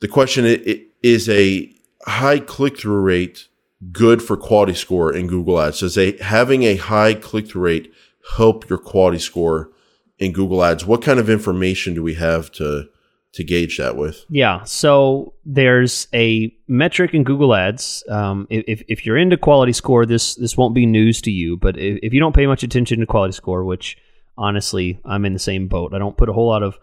the 0.00 0.08
question 0.08 0.44
i- 0.44 0.62
i- 0.66 0.82
is 1.02 1.28
a 1.28 1.72
high 2.06 2.38
click 2.38 2.78
through 2.78 3.00
rate 3.00 3.48
good 3.92 4.22
for 4.22 4.36
quality 4.36 4.74
score 4.74 5.12
in 5.14 5.26
Google 5.26 5.60
Ads? 5.60 5.80
Does 5.80 5.98
a 5.98 6.16
having 6.22 6.62
a 6.62 6.76
high 6.76 7.14
click 7.14 7.48
through 7.48 7.62
rate 7.62 7.92
help 8.36 8.68
your 8.70 8.78
quality 8.78 9.18
score 9.18 9.70
in 10.18 10.32
Google 10.32 10.64
Ads? 10.64 10.86
What 10.86 11.02
kind 11.02 11.20
of 11.20 11.28
information 11.28 11.94
do 11.94 12.02
we 12.02 12.14
have 12.14 12.50
to 12.52 12.88
to 13.32 13.44
gauge 13.44 13.78
that 13.78 13.96
with? 13.96 14.24
Yeah. 14.30 14.62
So 14.64 15.34
there's 15.44 16.08
a 16.14 16.54
metric 16.68 17.12
in 17.14 17.22
Google 17.24 17.54
Ads. 17.54 18.02
Um, 18.08 18.46
if, 18.50 18.82
if 18.88 19.04
you're 19.04 19.16
into 19.18 19.36
quality 19.36 19.72
score, 19.72 20.06
this 20.06 20.34
this 20.36 20.56
won't 20.56 20.74
be 20.74 20.86
news 20.86 21.20
to 21.22 21.30
you. 21.30 21.56
But 21.56 21.76
if, 21.78 21.98
if 22.02 22.12
you 22.12 22.20
don't 22.20 22.34
pay 22.34 22.46
much 22.46 22.62
attention 22.62 23.00
to 23.00 23.06
quality 23.06 23.32
score, 23.32 23.64
which 23.64 23.98
honestly 24.38 24.98
I'm 25.04 25.24
in 25.24 25.32
the 25.32 25.38
same 25.38 25.68
boat, 25.68 25.92
I 25.94 25.98
don't 25.98 26.16
put 26.16 26.28
a 26.28 26.32
whole 26.32 26.48
lot 26.48 26.62
of 26.62 26.78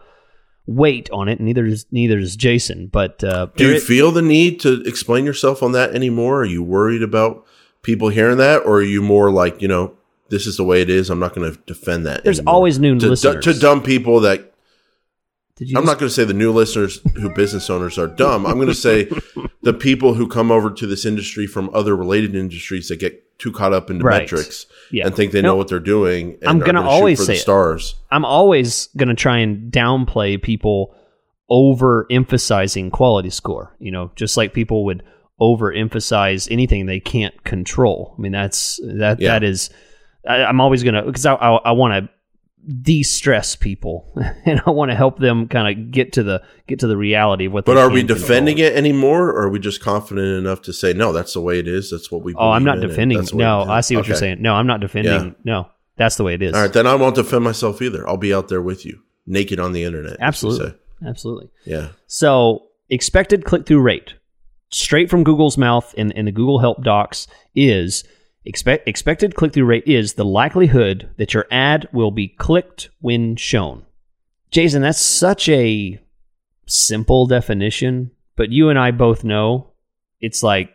weight 0.65 1.09
on 1.11 1.27
it. 1.27 1.39
Neither 1.39 1.65
does 1.67 1.85
neither 1.91 2.19
does 2.19 2.35
Jason. 2.35 2.87
But 2.87 3.23
uh, 3.23 3.47
Do 3.55 3.69
you 3.69 3.75
i- 3.75 3.79
feel 3.79 4.11
the 4.11 4.21
need 4.21 4.59
to 4.61 4.81
explain 4.83 5.25
yourself 5.25 5.63
on 5.63 5.71
that 5.73 5.95
anymore? 5.95 6.41
Are 6.41 6.45
you 6.45 6.63
worried 6.63 7.03
about 7.03 7.45
people 7.81 8.09
hearing 8.09 8.37
that, 8.37 8.59
or 8.59 8.77
are 8.77 8.81
you 8.83 9.01
more 9.01 9.31
like 9.31 9.61
you 9.61 9.67
know 9.67 9.95
this 10.29 10.45
is 10.47 10.55
the 10.57 10.63
way 10.63 10.81
it 10.81 10.89
is? 10.89 11.09
I'm 11.09 11.19
not 11.19 11.33
going 11.35 11.51
to 11.51 11.59
defend 11.65 12.05
that. 12.05 12.23
there's 12.23 12.39
anymore? 12.39 12.53
always 12.55 12.79
new 12.79 12.97
to, 12.99 13.09
listeners. 13.09 13.43
to 13.45 13.53
dumb 13.59 13.81
people 13.83 14.19
that 14.21 14.52
Did 15.55 15.69
you 15.69 15.77
I'm 15.77 15.85
not 15.85 15.99
going 15.99 16.09
to 16.09 16.13
say 16.13 16.23
the 16.23 16.33
new 16.33 16.51
listeners 16.51 16.99
who 17.15 17.29
business 17.33 17.69
owners 17.69 17.99
are 17.99 18.07
dumb. 18.07 18.45
I'm 18.47 18.55
going 18.55 18.67
to 18.69 18.73
say 18.73 19.07
the 19.61 19.73
people 19.73 20.15
who 20.15 20.27
come 20.27 20.51
over 20.51 20.71
to 20.71 20.87
this 20.87 21.05
industry 21.05 21.45
from 21.45 21.69
other 21.75 21.95
related 21.95 22.35
industries 22.35 22.87
that 22.87 22.99
get 22.99 23.37
too 23.37 23.51
caught 23.51 23.71
up 23.73 23.91
into 23.91 24.03
Right. 24.03 24.21
metrics 24.23 24.65
Yeah. 24.91 25.05
and 25.05 25.15
think 25.15 25.31
they 25.31 25.41
No, 25.41 25.49
know 25.49 25.55
what 25.55 25.67
they're 25.67 25.79
doing. 25.79 26.37
And 26.41 26.49
I'm 26.49 26.59
gonna 26.59 26.81
shoot 26.81 26.87
always 26.87 27.23
say 27.25 27.35
stars. 27.35 27.95
I'm 28.09 28.25
always 28.25 28.89
going 28.97 29.09
to 29.09 29.15
try 29.15 29.37
and 29.39 29.71
downplay 29.71 30.41
people 30.41 30.95
over 31.49 32.07
emphasizing 32.09 32.89
quality 32.89 33.29
score. 33.29 33.75
You 33.79 33.91
know, 33.91 34.11
just 34.15 34.37
like 34.37 34.53
people 34.53 34.85
would 34.85 35.03
overemphasize 35.39 36.47
anything 36.51 36.85
they 36.87 36.99
can't 36.99 37.43
control. 37.43 38.15
I 38.17 38.21
mean, 38.21 38.31
that's 38.31 38.79
that 38.83 39.19
Yeah. 39.19 39.29
that 39.33 39.43
is. 39.43 39.69
I, 40.27 40.43
I'm 40.45 40.61
always 40.61 40.83
going 40.83 40.95
to 40.95 41.03
because 41.03 41.25
I, 41.25 41.33
I, 41.35 41.55
I 41.57 41.71
want 41.73 41.93
to 42.05 42.09
de-stress 42.81 43.55
people 43.55 44.11
and 44.45 44.61
I 44.65 44.69
want 44.69 44.91
to 44.91 44.95
help 44.95 45.19
them 45.19 45.47
kind 45.47 45.67
of 45.67 45.91
get 45.91 46.13
to 46.13 46.23
the 46.23 46.41
get 46.67 46.79
to 46.79 46.87
the 46.87 46.97
reality 46.97 47.45
of 47.45 47.53
what 47.53 47.65
But 47.65 47.77
are 47.77 47.89
we 47.89 48.03
defending 48.03 48.57
it 48.57 48.73
anymore, 48.73 49.29
or 49.29 49.43
are 49.43 49.49
we 49.49 49.59
just 49.59 49.81
confident 49.81 50.27
enough 50.37 50.61
to 50.63 50.73
say 50.73 50.93
no? 50.93 51.11
That's 51.11 51.33
the 51.33 51.41
way 51.41 51.59
it 51.59 51.67
is. 51.67 51.91
That's 51.91 52.11
what 52.11 52.23
we. 52.23 52.33
Oh, 52.35 52.51
I'm 52.51 52.63
not 52.63 52.79
defending. 52.79 53.17
that's 53.17 53.31
the 53.31 53.37
way 53.37 53.43
No. 53.43 53.63
I 53.63 53.81
see 53.81 53.95
what 53.95 54.07
you're 54.07 54.17
saying. 54.17 54.41
No, 54.41 54.53
I'm 54.53 54.67
not 54.67 54.79
defending. 54.79 55.13
Yeah. 55.13 55.31
No. 55.43 55.69
That's 55.95 56.15
the 56.15 56.23
way 56.23 56.33
it 56.33 56.41
is. 56.41 56.53
All 56.53 56.61
right, 56.61 56.73
then 56.73 56.87
I 56.87 56.95
won't 56.95 57.15
defend 57.15 57.43
myself 57.43 57.81
either. 57.81 58.07
I'll 58.07 58.17
be 58.17 58.33
out 58.33 58.47
there 58.47 58.61
with 58.61 58.85
you, 58.85 59.01
naked 59.27 59.59
on 59.59 59.73
the 59.73 59.83
internet. 59.83 60.17
Absolutely. 60.19 60.73
Absolutely. 61.05 61.49
Yeah. 61.65 61.89
So, 62.07 62.67
expected 62.89 63.45
click 63.45 63.65
through 63.65 63.81
rate, 63.81 64.15
straight 64.69 65.09
from 65.09 65.23
Google's 65.23 65.57
mouth 65.57 65.93
in, 65.95 66.11
in 66.11 66.25
the 66.25 66.31
Google 66.31 66.59
Help 66.59 66.83
Docs, 66.83 67.27
is 67.53 68.03
expect, 68.45 68.87
expected 68.87 69.35
click 69.35 69.53
through 69.53 69.65
rate 69.65 69.83
is 69.87 70.13
the 70.13 70.25
likelihood 70.25 71.09
that 71.17 71.33
your 71.33 71.45
ad 71.51 71.87
will 71.93 72.11
be 72.11 72.27
clicked 72.27 72.89
when 72.99 73.35
shown. 73.35 73.85
Jason, 74.51 74.81
that's 74.81 74.99
such 74.99 75.49
a 75.49 75.99
simple 76.65 77.25
definition, 77.27 78.11
but 78.35 78.51
you 78.51 78.69
and 78.69 78.79
I 78.79 78.91
both 78.91 79.23
know 79.23 79.71
it's 80.19 80.43
like 80.43 80.71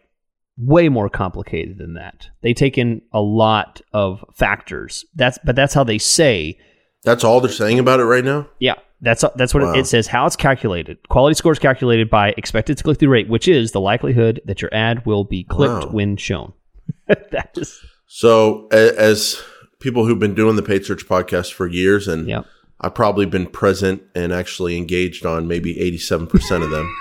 way 0.57 0.88
more 0.88 1.09
complicated 1.09 1.78
than 1.78 1.94
that. 1.94 2.28
They 2.42 2.52
take 2.52 2.76
in 2.78 3.02
a 3.12 3.20
lot 3.20 3.81
of 3.92 4.24
factors. 4.35 5.04
That's 5.14 5.38
but 5.44 5.54
that's 5.57 5.74
how 5.74 5.85
they 5.85 5.98
say 5.98 6.59
That's 7.04 7.22
all 7.24 7.40
they're 7.40 7.50
saying 7.50 7.78
about 7.78 8.00
it 8.00 8.04
right 8.04 8.24
now. 8.24 8.48
yeah, 8.59 8.74
that's 9.00 9.24
that's 9.37 9.54
what 9.54 9.62
Wow. 9.62 9.74
it, 9.74 9.81
it 9.81 9.87
says. 9.87 10.09
How 10.09 10.26
it's 10.26 10.35
calculated. 10.37 10.98
Quality 11.09 11.35
score 11.35 11.52
is 11.52 11.59
calculated 11.61 12.11
by 12.11 12.35
expected 12.37 12.83
click 12.83 12.98
through 12.98 13.11
rate, 13.11 13.28
which 13.28 13.46
is 13.46 13.70
the 13.70 13.81
likelihood 13.81 14.40
that 14.46 14.61
your 14.61 14.74
ad 14.74 15.07
will 15.07 15.22
be 15.24 15.44
clicked 15.44 15.87
Wow. 15.87 15.92
when 15.92 16.16
shown. 16.16 16.52
that 17.07 17.51
is 17.57 17.81
So, 18.07 18.66
as 18.68 19.40
people 19.81 20.05
who've 20.07 20.18
been 20.18 20.35
doing 20.35 20.57
the 20.57 20.62
paid 20.62 20.85
search 20.85 21.07
podcast 21.07 21.53
for 21.53 21.66
years, 21.66 22.09
and 22.09 22.29
yeah. 22.29 22.42
I've 22.81 22.94
probably 22.94 23.27
been 23.27 23.46
present 23.46 24.03
and 24.14 24.33
actually 24.33 24.77
engaged 24.77 25.27
on 25.27 25.48
maybe 25.48 25.74
87% 25.74 26.62
of 26.64 26.70
them. 26.70 26.94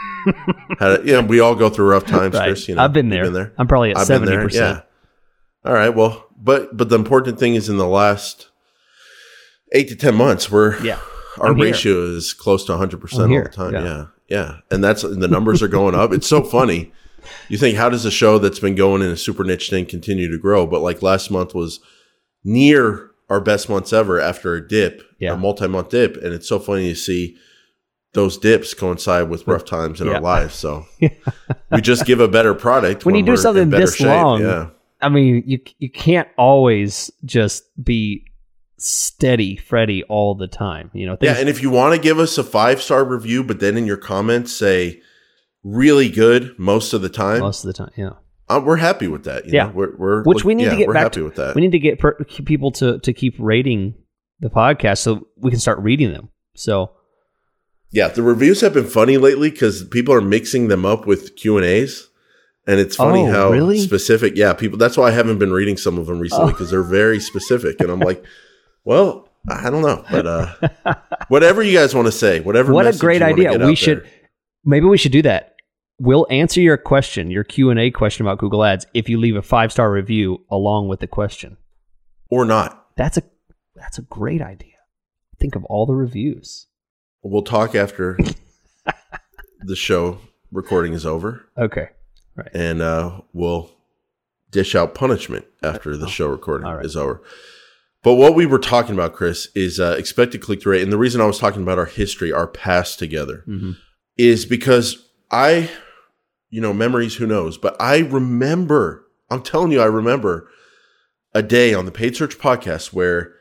Had, 0.80 1.06
you 1.08 1.14
know, 1.14 1.22
we 1.22 1.40
all 1.40 1.56
go 1.56 1.70
through 1.70 1.88
rough 1.90 2.06
times, 2.06 2.34
Right. 2.36 2.48
Chris. 2.48 2.68
You 2.68 2.76
know, 2.76 2.84
I've 2.84 2.94
been 2.94 3.12
You've 3.12 3.32
there. 3.34 3.54
I'm 3.58 3.68
probably 3.68 3.92
at 3.92 3.98
I've 3.98 4.08
been 4.08 4.16
seventy 4.20 4.32
there. 4.32 4.44
percent. 4.44 4.84
Yeah. 5.64 5.70
All 5.70 5.76
right. 5.76 5.90
Well, 5.90 6.26
but 6.38 6.76
but 6.76 6.90
the 6.90 6.96
important 6.96 7.40
thing 7.40 7.56
is 7.56 7.70
in 7.70 7.78
the 7.78 7.88
last 7.88 8.50
eight 9.74 9.88
to 9.90 9.96
ten 9.96 10.16
months, 10.16 10.52
we're 10.52 10.78
Yeah. 10.84 11.00
our 11.40 11.52
I'm 11.52 11.60
ratio 11.60 12.04
is 12.16 12.34
close 12.34 12.66
to 12.66 12.74
100 12.74 13.00
percent 13.00 13.24
I'm 13.24 13.30
all 13.30 13.36
here. 13.36 13.44
the 13.44 13.50
time. 13.50 13.74
Yeah. 13.74 13.84
Yeah. 13.84 14.06
yeah, 14.28 14.58
and 14.72 14.84
that's 14.84 15.04
and 15.04 15.22
the 15.22 15.28
numbers 15.28 15.62
are 15.64 15.68
going 15.68 15.96
up. 15.96 16.12
It's 16.12 16.28
so 16.28 16.44
funny. 16.44 16.92
You 17.50 17.58
think 17.58 17.78
how 17.78 17.90
does 17.90 18.06
a 18.06 18.12
show 18.12 18.38
that's 18.40 18.60
been 18.60 18.76
going 18.76 19.02
in 19.02 19.10
a 19.10 19.18
super 19.18 19.44
niche 19.44 19.70
thing 19.70 19.86
continue 19.86 20.30
to 20.32 20.38
grow? 20.38 20.66
But 20.68 20.82
like 20.82 21.02
last 21.02 21.30
month 21.32 21.54
was 21.56 21.80
near 22.44 23.12
our 23.30 23.42
best 23.42 23.70
months 23.70 23.92
ever 23.92 24.20
after 24.22 24.56
a 24.56 24.66
dip, 24.66 25.02
Yeah. 25.20 25.34
a 25.34 25.38
multi-month 25.38 25.90
dip, 25.90 26.16
and 26.18 26.34
it's 26.34 26.48
so 26.48 26.60
funny 26.60 26.90
to 26.90 26.96
see 26.96 27.36
those 28.14 28.38
dips 28.38 28.74
coincide 28.74 29.30
with 29.30 29.46
rough 29.48 29.66
times 29.66 30.00
in 30.00 30.08
Yeah. 30.08 30.14
our 30.16 30.22
lives. 30.22 30.56
So 30.56 30.86
we 31.72 31.82
just 31.82 32.06
give 32.06 32.20
a 32.20 32.28
better 32.28 32.54
product 32.54 33.06
When 33.06 33.16
you 33.16 33.24
do 33.24 33.36
something 33.38 33.70
this 33.70 34.00
long, 34.00 34.42
Yeah. 34.42 34.70
I 35.02 35.10
mean, 35.10 35.44
you 35.46 35.60
you 35.78 35.90
can't 35.90 36.28
always 36.38 37.12
just 37.26 37.64
be 37.84 38.26
steady 38.78 39.56
Freddy 39.58 40.04
all 40.04 40.36
the 40.36 40.48
time. 40.48 40.90
You 40.94 41.08
know, 41.08 41.18
Yeah, 41.22 41.36
and 41.38 41.50
if 41.50 41.62
you 41.62 41.70
want 41.70 41.94
to 41.96 42.00
give 42.02 42.18
us 42.20 42.38
a 42.38 42.44
five 42.44 42.82
star 42.82 43.04
review, 43.04 43.44
but 43.44 43.60
then 43.60 43.78
in 43.78 43.86
your 43.86 43.98
comments 43.98 44.54
say 44.54 45.02
really 45.76 46.10
good 46.10 46.58
most 46.58 46.94
of 46.94 47.02
the 47.02 47.10
time, 47.10 47.40
most 47.42 47.64
of 47.64 47.68
the 47.68 47.74
time. 47.74 47.92
Yeah. 47.98 48.12
uh, 48.50 48.62
we're 48.64 48.78
happy 48.78 49.08
with 49.08 49.24
that. 49.26 49.46
you 49.46 49.52
Yeah. 49.54 49.66
know? 49.68 49.72
we're, 49.74 49.96
we're 49.98 50.24
Which 50.24 50.44
we 50.46 50.56
need 50.56 50.66
yeah, 50.66 50.70
to 50.72 50.78
get 50.78 50.88
back 50.94 51.04
happy 51.04 51.16
to. 51.16 51.24
with 51.26 51.36
that. 51.36 51.56
We 51.56 51.62
need 51.62 51.72
to 51.74 51.80
get 51.80 52.00
per- 52.00 52.16
people 52.46 52.72
to 52.74 53.00
to 53.00 53.14
keep 53.14 53.36
rating 53.40 53.96
the 54.40 54.50
podcast 54.50 55.00
so 55.00 55.28
we 55.38 55.50
can 55.52 55.60
start 55.60 55.80
reading 55.80 56.12
them. 56.12 56.30
So 56.56 56.92
yeah, 57.92 58.08
the 58.10 58.22
reviews 58.24 58.62
have 58.62 58.74
been 58.74 58.86
funny 58.88 59.18
lately 59.18 59.50
because 59.50 59.84
people 59.86 60.14
are 60.14 60.22
mixing 60.22 60.68
them 60.68 60.86
up 60.86 61.06
with 61.08 61.36
Q 61.36 61.58
and 61.58 61.66
A's, 61.66 62.08
and 62.68 62.80
it's 62.80 62.96
funny 62.98 63.22
Oh, 63.28 63.32
how 63.32 63.52
really? 63.52 63.80
specific. 63.80 64.36
Yeah, 64.36 64.54
people. 64.54 64.78
That's 64.78 64.98
why 64.98 65.08
I 65.08 65.12
haven't 65.12 65.40
been 65.40 65.52
reading 65.54 65.78
some 65.78 65.98
of 65.98 66.06
them 66.08 66.20
recently 66.20 66.50
Oh. 66.50 66.52
because 66.52 66.70
they're 66.72 66.84
very 66.84 67.20
specific, 67.20 67.80
and 67.82 67.90
I'm 67.90 68.00
like, 68.02 68.24
well, 68.84 69.30
I 69.50 69.70
don't 69.70 69.82
know, 69.84 70.04
but 70.12 70.26
uh, 70.28 70.96
whatever 71.30 71.64
you 71.64 71.78
guys 71.78 71.96
want 71.96 72.08
to 72.08 72.12
say, 72.12 72.42
whatever. 72.42 72.74
what 72.74 72.88
a 72.88 72.98
great 72.98 73.22
idea 73.22 73.58
we 73.66 73.76
should 73.76 74.04
there. 74.04 74.12
maybe 74.66 74.86
we 74.86 74.98
should 74.98 75.14
do 75.14 75.22
that 75.22 75.56
we'll 76.00 76.28
answer 76.30 76.62
your 76.62 76.78
question 76.78 77.32
your 77.32 77.44
q&a 77.44 77.90
question 77.92 78.26
about 78.26 78.38
google 78.38 78.64
ads 78.64 78.86
if 78.94 79.10
you 79.10 79.20
leave 79.20 79.36
a 79.36 79.42
five 79.42 79.72
star 79.72 79.92
review 79.92 80.44
along 80.52 80.88
with 80.88 81.00
the 81.00 81.08
question 81.08 81.58
or 82.30 82.46
not. 82.46 82.88
that's 82.96 83.18
a 83.18 83.24
that's 83.76 83.98
a 83.98 84.04
great 84.04 84.42
idea 84.42 84.74
think 85.40 85.56
of 85.56 85.64
all 85.66 85.86
the 85.86 85.96
reviews 85.96 86.68
We'll 87.24 87.42
talk 87.42 87.76
after 87.76 88.18
the 89.62 89.76
show 89.76 90.20
recording 90.52 90.94
is 90.94 91.06
over. 91.06 91.46
okay 91.58 91.90
Right. 92.36 92.52
and 92.54 92.82
uh, 92.84 93.22
we'll 93.34 93.72
dish 94.52 94.76
out 94.76 94.94
punishment 94.94 95.46
after 95.64 95.98
the 95.98 96.08
show 96.08 96.28
recording 96.28 96.68
right. 96.70 96.86
is 96.86 96.96
over. 96.96 97.22
But 98.04 98.14
what 98.14 98.36
we 98.36 98.46
were 98.46 98.60
talking 98.60 98.94
about, 98.94 99.14
Chris, 99.14 99.48
is 99.56 99.80
uh, 99.80 99.96
expected 99.98 100.42
click 100.42 100.62
through 100.62 100.74
rate. 100.74 100.84
And 100.84 100.94
the 100.94 101.00
reason 101.00 101.20
I 101.20 101.26
was 101.26 101.40
talking 101.40 101.64
about 101.64 101.80
our 101.80 101.86
history, 101.88 102.32
our 102.32 102.46
past 102.48 103.00
together, 103.00 103.44
Mhm. 103.48 103.76
is 104.18 104.46
because 104.46 105.04
I, 105.32 105.70
you 106.50 106.62
know, 106.62 106.74
memories, 106.74 107.16
who 107.16 107.28
knows, 107.28 107.58
but 107.58 107.76
I 107.80 108.00
remember, 108.00 109.06
I'm 109.30 109.42
telling 109.42 109.72
you, 109.72 109.82
I 109.82 109.86
remember 109.86 110.48
a 111.34 111.44
day 111.44 111.74
on 111.74 111.86
the 111.86 111.92
paid 111.92 112.16
search 112.16 112.38
podcast 112.38 112.94
where 112.94 113.34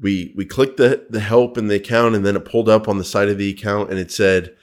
we 0.00 0.32
we 0.36 0.44
clicked 0.44 0.76
the 0.78 1.06
the 1.10 1.20
help 1.20 1.56
in 1.58 1.68
the 1.68 1.76
account 1.76 2.14
and 2.14 2.24
then 2.26 2.34
it 2.36 2.44
pulled 2.44 2.68
up 2.68 2.88
on 2.88 2.98
the 2.98 3.04
side 3.04 3.28
of 3.28 3.38
the 3.38 3.50
account 3.50 3.90
and 3.90 3.98
it 3.98 4.10
said 4.10 4.54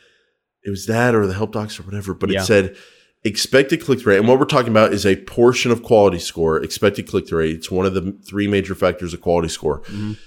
it 0.63 0.69
was 0.69 0.85
that 0.87 1.15
or 1.15 1.25
the 1.27 1.33
help 1.33 1.53
docs 1.53 1.79
or 1.79 1.83
whatever, 1.83 2.13
but 2.13 2.29
Yeah. 2.29 2.41
it 2.41 2.45
said 2.45 2.75
expected 3.23 3.81
click 3.83 3.99
through 4.01 4.13
rate. 4.13 4.19
And 4.19 4.27
what 4.27 4.39
we're 4.39 4.45
talking 4.45 4.69
about 4.71 4.93
is 4.93 5.05
a 5.05 5.15
portion 5.15 5.71
of 5.71 5.81
quality 5.83 6.19
score, 6.19 6.61
expected 6.61 7.07
click 7.07 7.27
through 7.27 7.39
rate. 7.39 7.55
It's 7.55 7.71
one 7.71 7.85
of 7.85 7.93
the 7.93 8.17
three 8.27 8.47
major 8.47 8.75
factors 8.75 9.13
of 9.13 9.21
quality 9.21 9.47
score. 9.49 9.81
Mhm. 9.83 10.17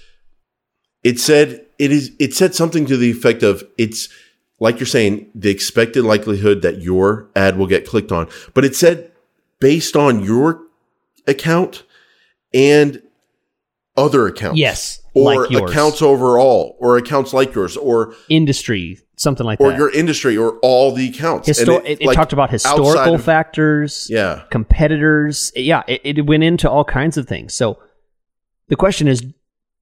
It 1.03 1.19
said 1.19 1.65
it 1.79 1.91
is 1.91 2.11
it 2.19 2.33
said 2.33 2.53
something 2.55 2.85
to 2.87 2.97
the 2.97 3.09
effect 3.11 3.43
of 3.43 3.63
it's 3.77 4.07
like 4.61 4.79
you're 4.79 4.87
saying, 4.87 5.27
the 5.33 5.49
expected 5.49 6.03
likelihood 6.05 6.61
that 6.61 6.81
your 6.81 7.27
ad 7.35 7.57
will 7.57 7.67
get 7.67 7.85
clicked 7.85 8.11
on. 8.11 8.29
But 8.53 8.63
it 8.63 8.75
said 8.75 9.11
based 9.59 9.95
on 9.97 10.23
your 10.23 10.61
account 11.27 11.83
and 12.53 13.01
other 13.97 14.27
accounts. 14.27 14.57
yes 14.59 15.01
Or 15.13 15.47
like 15.47 15.51
accounts 15.51 16.01
overall, 16.01 16.77
or 16.79 16.97
accounts 16.97 17.33
like 17.33 17.53
yours, 17.53 17.75
or 17.75 18.15
industry 18.29 18.99
something 19.17 19.45
like 19.45 19.59
or 19.59 19.69
that 19.69 19.75
Or 19.75 19.77
your 19.77 19.91
industry, 19.91 20.37
or 20.37 20.57
all 20.59 20.93
the 20.93 21.09
accounts. 21.09 21.47
And 21.59 21.69
it, 21.69 22.01
it 22.01 22.05
like, 22.05 22.15
talked 22.15 22.33
about 22.33 22.49
historical 22.49 23.15
of- 23.15 23.23
factors 23.23 24.07
Yeah. 24.09 24.43
competitors. 24.49 25.51
Yeah, 25.55 25.83
it, 25.87 26.01
it 26.03 26.25
went 26.25 26.43
into 26.43 26.69
all 26.69 26.85
kinds 26.85 27.17
of 27.17 27.27
things. 27.27 27.53
So 27.53 27.79
the 28.69 28.75
question 28.75 29.07
is 29.07 29.23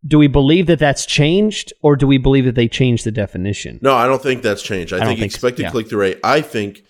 do 0.07 0.17
we 0.17 0.27
believe 0.27 0.67
that 0.67 0.79
that's 0.79 1.05
changed 1.05 1.73
or 1.81 1.95
do 1.95 2.07
we 2.07 2.17
believe 2.17 2.45
that 2.45 2.55
they 2.55 2.67
changed 2.67 3.05
the 3.05 3.11
definition? 3.11 3.79
No, 3.81 3.93
I 3.93 4.07
don't 4.07 4.21
think 4.21 4.41
that's 4.41 4.61
changed. 4.61 4.93
I, 4.93 4.99
I 4.99 5.05
think 5.05 5.19
so, 5.19 5.25
expected 5.25 5.63
yeah. 5.63 5.71
click 5.71 5.89
through 5.89 6.01
rate. 6.01 6.19
I 6.23 6.41
think, 6.41 6.83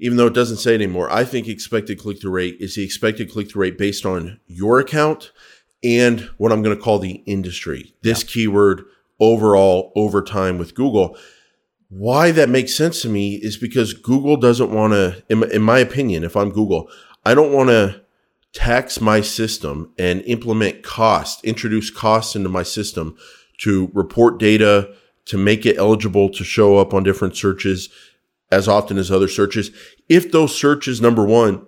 even 0.00 0.16
though 0.16 0.26
it 0.26 0.34
doesn't 0.34 0.56
say 0.56 0.74
anymore, 0.74 1.10
I 1.12 1.24
think 1.24 1.46
expected 1.46 1.98
click 1.98 2.20
through 2.20 2.32
rate 2.32 2.56
is 2.58 2.74
the 2.74 2.84
expected 2.84 3.30
click 3.30 3.50
through 3.50 3.62
rate 3.62 3.78
based 3.78 4.04
on 4.04 4.40
your 4.46 4.80
account 4.80 5.30
and 5.84 6.22
what 6.36 6.52
I'm 6.52 6.62
going 6.62 6.76
to 6.76 6.82
call 6.82 6.98
the 6.98 7.22
industry. 7.26 7.94
This 8.02 8.24
keyword 8.24 8.84
overall 9.20 9.92
over 9.94 10.22
time 10.22 10.58
with 10.58 10.74
Google. 10.74 11.16
Why 11.88 12.30
that 12.32 12.48
makes 12.48 12.74
sense 12.74 13.02
to 13.02 13.08
me 13.08 13.34
is 13.36 13.56
because 13.56 13.92
Google 13.92 14.36
doesn't 14.36 14.70
want 14.70 14.94
to, 14.94 15.22
in, 15.28 15.44
in 15.52 15.62
my 15.62 15.78
opinion, 15.78 16.24
if 16.24 16.36
I'm 16.36 16.50
Google, 16.50 16.88
I 17.24 17.34
don't 17.34 17.52
want 17.52 17.68
to 17.68 18.01
tax 18.52 19.00
my 19.00 19.20
system 19.20 19.92
and 19.98 20.22
implement 20.22 20.82
cost, 20.82 21.44
introduce 21.44 21.90
costs 21.90 22.36
into 22.36 22.48
my 22.48 22.62
system 22.62 23.16
to 23.58 23.90
report 23.94 24.38
data, 24.38 24.94
to 25.24 25.38
make 25.38 25.64
it 25.64 25.78
eligible 25.78 26.28
to 26.28 26.44
show 26.44 26.78
up 26.78 26.92
on 26.92 27.02
different 27.02 27.36
searches 27.36 27.88
as 28.50 28.68
often 28.68 28.98
as 28.98 29.10
other 29.10 29.28
searches. 29.28 29.70
If 30.08 30.30
those 30.30 30.54
searches, 30.54 31.00
number 31.00 31.24
one, 31.24 31.66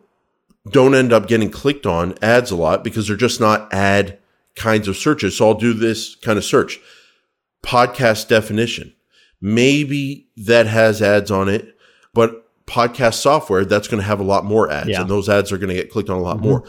don't 0.70 0.94
end 0.94 1.12
up 1.12 1.28
getting 1.28 1.50
clicked 1.50 1.86
on 1.86 2.14
ads 2.22 2.50
a 2.50 2.56
lot 2.56 2.84
because 2.84 3.06
they're 3.08 3.16
just 3.16 3.40
not 3.40 3.72
ad 3.72 4.18
kinds 4.56 4.88
of 4.88 4.96
searches. 4.96 5.36
So 5.36 5.48
I'll 5.48 5.54
do 5.54 5.72
this 5.72 6.14
kind 6.16 6.38
of 6.38 6.44
search. 6.44 6.80
Podcast 7.62 8.28
definition. 8.28 8.94
Maybe 9.40 10.28
that 10.36 10.66
has 10.66 11.02
ads 11.02 11.30
on 11.30 11.48
it, 11.48 11.76
but 12.12 12.43
podcast 12.66 13.14
software, 13.14 13.64
that's 13.64 13.88
going 13.88 14.00
to 14.00 14.06
have 14.06 14.20
a 14.20 14.24
lot 14.24 14.44
more 14.44 14.70
ads 14.70 14.88
Yeah. 14.88 15.02
and 15.02 15.10
those 15.10 15.28
ads 15.28 15.52
are 15.52 15.58
going 15.58 15.68
to 15.68 15.74
get 15.74 15.90
clicked 15.90 16.08
on 16.10 16.16
a 16.18 16.22
lot 16.22 16.38
Mhm. 16.38 16.42
more. 16.42 16.64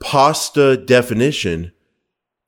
Pasta 0.00 0.76
definition 0.76 1.72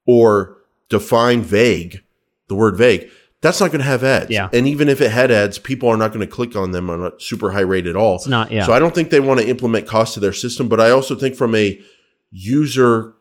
or 0.06 0.58
define 0.90 1.42
vague, 1.42 2.02
the 2.48 2.54
word 2.54 2.76
vague, 2.76 3.08
that's 3.40 3.60
not 3.60 3.70
going 3.70 3.80
to 3.80 3.86
have 3.86 4.02
ads. 4.04 4.30
Yeah. 4.30 4.48
And 4.52 4.66
even 4.66 4.88
if 4.88 5.00
it 5.00 5.10
had 5.10 5.30
ads, 5.30 5.58
people 5.58 5.88
are 5.88 5.96
not 5.96 6.12
going 6.12 6.26
to 6.26 6.32
click 6.32 6.56
on 6.56 6.70
them 6.72 6.88
on 6.90 7.04
a 7.04 7.12
super 7.18 7.52
high 7.52 7.60
rate 7.60 7.86
at 7.86 7.96
all. 7.96 8.16
It's 8.16 8.26
not, 8.26 8.50
yeah. 8.50 8.66
So 8.66 8.72
I 8.72 8.78
don't 8.78 8.94
think 8.94 9.10
they 9.10 9.20
want 9.20 9.40
to 9.40 9.46
implement 9.46 9.86
cost 9.86 10.14
to 10.14 10.20
their 10.20 10.32
system, 10.32 10.68
but 10.68 10.80
I 10.80 10.90
also 10.90 11.14
think 11.14 11.36
from 11.36 11.54
a 11.54 11.78
user 12.30 13.12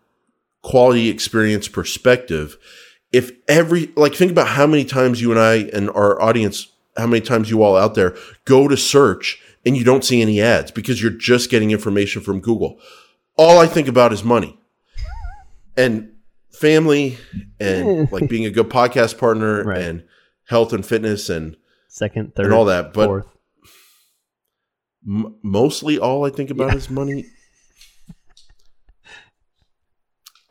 quality 0.62 1.10
experience 1.10 1.68
perspective, 1.68 2.58
if 3.12 3.32
every 3.48 3.92
like 3.96 4.16
think 4.16 4.32
about 4.32 4.48
how 4.48 4.66
many 4.66 4.86
times 4.86 5.22
you 5.22 5.30
and 5.32 5.40
I 5.40 5.56
and 5.74 5.90
our 5.92 6.20
audience, 6.22 6.68
how 6.98 7.06
many 7.08 7.22
times 7.22 7.50
you 7.50 7.62
all 7.62 7.76
out 7.78 7.96
there 7.96 8.16
go 8.46 8.68
to 8.68 8.78
search 8.78 9.40
and 9.66 9.76
you 9.78 9.84
don't 9.84 10.04
see 10.04 10.22
any 10.22 10.42
ads 10.42 10.72
because 10.72 11.02
you're 11.02 11.12
just 11.12 11.50
getting 11.50 11.72
information 11.72 12.22
from 12.22 12.40
Google. 12.40 12.80
All 13.38 13.60
I 13.60 13.68
think 13.68 13.88
about 13.88 14.14
is 14.14 14.24
money 14.24 14.60
and 15.78 16.12
family 16.52 17.18
and 17.60 18.12
like 18.12 18.30
being 18.30 18.46
a 18.46 18.52
good 18.52 18.70
podcast 18.70 19.18
partner 19.18 19.64
Right. 19.64 19.82
and 19.82 20.04
health 20.48 20.74
and 20.74 20.86
fitness 20.86 21.30
and 21.30 21.56
Second, 21.88 22.36
third, 22.36 22.46
and 22.46 22.54
all 22.54 22.66
that. 22.66 22.94
But 22.94 23.06
fourth. 23.08 23.26
m- 25.08 25.36
mostly 25.44 25.98
all 26.00 26.26
I 26.26 26.30
think 26.30 26.50
about 26.50 26.74
is 26.76 26.90
money. 26.90 27.26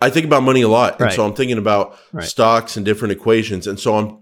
I 0.01 0.11
think 0.11 0.27
about 0.27 0.43
money 0.43 0.63
a 0.63 0.69
lot. 0.69 0.95
And 0.95 1.03
Right. 1.03 1.13
so 1.15 1.25
I'm 1.25 1.35
thinking 1.35 1.59
about 1.59 1.97
Right. 2.13 2.25
stocks 2.27 2.77
and 2.77 2.85
different 2.85 3.13
equations. 3.13 3.67
And 3.69 3.79
so 3.79 3.95
I'm 3.97 4.19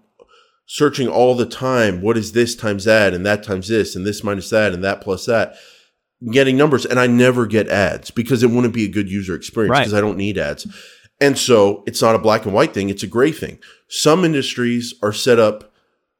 searching 0.72 1.08
all 1.08 1.34
the 1.34 1.46
time. 1.46 2.00
What 2.00 2.16
is 2.16 2.30
this 2.30 2.54
times 2.54 2.84
that 2.84 3.12
and 3.12 3.26
that 3.26 3.42
times 3.42 3.66
this 3.66 3.96
and 3.96 4.06
this 4.06 4.22
minus 4.22 4.50
that 4.50 4.72
and 4.72 4.84
that 4.84 5.00
plus 5.00 5.26
that? 5.26 5.56
Getting 6.30 6.56
numbers. 6.56 6.86
And 6.86 7.00
I 7.00 7.08
never 7.08 7.44
get 7.44 7.68
ads 7.68 8.12
because 8.12 8.44
it 8.44 8.50
wouldn't 8.50 8.72
be 8.72 8.84
a 8.84 8.88
good 8.88 9.10
user 9.10 9.34
experience 9.34 9.72
Right. 9.72 9.80
because 9.80 9.94
I 9.94 10.00
don't 10.00 10.16
need 10.16 10.38
ads. 10.38 10.68
And 11.20 11.36
so 11.36 11.82
it's 11.88 12.00
not 12.00 12.14
a 12.14 12.20
black 12.20 12.44
and 12.44 12.54
white 12.54 12.72
thing. 12.72 12.88
It's 12.88 13.02
a 13.02 13.08
gray 13.08 13.32
thing. 13.32 13.58
Some 13.88 14.24
industries 14.24 14.94
are 15.02 15.12
set 15.12 15.40
up 15.40 15.72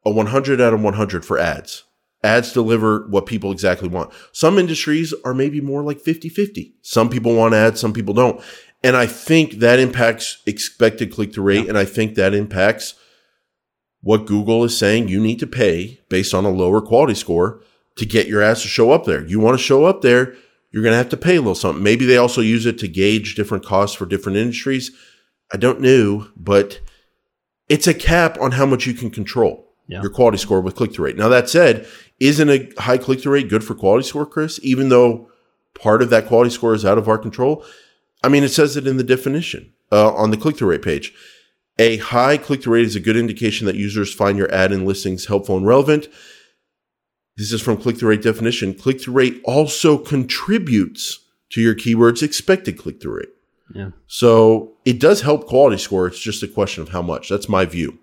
a 0.05 0.11
100 0.11 0.59
out 0.59 0.73
of 0.73 0.81
100 0.81 1.23
for 1.23 1.39
ads. 1.39 1.85
Ads 2.21 2.51
deliver 2.51 3.07
what 3.07 3.25
people 3.25 3.53
exactly 3.53 3.87
want. 3.87 4.11
Some 4.33 4.59
industries 4.59 5.13
are 5.23 5.33
maybe 5.33 5.61
more 5.61 5.81
like 5.81 6.01
50 6.01 6.27
50. 6.27 6.75
Some 6.81 7.07
people 7.09 7.35
want 7.35 7.53
ads, 7.53 7.79
some 7.79 7.93
people 7.93 8.13
don't. 8.13 8.43
And 8.83 8.97
I 8.97 9.05
think 9.05 9.53
that 9.59 9.79
impacts 9.79 10.41
expected 10.45 11.13
click 11.13 11.33
through 11.33 11.45
rate. 11.45 11.69
And 11.69 11.77
I 11.77 11.85
think 11.85 12.15
that 12.15 12.33
impacts 12.33 12.95
what 14.01 14.25
Google 14.25 14.63
is 14.63 14.77
saying 14.77 15.07
you 15.07 15.19
need 15.19 15.39
to 15.39 15.47
pay 15.47 15.99
based 16.09 16.33
on 16.33 16.45
a 16.45 16.49
lower 16.49 16.81
quality 16.81 17.13
score 17.13 17.61
to 17.97 18.05
get 18.05 18.27
your 18.27 18.41
ads 18.41 18.61
to 18.63 18.67
show 18.67 18.91
up 18.91 19.05
there. 19.05 19.25
You 19.25 19.39
want 19.39 19.57
to 19.57 19.63
show 19.63 19.85
up 19.85 20.01
there, 20.01 20.33
you're 20.71 20.83
going 20.83 20.93
to 20.93 20.97
have 20.97 21.09
to 21.09 21.17
pay 21.17 21.35
a 21.35 21.39
little 21.41 21.55
something. 21.55 21.83
Maybe 21.83 22.05
they 22.05 22.17
also 22.17 22.41
use 22.41 22.65
it 22.65 22.77
to 22.79 22.87
gauge 22.87 23.35
different 23.35 23.65
costs 23.65 23.95
for 23.95 24.05
different 24.05 24.37
industries. 24.37 24.91
I 25.53 25.57
don't 25.57 25.81
know, 25.81 26.27
but 26.35 26.79
it's 27.69 27.87
a 27.87 27.93
cap 27.93 28.37
on 28.39 28.51
how 28.53 28.65
much 28.65 28.85
you 28.87 28.93
can 28.93 29.09
control 29.11 29.67
Yeah. 29.87 30.01
your 30.01 30.09
quality 30.09 30.37
score 30.37 30.61
with 30.61 30.75
click 30.75 30.93
through 30.93 31.05
rate. 31.05 31.17
Now, 31.17 31.29
that 31.29 31.49
said, 31.49 31.85
isn't 32.19 32.49
a 32.49 32.69
high 32.79 32.97
click 32.97 33.19
through 33.21 33.33
rate 33.33 33.49
good 33.49 33.63
for 33.63 33.75
quality 33.75 34.07
score, 34.07 34.25
Chris? 34.25 34.59
Even 34.63 34.89
though 34.89 35.29
part 35.75 36.01
of 36.01 36.09
that 36.09 36.27
quality 36.27 36.49
score 36.49 36.73
is 36.73 36.85
out 36.85 36.97
of 36.97 37.07
our 37.09 37.17
control? 37.17 37.65
I 38.23 38.29
mean, 38.29 38.43
it 38.43 38.49
says 38.49 38.77
it 38.77 38.87
in 38.87 38.97
the 38.97 39.03
definition 39.03 39.73
uh, 39.91 40.13
on 40.13 40.31
the 40.31 40.37
click 40.37 40.57
through 40.57 40.69
rate 40.69 40.81
page. 40.83 41.13
A 41.79 41.97
high 41.97 42.37
click 42.37 42.63
through 42.63 42.75
rate 42.75 42.85
is 42.85 42.95
a 42.95 42.99
good 42.99 43.17
indication 43.17 43.65
that 43.65 43.75
users 43.75 44.13
find 44.13 44.37
your 44.37 44.53
ad 44.53 44.71
and 44.71 44.85
listings 44.85 45.25
helpful 45.25 45.57
and 45.57 45.65
relevant. 45.65 46.07
This 47.37 47.51
is 47.51 47.61
from 47.61 47.77
click 47.77 47.97
through 47.97 48.09
rate 48.09 48.21
definition. 48.21 48.73
Click 48.73 49.01
through 49.01 49.13
rate 49.13 49.41
also 49.45 49.97
contributes 49.97 51.19
to 51.51 51.61
your 51.61 51.75
keywords 51.75 52.21
expected 52.21 52.77
click 52.77 53.01
through 53.01 53.19
rate. 53.19 53.29
Yeah. 53.73 53.91
So 54.07 54.73
it 54.85 54.99
does 54.99 55.21
help 55.21 55.47
quality 55.47 55.77
score. 55.77 56.07
It's 56.07 56.19
just 56.19 56.43
a 56.43 56.47
question 56.47 56.83
of 56.83 56.89
how 56.89 57.01
much. 57.01 57.29
That's 57.29 57.47
my 57.47 57.65
view. 57.65 57.99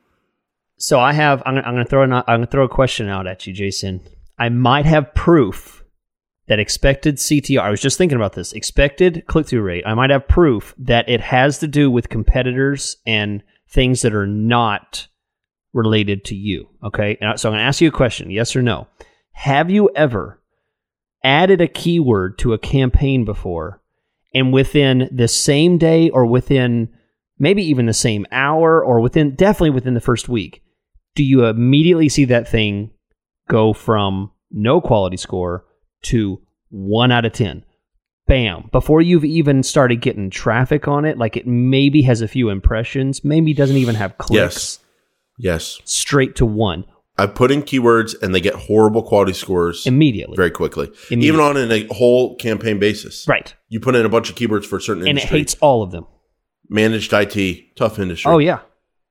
So 0.78 0.98
I 0.98 1.12
have. 1.12 1.42
I'm, 1.44 1.56
I'm 1.58 1.74
going 1.74 1.84
to 1.84 1.84
throw. 1.84 2.02
An, 2.02 2.12
I'm 2.12 2.24
going 2.26 2.40
to 2.40 2.46
throw 2.46 2.64
a 2.64 2.68
question 2.68 3.08
out 3.08 3.26
at 3.26 3.46
you, 3.46 3.52
Jason. 3.52 4.00
I 4.38 4.48
might 4.48 4.86
have 4.86 5.14
proof 5.14 5.84
that 6.46 6.58
expected 6.58 7.16
CTR. 7.16 7.60
I 7.60 7.70
was 7.70 7.80
just 7.80 7.98
thinking 7.98 8.16
about 8.16 8.32
this. 8.32 8.52
Expected 8.52 9.24
click 9.26 9.46
through 9.46 9.62
rate. 9.62 9.84
I 9.86 9.94
might 9.94 10.10
have 10.10 10.26
proof 10.26 10.74
that 10.78 11.08
it 11.08 11.20
has 11.20 11.58
to 11.58 11.66
do 11.66 11.90
with 11.90 12.08
competitors 12.08 12.96
and 13.06 13.42
things 13.70 14.02
that 14.02 14.14
are 14.14 14.26
not 14.26 15.08
related 15.72 16.24
to 16.26 16.34
you. 16.34 16.68
Okay. 16.82 17.16
So 17.36 17.48
I'm 17.48 17.52
going 17.52 17.62
to 17.62 17.66
ask 17.66 17.80
you 17.80 17.88
a 17.88 17.92
question. 17.92 18.30
Yes 18.30 18.56
or 18.56 18.62
no? 18.62 18.88
Have 19.32 19.70
you 19.70 19.90
ever 19.94 20.40
added 21.22 21.60
a 21.60 21.68
keyword 21.68 22.38
to 22.38 22.52
a 22.52 22.58
campaign 22.58 23.24
before, 23.24 23.82
and 24.34 24.52
within 24.52 25.08
the 25.12 25.28
same 25.28 25.78
day 25.78 26.10
or 26.10 26.24
within 26.26 26.88
maybe 27.38 27.62
even 27.62 27.86
the 27.86 27.92
same 27.92 28.26
hour 28.30 28.84
or 28.84 29.00
within 29.00 29.34
definitely 29.34 29.70
within 29.70 29.94
the 29.94 30.00
first 30.00 30.28
week, 30.28 30.62
do 31.14 31.24
you 31.24 31.44
immediately 31.44 32.08
see 32.08 32.24
that 32.24 32.48
thing 32.48 32.90
go 33.48 33.72
from 33.72 34.30
no 34.50 34.80
quality 34.80 35.16
score 35.16 35.64
to 36.02 36.40
one 36.70 37.10
out 37.10 37.24
of 37.24 37.32
10? 37.32 37.64
Bam. 38.28 38.68
Before 38.70 39.00
you've 39.00 39.24
even 39.24 39.62
started 39.62 40.00
getting 40.00 40.30
traffic 40.30 40.86
on 40.86 41.04
it, 41.04 41.18
like 41.18 41.36
it 41.36 41.46
maybe 41.46 42.02
has 42.02 42.20
a 42.20 42.28
few 42.28 42.50
impressions, 42.50 43.24
maybe 43.24 43.52
doesn't 43.54 43.76
even 43.76 43.94
have 43.96 44.16
clicks, 44.18 44.36
Yes. 44.36 44.78
Yes. 45.40 45.80
Straight 45.84 46.36
to 46.36 46.46
one 46.46 46.84
I 47.20 47.26
put 47.26 47.50
in 47.50 47.62
keywords 47.62 48.14
and 48.22 48.32
they 48.32 48.40
get 48.40 48.54
horrible 48.54 49.02
quality 49.02 49.32
scores 49.32 49.86
immediately. 49.86 50.36
very 50.36 50.52
quickly. 50.52 50.86
Immediately. 51.10 51.26
Even 51.26 51.40
on 51.40 51.56
an, 51.56 51.72
a 51.72 51.86
whole 51.92 52.36
campaign 52.36 52.78
basis. 52.78 53.26
Right. 53.26 53.52
You 53.68 53.80
put 53.80 53.96
in 53.96 54.06
a 54.06 54.08
bunch 54.08 54.30
of 54.30 54.36
keywords 54.36 54.64
for 54.64 54.76
a 54.76 54.80
certain 54.80 55.06
And 55.06 55.18
it 55.18 55.24
hates 55.24 55.56
all 55.60 55.82
of 55.82 55.90
them. 55.90 56.06
managed 56.68 57.12
IT, 57.12 57.74
tough 57.76 57.98
industry. 57.98 58.30
Oh, 58.30 58.38
yeah. 58.38 58.60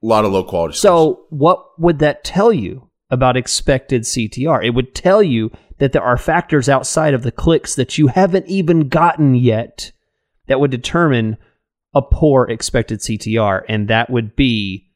A 0.03 0.05
lot 0.05 0.23
of 0.23 0.31
low 0.31 0.43
quality 0.45 0.73
scores. 0.75 0.81
So, 0.81 1.25
what 1.29 1.77
would 1.79 1.99
that 1.99 2.23
tell 2.23 2.53
you 2.53 2.86
about 3.09 3.37
expected 3.37 4.03
CTR? 4.03 4.65
It 4.65 4.71
would 4.71 4.95
tell 4.95 5.23
you 5.23 5.51
that 5.79 5.93
there 5.93 6.03
are 6.03 6.17
factors 6.17 6.67
outside 6.67 7.13
of 7.13 7.23
the 7.23 7.31
clicks 7.31 7.75
that 7.75 7.97
you 7.97 8.07
haven't 8.07 8.47
even 8.47 8.89
gotten 8.89 9.35
yet 9.35 9.91
that 10.47 10.59
would 10.59 10.71
determine 10.71 11.37
a 11.93 12.01
poor 12.01 12.49
expected 12.49 12.99
CTR. 12.99 13.63
And 13.67 13.87
that 13.87 14.09
would 14.09 14.35
be 14.35 14.87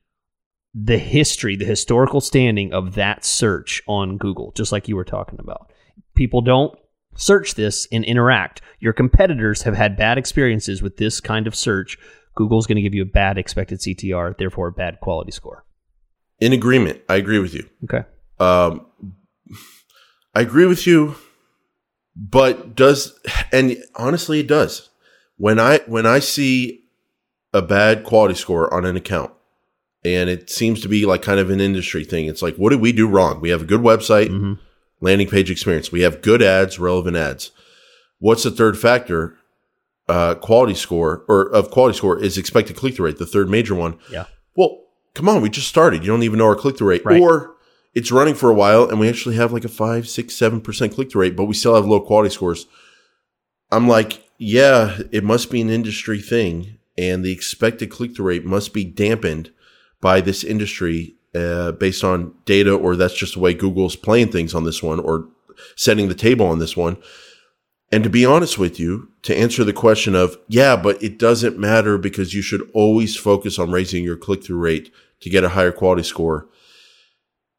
the 0.74 0.97
history, 0.97 1.55
the 1.55 1.66
historical 1.66 2.22
standing 2.22 2.74
of 2.74 2.95
that 2.95 3.26
search 3.26 3.82
on 3.88 4.18
Google, 4.18 4.51
just 4.55 4.72
like 4.72 4.88
you 4.88 4.95
were 4.95 5.03
talking 5.03 5.39
about. 5.39 5.72
People 6.16 6.41
don't 6.41 6.78
search 7.16 7.55
this 7.55 7.88
and 7.91 8.05
interact. 8.05 8.62
Your 8.80 8.93
competitors 8.93 9.64
have 9.64 9.76
had 9.76 9.97
bad 9.97 10.18
experiences 10.18 10.82
with 10.82 10.97
this 10.97 11.20
kind 11.20 11.47
of 11.47 11.55
search. 11.55 11.97
Google's 12.36 12.68
going 12.68 12.78
to 12.78 12.82
give 12.82 12.93
you 12.93 13.01
a 13.01 13.05
bad 13.05 13.38
expected 13.38 13.80
CTR, 13.80 14.38
therefore 14.38 14.68
a 14.68 14.72
bad 14.72 14.99
quality 15.01 15.32
score. 15.32 15.66
In 16.41 16.51
agreement. 16.51 16.99
I 17.07 17.15
agree 17.15 17.39
with 17.39 17.53
you. 17.53 17.69
Okay. 17.85 18.03
Um, 18.39 18.85
I 20.35 20.41
agree 20.41 20.65
with 20.65 20.85
you, 20.85 21.15
but 22.15 22.75
does 22.75 23.17
and 23.51 23.77
honestly, 23.95 24.39
it 24.41 24.47
does. 24.47 24.89
When 25.37 25.59
I 25.59 25.79
when 25.87 26.05
I 26.05 26.19
see 26.19 26.83
a 27.53 27.61
bad 27.61 28.03
quality 28.03 28.33
score 28.35 28.73
on 28.73 28.85
an 28.85 28.95
account, 28.95 29.31
and 30.05 30.29
it 30.29 30.49
seems 30.49 30.81
to 30.81 30.87
be 30.89 31.05
like 31.05 31.21
kind 31.21 31.39
of 31.39 31.49
an 31.49 31.59
industry 31.61 32.03
thing. 32.05 32.25
It's 32.27 32.41
like, 32.41 32.55
what 32.55 32.69
did 32.71 32.79
we 32.81 32.91
do 32.91 33.07
wrong? 33.07 33.39
We 33.41 33.49
have 33.49 33.61
a 33.63 33.65
good 33.65 33.81
website, 33.81 34.29
Mhm. 34.29 34.57
landing 35.01 35.27
page 35.27 35.51
experience. 35.51 35.91
We 35.91 36.01
have 36.01 36.21
good 36.21 36.41
ads, 36.41 36.79
relevant 36.79 37.17
ads. 37.17 37.51
What's 38.19 38.43
the 38.43 38.51
third 38.51 38.77
factor? 38.77 39.37
Uh, 40.07 40.35
quality 40.35 40.73
score 40.73 41.23
or 41.27 41.49
of 41.53 41.71
quality 41.71 41.97
score 41.97 42.21
is 42.21 42.37
expected 42.37 42.75
click 42.75 42.95
through 42.95 43.05
rate, 43.07 43.17
the 43.17 43.25
third 43.25 43.49
major 43.49 43.75
one. 43.75 43.97
Yeah. 44.11 44.25
Well, 44.55 44.80
come 45.14 45.30
on, 45.30 45.41
we 45.41 45.49
just 45.49 45.68
started. 45.68 46.03
You 46.03 46.12
don't 46.12 46.24
even 46.24 46.39
know 46.39 46.45
our 46.45 46.55
click 46.55 46.78
through 46.78 46.89
rate. 46.89 47.05
Right. 47.05 47.22
Or 47.22 47.55
it's 47.93 48.12
running 48.12 48.36
for 48.36 48.49
a 48.49 48.53
while 48.53 48.88
and 48.89 48.99
we 48.99 49.09
actually 49.09 49.36
have 49.36 49.51
like 49.51 49.66
a 49.66 49.70
five, 49.70 50.07
six, 50.07 50.36
seven 50.36 50.62
percent 50.62 50.93
click 50.93 51.12
through 51.12 51.22
rate, 51.22 51.36
but 51.36 51.45
we 51.45 51.53
still 51.53 51.76
have 51.76 51.86
low 51.86 51.99
quality 51.99 52.34
scores. 52.34 52.68
I'm 53.72 53.88
like, 53.88 54.24
yeah, 54.38 54.99
it 55.12 55.24
must 55.24 55.51
be 55.51 55.62
an 55.62 55.70
industry 55.70 56.20
thing, 56.20 56.78
and 56.97 57.24
the 57.24 57.32
expected 57.32 57.89
click 57.89 58.16
through 58.16 58.26
rate 58.26 58.43
must 58.43 58.74
be 58.74 58.84
dampened 58.84 59.51
by 60.01 60.20
this 60.20 60.43
industry 60.43 61.16
uh, 61.36 61.72
based 61.74 62.03
on 62.03 62.34
data, 62.45 62.74
or 62.74 62.95
that's 62.95 63.14
just 63.14 63.36
the 63.36 63.39
way 63.39 63.53
Google's 63.53 63.95
playing 63.95 64.32
things 64.32 64.53
on 64.53 64.66
this 64.66 64.82
one, 64.82 64.99
or 64.99 65.30
setting 65.76 66.09
the 66.09 66.16
table 66.16 66.45
on 66.47 66.59
this 66.59 66.76
one. 66.76 66.97
And 67.91 68.03
to 68.03 68.09
be 68.09 68.25
honest 68.25 68.57
with 68.57 68.79
you, 68.79 69.09
to 69.23 69.37
answer 69.37 69.63
the 69.63 69.73
question 69.73 70.15
of, 70.15 70.37
yeah, 70.47 70.75
but 70.75 71.01
it 71.03 71.19
doesn't 71.19 71.59
matter 71.59 71.97
because 71.97 72.33
you 72.33 72.41
should 72.41 72.69
always 72.73 73.17
focus 73.17 73.59
on 73.59 73.71
raising 73.71 74.03
your 74.03 74.15
click 74.15 74.43
through 74.43 74.59
rate 74.59 74.93
to 75.19 75.29
get 75.29 75.43
a 75.43 75.49
higher 75.49 75.71
quality 75.71 76.03
score. 76.03 76.47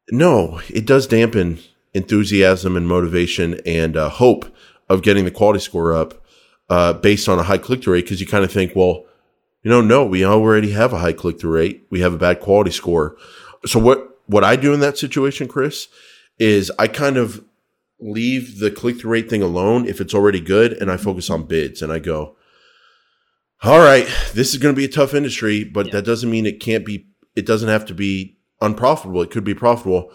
No, 0.09 0.59
it 0.69 0.85
does 0.85 1.07
dampen 1.07 1.59
enthusiasm 1.93 2.75
and 2.75 2.87
motivation 2.87 3.59
and 3.65 3.95
uh, 3.95 4.09
hope 4.09 4.45
of 4.89 5.03
getting 5.03 5.25
the 5.25 5.31
quality 5.31 5.59
score 5.59 5.93
up 5.93 6.25
uh, 6.69 6.93
based 6.93 7.29
on 7.29 7.39
a 7.39 7.43
high 7.43 7.57
click 7.57 7.83
through 7.83 7.93
rate 7.93 8.05
because 8.05 8.19
you 8.19 8.27
kind 8.27 8.43
of 8.43 8.51
think, 8.51 8.75
well, 8.75 9.05
you 9.61 9.69
know, 9.69 9.81
no, 9.81 10.05
we 10.05 10.25
already 10.25 10.71
have 10.71 10.91
a 10.91 10.99
high 10.99 11.13
click 11.13 11.39
through 11.39 11.55
rate. 11.55 11.85
We 11.89 12.01
have 12.01 12.13
a 12.13 12.17
bad 12.17 12.41
quality 12.41 12.71
score. 12.71 13.15
So 13.65 13.79
what 13.79 14.19
what 14.25 14.43
I 14.43 14.55
do 14.55 14.73
in 14.73 14.79
that 14.79 14.97
situation, 14.97 15.47
Chris, 15.47 15.87
is 16.39 16.71
I 16.79 16.87
kind 16.87 17.17
of 17.17 17.43
leave 18.03 18.59
the 18.59 18.69
click 18.69 18.99
through 18.99 19.11
rate 19.11 19.29
thing 19.29 19.41
alone 19.41 19.87
if 19.87 20.01
it's 20.01 20.13
already 20.13 20.39
good, 20.39 20.73
and 20.73 20.91
I 20.91 20.97
focus 20.97 21.29
on 21.29 21.45
bids 21.45 21.81
and 21.81 21.91
I 21.91 21.99
go, 21.99 22.35
all 23.63 23.79
right, 23.79 24.07
this 24.33 24.53
is 24.53 24.57
going 24.57 24.75
to 24.75 24.79
be 24.79 24.85
a 24.85 24.89
tough 24.89 25.13
industry, 25.13 25.63
but 25.63 25.91
that 25.91 26.03
doesn't 26.03 26.29
mean 26.29 26.45
it 26.45 26.59
can't 26.59 26.85
be. 26.85 27.07
It 27.35 27.45
doesn't 27.45 27.69
have 27.69 27.85
to 27.85 27.93
be 27.93 28.37
unprofitable. 28.61 29.21
It 29.21 29.31
could 29.31 29.45
be 29.45 29.55
profitable. 29.55 30.11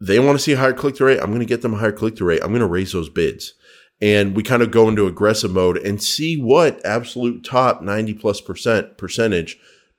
They 0.00 0.18
want 0.18 0.38
to 0.38 0.42
see 0.42 0.52
a 0.52 0.56
higher 0.56 0.72
click 0.72 0.96
through 0.96 1.08
rate. 1.08 1.20
I'm 1.20 1.28
going 1.30 1.40
to 1.40 1.46
get 1.46 1.60
them 1.60 1.74
a 1.74 1.78
higher 1.78 1.92
click 1.92 2.16
through 2.16 2.28
rate. 2.28 2.40
I'm 2.42 2.48
going 2.48 2.60
to 2.60 2.66
raise 2.66 2.92
those 2.92 3.10
bids. 3.10 3.52
And 4.00 4.34
we 4.34 4.42
kind 4.42 4.62
of 4.62 4.70
go 4.70 4.88
into 4.88 5.06
aggressive 5.06 5.50
mode 5.50 5.76
and 5.76 6.02
see 6.02 6.40
what 6.40 6.84
absolute 6.86 7.44
top 7.44 7.82
90 7.82 8.14
plus 8.14 8.40
percent 8.40 8.96
percentage 8.96 9.58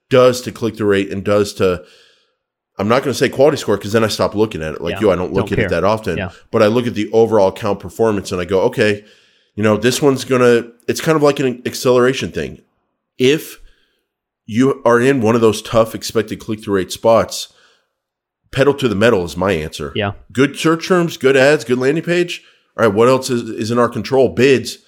does 0.10 0.42
to 0.42 0.52
click 0.52 0.76
through 0.76 0.88
rate 0.88 1.12
and 1.12 1.24
does 1.24 1.54
to 1.54 1.86
I'm 2.82 2.88
not 2.88 3.04
going 3.04 3.14
to 3.14 3.18
say 3.18 3.30
quality 3.30 3.58
score 3.58 3.78
because 3.78 3.94
then 3.94 4.04
I 4.04 4.08
stop 4.08 4.36
looking 4.36 4.62
at 4.62 4.74
it. 4.76 4.82
Like 4.82 4.96
Yeah, 4.96 5.00
you, 5.02 5.12
I 5.12 5.16
don't 5.16 5.32
look 5.32 5.48
don't 5.48 5.52
at 5.54 5.56
care. 5.58 5.66
it 5.68 5.70
that 5.70 5.84
often. 5.84 6.18
Yeah. 6.18 6.32
But 6.52 6.62
I 6.64 6.68
look 6.68 6.88
at 6.88 6.96
the 6.96 7.10
overall 7.12 7.50
account 7.50 7.80
performance 7.80 8.32
and 8.32 8.42
I 8.42 8.46
go, 8.46 8.62
okay, 8.64 9.06
you 9.56 9.64
know, 9.64 9.78
this 9.78 10.02
one's 10.02 10.26
gonna. 10.26 10.72
It's 10.88 11.02
kind 11.02 11.16
of 11.16 11.22
like 11.22 11.40
an 11.40 11.62
acceleration 11.66 12.32
thing. 12.32 12.62
If 13.18 13.60
you 14.46 14.82
are 14.84 15.00
in 15.00 15.22
one 15.22 15.36
of 15.36 15.42
those 15.42 15.62
tough 15.62 15.94
expected 15.96 16.40
click 16.40 16.62
through 16.64 16.76
rate 16.76 16.92
spots, 16.92 17.54
pedal 18.52 18.74
to 18.74 18.88
the 18.88 18.96
metal 18.96 19.24
is 19.24 19.38
my 19.38 19.52
answer. 19.52 19.92
Yeah. 19.96 20.14
Good 20.32 20.58
search 20.58 20.88
terms, 20.88 21.18
good 21.18 21.38
ads, 21.38 21.64
good 21.64 21.78
landing 21.78 22.04
page. 22.04 22.44
All 22.78 22.86
right, 22.86 22.94
what 22.96 23.08
else 23.08 23.30
is, 23.30 23.50
is 23.50 23.72
in 23.72 23.78
our 23.80 23.90
control? 23.90 24.30
Bids. 24.30 24.80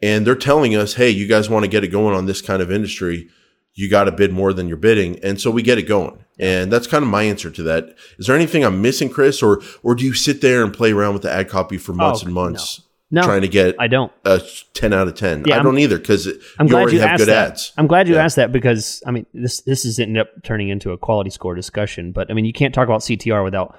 And 0.00 0.26
they're 0.26 0.34
telling 0.34 0.74
us, 0.74 0.94
hey, 0.94 1.10
you 1.10 1.28
guys 1.28 1.48
want 1.48 1.64
to 1.64 1.68
get 1.68 1.84
it 1.84 1.88
going 1.88 2.16
on 2.16 2.26
this 2.26 2.40
kind 2.42 2.60
of 2.60 2.72
industry, 2.72 3.28
you 3.74 3.88
got 3.90 4.04
to 4.04 4.12
bid 4.12 4.32
more 4.32 4.52
than 4.52 4.68
you're 4.68 4.76
bidding. 4.76 5.18
And 5.24 5.40
so 5.40 5.50
we 5.50 5.62
get 5.62 5.78
it 5.78 5.82
going. 5.84 6.18
And 6.38 6.72
that's 6.72 6.86
kind 6.86 7.02
of 7.02 7.08
my 7.10 7.22
answer 7.22 7.50
to 7.50 7.62
that. 7.64 7.94
Is 8.18 8.26
there 8.26 8.36
anything 8.36 8.64
I'm 8.64 8.82
missing, 8.82 9.08
Chris? 9.08 9.42
Or 9.42 9.60
or 9.82 9.94
do 9.94 10.04
you 10.04 10.14
sit 10.14 10.40
there 10.40 10.64
and 10.64 10.72
play 10.72 10.92
around 10.92 11.14
with 11.14 11.22
the 11.22 11.30
ad 11.32 11.48
copy 11.48 11.78
for 11.78 11.92
months 11.92 12.22
Oh, 12.22 12.26
and 12.26 12.34
months 12.34 12.82
No, 13.10 13.22
trying 13.22 13.42
to 13.42 13.48
get 13.48 13.76
I 13.78 13.86
don't. 13.86 14.10
a 14.24 14.40
10 14.74 14.92
out 14.92 15.08
of 15.08 15.14
10? 15.14 15.44
Yeah, 15.46 15.54
I 15.54 15.56
I'm- 15.58 15.64
don't 15.66 15.78
either 15.78 15.98
because 15.98 16.28
I'm 16.58 16.66
glad 16.66 16.90
you 16.92 17.00
have 17.00 17.10
asked 17.10 17.18
good 17.20 17.28
that. 17.28 17.50
ads. 17.52 17.72
I'm 17.78 17.86
glad 17.86 18.08
you 18.08 18.14
Yeah. 18.14 18.24
asked 18.24 18.36
that 18.36 18.50
because 18.52 19.02
I 19.06 19.10
mean 19.10 19.26
this 19.34 19.60
this 19.60 19.84
is 19.84 19.98
ended 19.98 20.20
up 20.20 20.42
turning 20.42 20.68
into 20.70 20.90
a 20.92 20.98
quality 20.98 21.30
score 21.30 21.54
discussion. 21.54 22.12
But 22.12 22.30
I 22.30 22.34
mean 22.34 22.44
you 22.44 22.52
can't 22.52 22.74
talk 22.74 22.88
about 22.88 23.02
CTR 23.02 23.44
without 23.44 23.76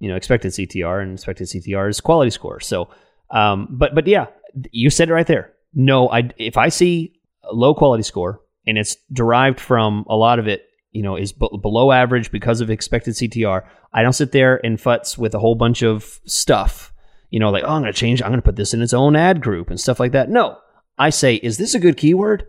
you 0.00 0.08
know 0.08 0.16
expected 0.16 0.52
CTR 0.52 1.00
and 1.02 1.12
expected 1.12 1.48
CTR 1.48 1.88
is 1.88 2.00
quality 2.00 2.30
score. 2.30 2.60
So, 2.60 2.88
um, 3.30 3.68
but 3.70 3.94
but 3.94 4.06
yeah, 4.06 4.26
you 4.70 4.90
said 4.90 5.08
it 5.10 5.12
right 5.12 5.26
there. 5.26 5.52
No, 5.74 6.08
I 6.08 6.30
if 6.38 6.56
I 6.56 6.68
see 6.70 7.12
a 7.42 7.52
low 7.54 7.74
quality 7.74 8.02
score 8.04 8.40
and 8.66 8.78
it's 8.78 8.96
derived 9.12 9.60
from 9.60 10.04
a 10.08 10.16
lot 10.16 10.38
of 10.38 10.48
it, 10.48 10.64
you 10.92 11.02
know, 11.02 11.16
is 11.16 11.32
b- 11.32 11.48
below 11.60 11.92
average 11.92 12.30
because 12.30 12.60
of 12.60 12.70
expected 12.70 13.14
CTR. 13.14 13.66
I 13.92 14.02
don't 14.02 14.12
sit 14.12 14.32
there 14.32 14.60
and 14.64 14.78
futz 14.78 15.16
with 15.16 15.34
a 15.34 15.38
whole 15.38 15.54
bunch 15.54 15.82
of 15.82 16.20
stuff. 16.26 16.92
You 17.30 17.40
know, 17.40 17.50
like 17.50 17.64
oh, 17.64 17.68
I'm 17.68 17.82
going 17.82 17.92
to 17.92 17.98
change. 17.98 18.22
I'm 18.22 18.30
going 18.30 18.40
to 18.40 18.44
put 18.44 18.56
this 18.56 18.74
in 18.74 18.82
its 18.82 18.94
own 18.94 19.16
ad 19.16 19.40
group 19.40 19.70
and 19.70 19.80
stuff 19.80 20.00
like 20.00 20.12
that. 20.12 20.30
No, 20.30 20.58
I 20.98 21.10
say, 21.10 21.36
is 21.36 21.58
this 21.58 21.74
a 21.74 21.80
good 21.80 21.96
keyword? 21.96 22.46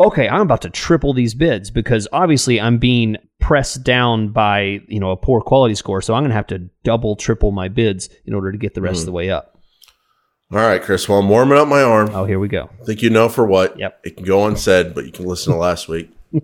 Okay, 0.00 0.28
I'm 0.28 0.40
about 0.40 0.62
to 0.62 0.70
triple 0.70 1.12
these 1.12 1.34
bids 1.34 1.70
because 1.70 2.08
obviously 2.12 2.60
I'm 2.60 2.78
being 2.78 3.16
pressed 3.40 3.84
down 3.84 4.28
by 4.28 4.80
you 4.88 4.98
know 4.98 5.10
a 5.10 5.16
poor 5.16 5.40
quality 5.40 5.74
score, 5.74 6.00
so 6.00 6.14
I'm 6.14 6.22
going 6.22 6.30
to 6.30 6.36
have 6.36 6.46
to 6.48 6.70
double, 6.82 7.16
triple 7.16 7.52
my 7.52 7.68
bids 7.68 8.08
in 8.24 8.34
order 8.34 8.50
to 8.50 8.58
get 8.58 8.74
the 8.74 8.80
rest 8.80 8.96
of 8.96 9.00
mm-hmm. 9.00 9.06
the 9.06 9.12
way 9.12 9.30
up. 9.30 9.51
All 10.52 10.58
right, 10.58 10.82
Chris. 10.82 11.08
Well, 11.08 11.18
I'm 11.18 11.28
warming 11.30 11.56
up 11.56 11.66
my 11.66 11.82
arm. 11.82 12.10
Oh, 12.14 12.24
here 12.26 12.38
we 12.38 12.46
go. 12.48 12.68
I 12.80 12.84
think 12.84 13.00
you 13.00 13.08
know 13.08 13.28
for 13.30 13.46
what. 13.46 13.78
Yep. 13.78 14.00
It 14.04 14.16
can 14.16 14.26
go 14.26 14.46
unsaid, 14.46 14.94
but 14.94 15.06
you 15.06 15.12
can 15.12 15.24
listen 15.24 15.52
to 15.54 15.58
last 15.58 15.88
week. 15.88 16.10
We're 16.32 16.40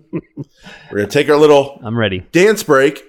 going 0.91 1.05
to 1.05 1.07
take 1.07 1.29
our 1.29 1.35
little 1.37 1.79
I'm 1.83 1.97
ready. 1.97 2.19
dance 2.31 2.63
break, 2.63 3.03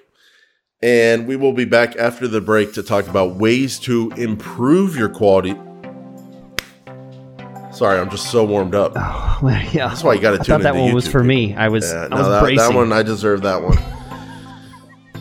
and 0.82 1.26
we 1.26 1.36
will 1.36 1.54
be 1.54 1.64
back 1.64 1.96
after 1.96 2.28
the 2.28 2.40
break 2.42 2.74
to 2.74 2.82
talk 2.82 3.06
about 3.08 3.36
ways 3.36 3.78
to 3.80 4.10
improve 4.18 4.94
your 4.96 5.08
quality. 5.08 5.54
Sorry, 7.72 7.98
I'm 7.98 8.10
just 8.10 8.30
so 8.30 8.44
warmed 8.44 8.74
up. 8.74 8.92
Oh, 8.96 9.38
yeah, 9.72 9.88
That's 9.88 10.04
why 10.04 10.12
you 10.14 10.20
got 10.20 10.32
to 10.32 10.40
I 10.40 10.42
tune 10.42 10.44
thought 10.56 10.62
that 10.64 10.74
one 10.76 10.92
was 10.92 11.06
for 11.06 11.20
people. 11.20 11.26
me. 11.28 11.54
I 11.54 11.68
was 11.68 11.90
Yeah, 11.90 12.04
I 12.04 12.08
no, 12.08 12.16
was 12.16 12.28
that, 12.28 12.40
bracing. 12.42 12.56
that 12.68 12.74
one, 12.74 12.92
I 12.92 13.02
deserve 13.02 13.40
that 13.42 13.62
one. 13.62 13.78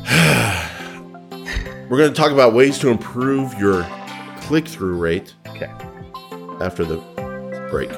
We're 1.90 1.98
going 1.98 2.14
to 2.14 2.20
talk 2.22 2.32
about 2.34 2.54
ways 2.54 2.78
to 2.80 2.90
improve 2.90 3.54
your 3.60 3.84
click 4.42 4.68
through 4.68 4.98
rate 4.98 5.36
okay. 5.62 6.64
after 6.64 6.86
the 6.86 6.98
break. 7.70 7.90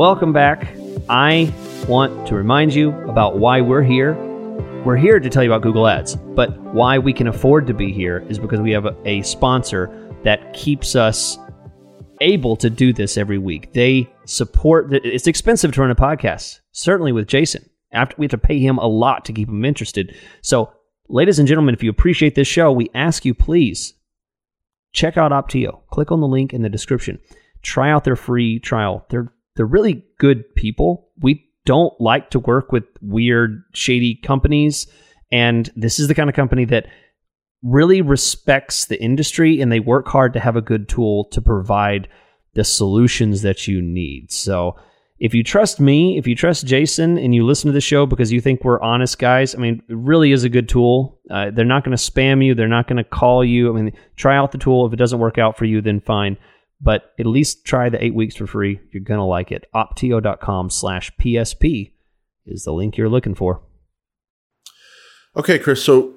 Welcome 0.00 0.32
back. 0.32 0.74
I 1.10 1.52
want 1.86 2.26
to 2.28 2.34
remind 2.34 2.72
you 2.72 2.88
about 3.06 3.36
why 3.36 3.60
we're 3.60 3.82
here. 3.82 4.14
We're 4.82 4.96
here 4.96 5.20
to 5.20 5.28
tell 5.28 5.44
you 5.44 5.52
about 5.52 5.60
Google 5.60 5.86
Ads, 5.86 6.16
but 6.16 6.58
why 6.72 6.96
we 6.96 7.12
can 7.12 7.26
afford 7.26 7.66
to 7.66 7.74
be 7.74 7.92
here 7.92 8.24
is 8.30 8.38
because 8.38 8.60
we 8.60 8.70
have 8.70 8.86
a, 9.04 9.20
sponsor 9.20 9.90
that 10.22 10.54
keeps 10.54 10.96
us 10.96 11.36
able 12.22 12.56
to 12.56 12.70
do 12.70 12.94
this 12.94 13.18
every 13.18 13.36
week. 13.36 13.74
They 13.74 14.10
support. 14.24 14.88
The, 14.88 15.06
it's 15.06 15.26
expensive 15.26 15.74
to 15.74 15.82
run 15.82 15.90
a 15.90 15.94
podcast, 15.94 16.60
certainly 16.72 17.12
with 17.12 17.26
Jason. 17.26 17.68
After 17.92 18.14
we 18.16 18.24
have 18.24 18.30
to 18.30 18.38
pay 18.38 18.58
him 18.58 18.78
a 18.78 18.86
lot 18.86 19.26
to 19.26 19.34
keep 19.34 19.50
him 19.50 19.66
interested. 19.66 20.16
So, 20.40 20.72
ladies 21.10 21.38
and 21.38 21.46
gentlemen, 21.46 21.74
if 21.74 21.82
you 21.82 21.90
appreciate 21.90 22.34
this 22.34 22.48
show, 22.48 22.72
we 22.72 22.88
ask 22.94 23.26
you 23.26 23.34
please 23.34 23.92
check 24.94 25.18
out 25.18 25.30
Opteo. 25.30 25.86
Click 25.90 26.10
on 26.10 26.22
the 26.22 26.26
link 26.26 26.54
in 26.54 26.62
the 26.62 26.70
description. 26.70 27.18
Try 27.60 27.90
out 27.90 28.04
their 28.04 28.16
free 28.16 28.58
trial. 28.58 29.04
They're 29.10 29.30
they're 29.56 29.66
really 29.66 30.04
good 30.18 30.54
people. 30.54 31.08
We 31.20 31.46
don't 31.66 31.98
like 32.00 32.30
to 32.30 32.38
work 32.38 32.72
with 32.72 32.84
weird, 33.00 33.62
shady 33.74 34.14
companies, 34.14 34.86
and 35.30 35.70
this 35.76 35.98
is 35.98 36.08
the 36.08 36.14
kind 36.14 36.28
of 36.28 36.36
company 36.36 36.64
that 36.66 36.86
really 37.62 38.00
respects 38.00 38.86
the 38.86 39.00
industry 39.02 39.60
and 39.60 39.70
they 39.70 39.80
work 39.80 40.08
hard 40.08 40.32
to 40.32 40.40
have 40.40 40.56
a 40.56 40.62
good 40.62 40.88
tool 40.88 41.26
to 41.26 41.42
provide 41.42 42.08
the 42.54 42.64
solutions 42.64 43.42
that 43.42 43.68
you 43.68 43.82
need. 43.82 44.32
So, 44.32 44.76
if 45.20 45.34
you 45.34 45.44
trust 45.44 45.78
me, 45.80 46.16
if 46.16 46.26
you 46.26 46.34
trust 46.34 46.66
Jason, 46.66 47.18
and 47.18 47.34
you 47.34 47.44
listen 47.44 47.68
to 47.68 47.74
the 47.74 47.80
show 47.80 48.06
because 48.06 48.32
you 48.32 48.40
think 48.40 48.64
we're 48.64 48.80
honest 48.80 49.18
guys, 49.18 49.54
I 49.54 49.58
mean, 49.58 49.82
it 49.86 49.94
really 49.94 50.32
is 50.32 50.44
a 50.44 50.48
good 50.48 50.66
tool. 50.66 51.20
Uh, 51.30 51.50
they're 51.50 51.66
not 51.66 51.84
going 51.84 51.94
to 51.94 52.02
spam 52.02 52.42
you. 52.42 52.54
They're 52.54 52.68
not 52.68 52.88
going 52.88 52.96
to 52.96 53.04
call 53.04 53.44
you. 53.44 53.68
I 53.68 53.78
mean, 53.78 53.92
try 54.16 54.34
out 54.34 54.50
the 54.50 54.58
tool. 54.58 54.86
If 54.86 54.94
it 54.94 54.96
doesn't 54.96 55.18
work 55.18 55.36
out 55.36 55.58
for 55.58 55.66
you, 55.66 55.82
then 55.82 56.00
fine. 56.00 56.38
But 56.80 57.12
at 57.18 57.26
least 57.26 57.64
try 57.64 57.88
the 57.88 58.02
eight 58.02 58.14
weeks 58.14 58.36
for 58.36 58.46
free. 58.46 58.80
You're 58.90 59.02
going 59.02 59.18
to 59.18 59.24
like 59.24 59.52
it. 59.52 59.66
Opteo.com 59.74 60.70
slash 60.70 61.12
PSP 61.20 61.92
is 62.46 62.64
the 62.64 62.72
link 62.72 62.96
you're 62.96 63.08
looking 63.08 63.34
for. 63.34 63.60
Okay, 65.36 65.58
Chris. 65.58 65.84
So 65.84 66.14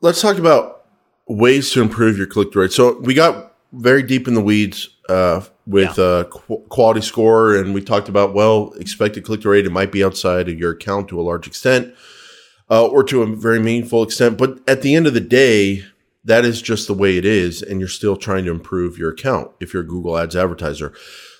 let's 0.00 0.22
talk 0.22 0.38
about 0.38 0.86
ways 1.26 1.70
to 1.72 1.82
improve 1.82 2.16
your 2.16 2.26
click 2.26 2.52
through 2.52 2.62
rate. 2.62 2.72
So 2.72 2.98
we 3.00 3.14
got 3.14 3.54
very 3.72 4.02
deep 4.02 4.26
in 4.26 4.34
the 4.34 4.40
weeds 4.40 4.88
uh, 5.08 5.42
with 5.66 5.98
uh, 5.98 6.24
qu- 6.24 6.64
quality 6.68 7.00
score, 7.00 7.56
and 7.56 7.74
we 7.74 7.82
talked 7.82 8.08
about 8.08 8.34
well, 8.34 8.72
expected 8.78 9.24
click 9.24 9.42
through 9.42 9.52
rate. 9.52 9.66
It 9.66 9.72
might 9.72 9.92
be 9.92 10.02
outside 10.02 10.48
of 10.48 10.58
your 10.58 10.72
account 10.72 11.08
to 11.08 11.20
a 11.20 11.22
large 11.22 11.46
extent, 11.46 11.94
uh, 12.70 12.86
or 12.86 13.02
to 13.04 13.22
a 13.22 13.26
very 13.26 13.58
meaningful 13.58 14.02
extent. 14.02 14.38
But 14.38 14.60
at 14.68 14.82
the 14.82 14.94
end 14.94 15.06
of 15.06 15.14
the 15.14 15.20
day, 15.20 15.84
that 16.28 16.44
is 16.44 16.62
just 16.62 16.86
the 16.86 16.94
way 16.94 17.16
it 17.16 17.24
is, 17.24 17.62
and 17.62 17.80
you're 17.80 17.88
still 17.88 18.16
trying 18.16 18.44
to 18.44 18.50
improve 18.50 18.96
your 18.96 19.10
account 19.10 19.50
if 19.60 19.72
you're 19.72 19.82
a 19.82 19.86
Google 19.86 20.16
Ads 20.16 20.36
advertiser. 20.36 20.92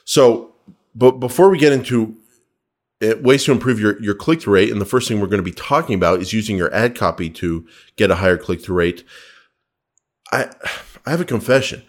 So, 0.05 0.55
but 0.95 1.13
before 1.13 1.49
we 1.51 1.59
get 1.59 1.73
into 1.73 2.17
uh, 3.01 3.15
ways 3.21 3.45
to 3.45 3.53
improve 3.53 3.79
your, 3.79 4.01
your 4.03 4.15
click 4.15 4.43
through 4.43 4.55
rate. 4.55 4.73
And 4.73 4.81
the 4.81 4.87
first 4.87 5.07
thing 5.07 5.21
we're 5.21 5.29
going 5.29 5.39
to 5.39 5.51
be 5.51 5.53
talking 5.53 5.95
about 5.95 6.21
is 6.21 6.33
using 6.33 6.57
your 6.57 6.73
ad 6.75 6.97
copy 6.97 7.31
to 7.31 7.65
get 7.97 8.11
a 8.11 8.17
higher 8.17 8.37
click 8.37 8.61
through 8.61 8.77
rate. 8.77 9.05
I, 10.33 10.51
I 11.07 11.11
have 11.11 11.21
a 11.21 11.25
confession. 11.25 11.83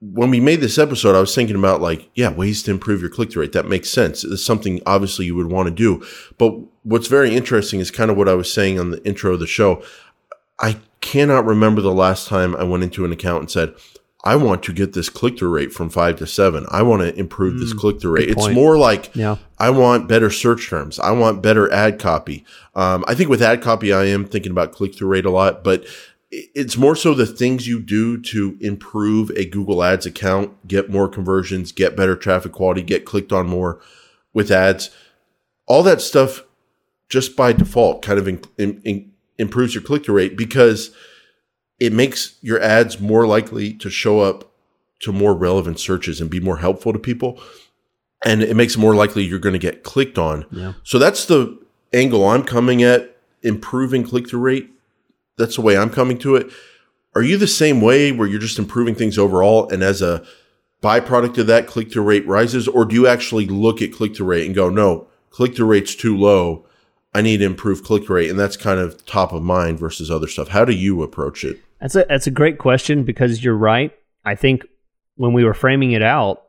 When 0.00 0.30
we 0.30 0.40
made 0.40 0.60
this 0.60 0.78
episode, 0.78 1.14
I 1.14 1.20
was 1.20 1.34
thinking 1.34 1.54
about 1.54 1.82
like, 1.82 2.10
yeah, 2.14 2.30
ways 2.30 2.62
to 2.62 2.70
improve 2.70 3.02
your 3.02 3.10
click 3.10 3.30
through 3.30 3.42
rate. 3.42 3.52
That 3.52 3.68
makes 3.68 3.90
sense. 3.90 4.24
It's 4.24 4.44
something 4.44 4.80
obviously 4.86 5.26
you 5.26 5.36
would 5.36 5.50
want 5.50 5.68
to 5.68 5.74
do. 5.74 6.04
But 6.38 6.54
what's 6.82 7.08
very 7.08 7.36
interesting 7.36 7.78
is 7.78 7.90
kind 7.90 8.10
of 8.10 8.16
what 8.16 8.28
I 8.28 8.34
was 8.34 8.52
saying 8.52 8.80
on 8.80 8.90
the 8.90 9.04
intro 9.06 9.34
of 9.34 9.40
the 9.40 9.46
show. 9.46 9.84
I 10.58 10.78
cannot 11.02 11.44
remember 11.44 11.82
the 11.82 11.92
last 11.92 12.26
time 12.28 12.56
I 12.56 12.62
went 12.62 12.84
into 12.84 13.04
an 13.04 13.12
account 13.12 13.40
and 13.40 13.50
said, 13.50 13.74
I 14.24 14.36
want 14.36 14.62
to 14.62 14.72
get 14.72 14.92
this 14.92 15.08
click 15.08 15.36
through 15.38 15.50
rate 15.50 15.72
from 15.72 15.90
five 15.90 16.16
to 16.18 16.26
seven. 16.28 16.64
I 16.70 16.82
want 16.82 17.02
to 17.02 17.12
improve 17.18 17.58
this 17.58 17.72
click 17.72 18.00
through 18.00 18.12
rate. 18.12 18.30
It's 18.30 18.48
more 18.54 18.78
like 18.78 19.14
Yeah. 19.16 19.36
I 19.58 19.70
want 19.70 20.08
better 20.08 20.30
search 20.30 20.70
terms. 20.70 21.00
I 21.00 21.10
want 21.10 21.42
better 21.42 21.70
ad 21.72 21.98
copy. 21.98 22.44
Um, 22.76 23.04
I 23.08 23.14
think 23.14 23.28
with 23.30 23.42
ad 23.42 23.62
copy, 23.62 23.92
I 23.92 24.04
am 24.04 24.24
thinking 24.24 24.52
about 24.52 24.72
click 24.72 24.94
through 24.94 25.08
rate 25.08 25.24
a 25.26 25.30
lot, 25.30 25.64
but 25.64 25.84
it's 26.30 26.76
more 26.76 26.94
so 26.96 27.14
the 27.14 27.26
things 27.26 27.66
you 27.66 27.80
do 27.80 28.16
to 28.22 28.56
improve 28.60 29.30
a 29.30 29.44
Google 29.44 29.82
Ads 29.82 30.06
account, 30.06 30.66
get 30.68 30.88
more 30.88 31.08
conversions, 31.08 31.72
get 31.72 31.96
better 31.96 32.16
traffic 32.16 32.52
quality, 32.52 32.82
get 32.82 33.04
clicked 33.04 33.32
on 33.32 33.48
more 33.48 33.80
with 34.32 34.50
ads. 34.50 34.90
All 35.66 35.82
that 35.82 36.00
stuff 36.00 36.44
just 37.08 37.36
by 37.36 37.52
default 37.52 38.02
kind 38.02 38.18
of 38.18 38.28
in, 38.28 38.40
in, 38.56 38.80
in- 38.84 39.11
improves 39.38 39.74
your 39.74 39.82
click 39.82 40.04
through 40.04 40.16
rate 40.16 40.36
because 40.36 40.94
it 41.80 41.92
makes 41.92 42.36
your 42.42 42.60
ads 42.60 43.00
more 43.00 43.26
likely 43.26 43.72
to 43.74 43.90
show 43.90 44.20
up 44.20 44.52
to 45.00 45.12
more 45.12 45.34
relevant 45.34 45.80
searches 45.80 46.20
and 46.20 46.30
be 46.30 46.40
more 46.40 46.58
helpful 46.58 46.92
to 46.92 46.98
people. 46.98 47.40
And 48.24 48.42
it 48.42 48.54
makes 48.54 48.76
it 48.76 48.78
more 48.78 48.94
likely 48.94 49.24
you're 49.24 49.40
going 49.40 49.54
to 49.54 49.58
get 49.58 49.82
clicked 49.82 50.16
on. 50.16 50.46
Yeah. 50.52 50.74
So 50.84 50.98
that's 50.98 51.24
the 51.24 51.58
angle 51.92 52.24
I'm 52.24 52.44
coming 52.44 52.82
at 52.82 53.16
improving 53.42 54.04
click 54.04 54.28
through 54.28 54.40
rate. 54.40 54.70
that's 55.36 55.56
the 55.56 55.62
way 55.62 55.76
I'm 55.76 55.90
coming 55.90 56.18
to 56.18 56.36
it. 56.36 56.50
Are 57.14 57.22
you 57.22 57.36
the 57.36 57.48
same 57.48 57.80
way 57.80 58.12
where 58.12 58.28
you're 58.28 58.38
just 58.38 58.58
improving 58.58 58.94
things 58.94 59.18
overall 59.18 59.68
and 59.70 59.82
as 59.82 60.00
a 60.00 60.24
byproduct 60.82 61.38
of 61.38 61.46
that 61.48 61.66
click 61.66 61.92
through 61.92 62.04
rate 62.04 62.26
rises 62.26 62.68
or 62.68 62.84
do 62.84 62.94
you 62.94 63.06
actually 63.06 63.46
look 63.46 63.82
at 63.82 63.92
click 63.92 64.16
through 64.16 64.26
rate 64.26 64.46
and 64.46 64.54
go, 64.54 64.68
"No, 64.70 65.08
click 65.30 65.56
through 65.56 65.66
rate's 65.66 65.94
too 65.94 66.16
low. 66.16 66.64
I 67.14 67.22
need 67.22 67.38
to 67.38 67.44
improve 67.44 67.84
click 67.84 68.08
rate." 68.08 68.30
And 68.30 68.38
that's 68.38 68.56
kind 68.56 68.80
of 68.80 69.04
top 69.06 69.32
of 69.32 69.42
mind 69.42 69.78
versus 69.78 70.10
other 70.10 70.26
stuff. 70.26 70.48
How 70.48 70.64
do 70.64 70.72
you 70.72 71.02
approach 71.02 71.44
it? 71.44 71.60
That's 71.80 71.96
a 71.96 72.06
that's 72.08 72.26
a 72.26 72.30
great 72.30 72.58
question 72.58 73.04
because 73.04 73.42
you're 73.44 73.56
right. 73.56 73.92
I 74.24 74.34
think 74.34 74.64
when 75.16 75.32
we 75.32 75.44
were 75.44 75.54
framing 75.54 75.92
it 75.92 76.02
out, 76.02 76.42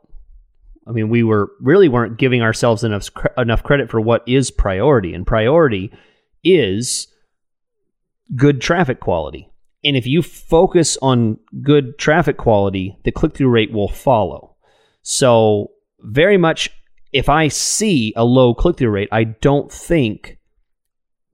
I 0.86 0.92
mean, 0.92 1.08
we 1.08 1.22
were 1.22 1.50
really 1.60 1.88
weren't 1.88 2.18
giving 2.18 2.42
ourselves 2.42 2.84
enough 2.84 3.08
enough 3.36 3.62
credit 3.62 3.90
for 3.90 4.00
what 4.00 4.22
is 4.26 4.50
priority, 4.50 5.14
and 5.14 5.26
priority 5.26 5.92
is 6.42 7.08
good 8.36 8.60
traffic 8.60 9.00
quality. 9.00 9.48
And 9.84 9.96
if 9.96 10.06
you 10.06 10.22
focus 10.22 10.96
on 11.02 11.38
good 11.62 11.98
traffic 11.98 12.38
quality, 12.38 12.96
the 13.04 13.12
click 13.12 13.34
through 13.34 13.50
rate 13.50 13.72
will 13.72 13.88
follow. 13.88 14.56
So, 15.02 15.72
very 16.00 16.38
much, 16.38 16.70
if 17.12 17.28
I 17.28 17.48
see 17.48 18.12
a 18.16 18.24
low 18.24 18.54
click 18.54 18.78
through 18.78 18.90
rate, 18.90 19.10
I 19.12 19.24
don't 19.24 19.70
think, 19.70 20.38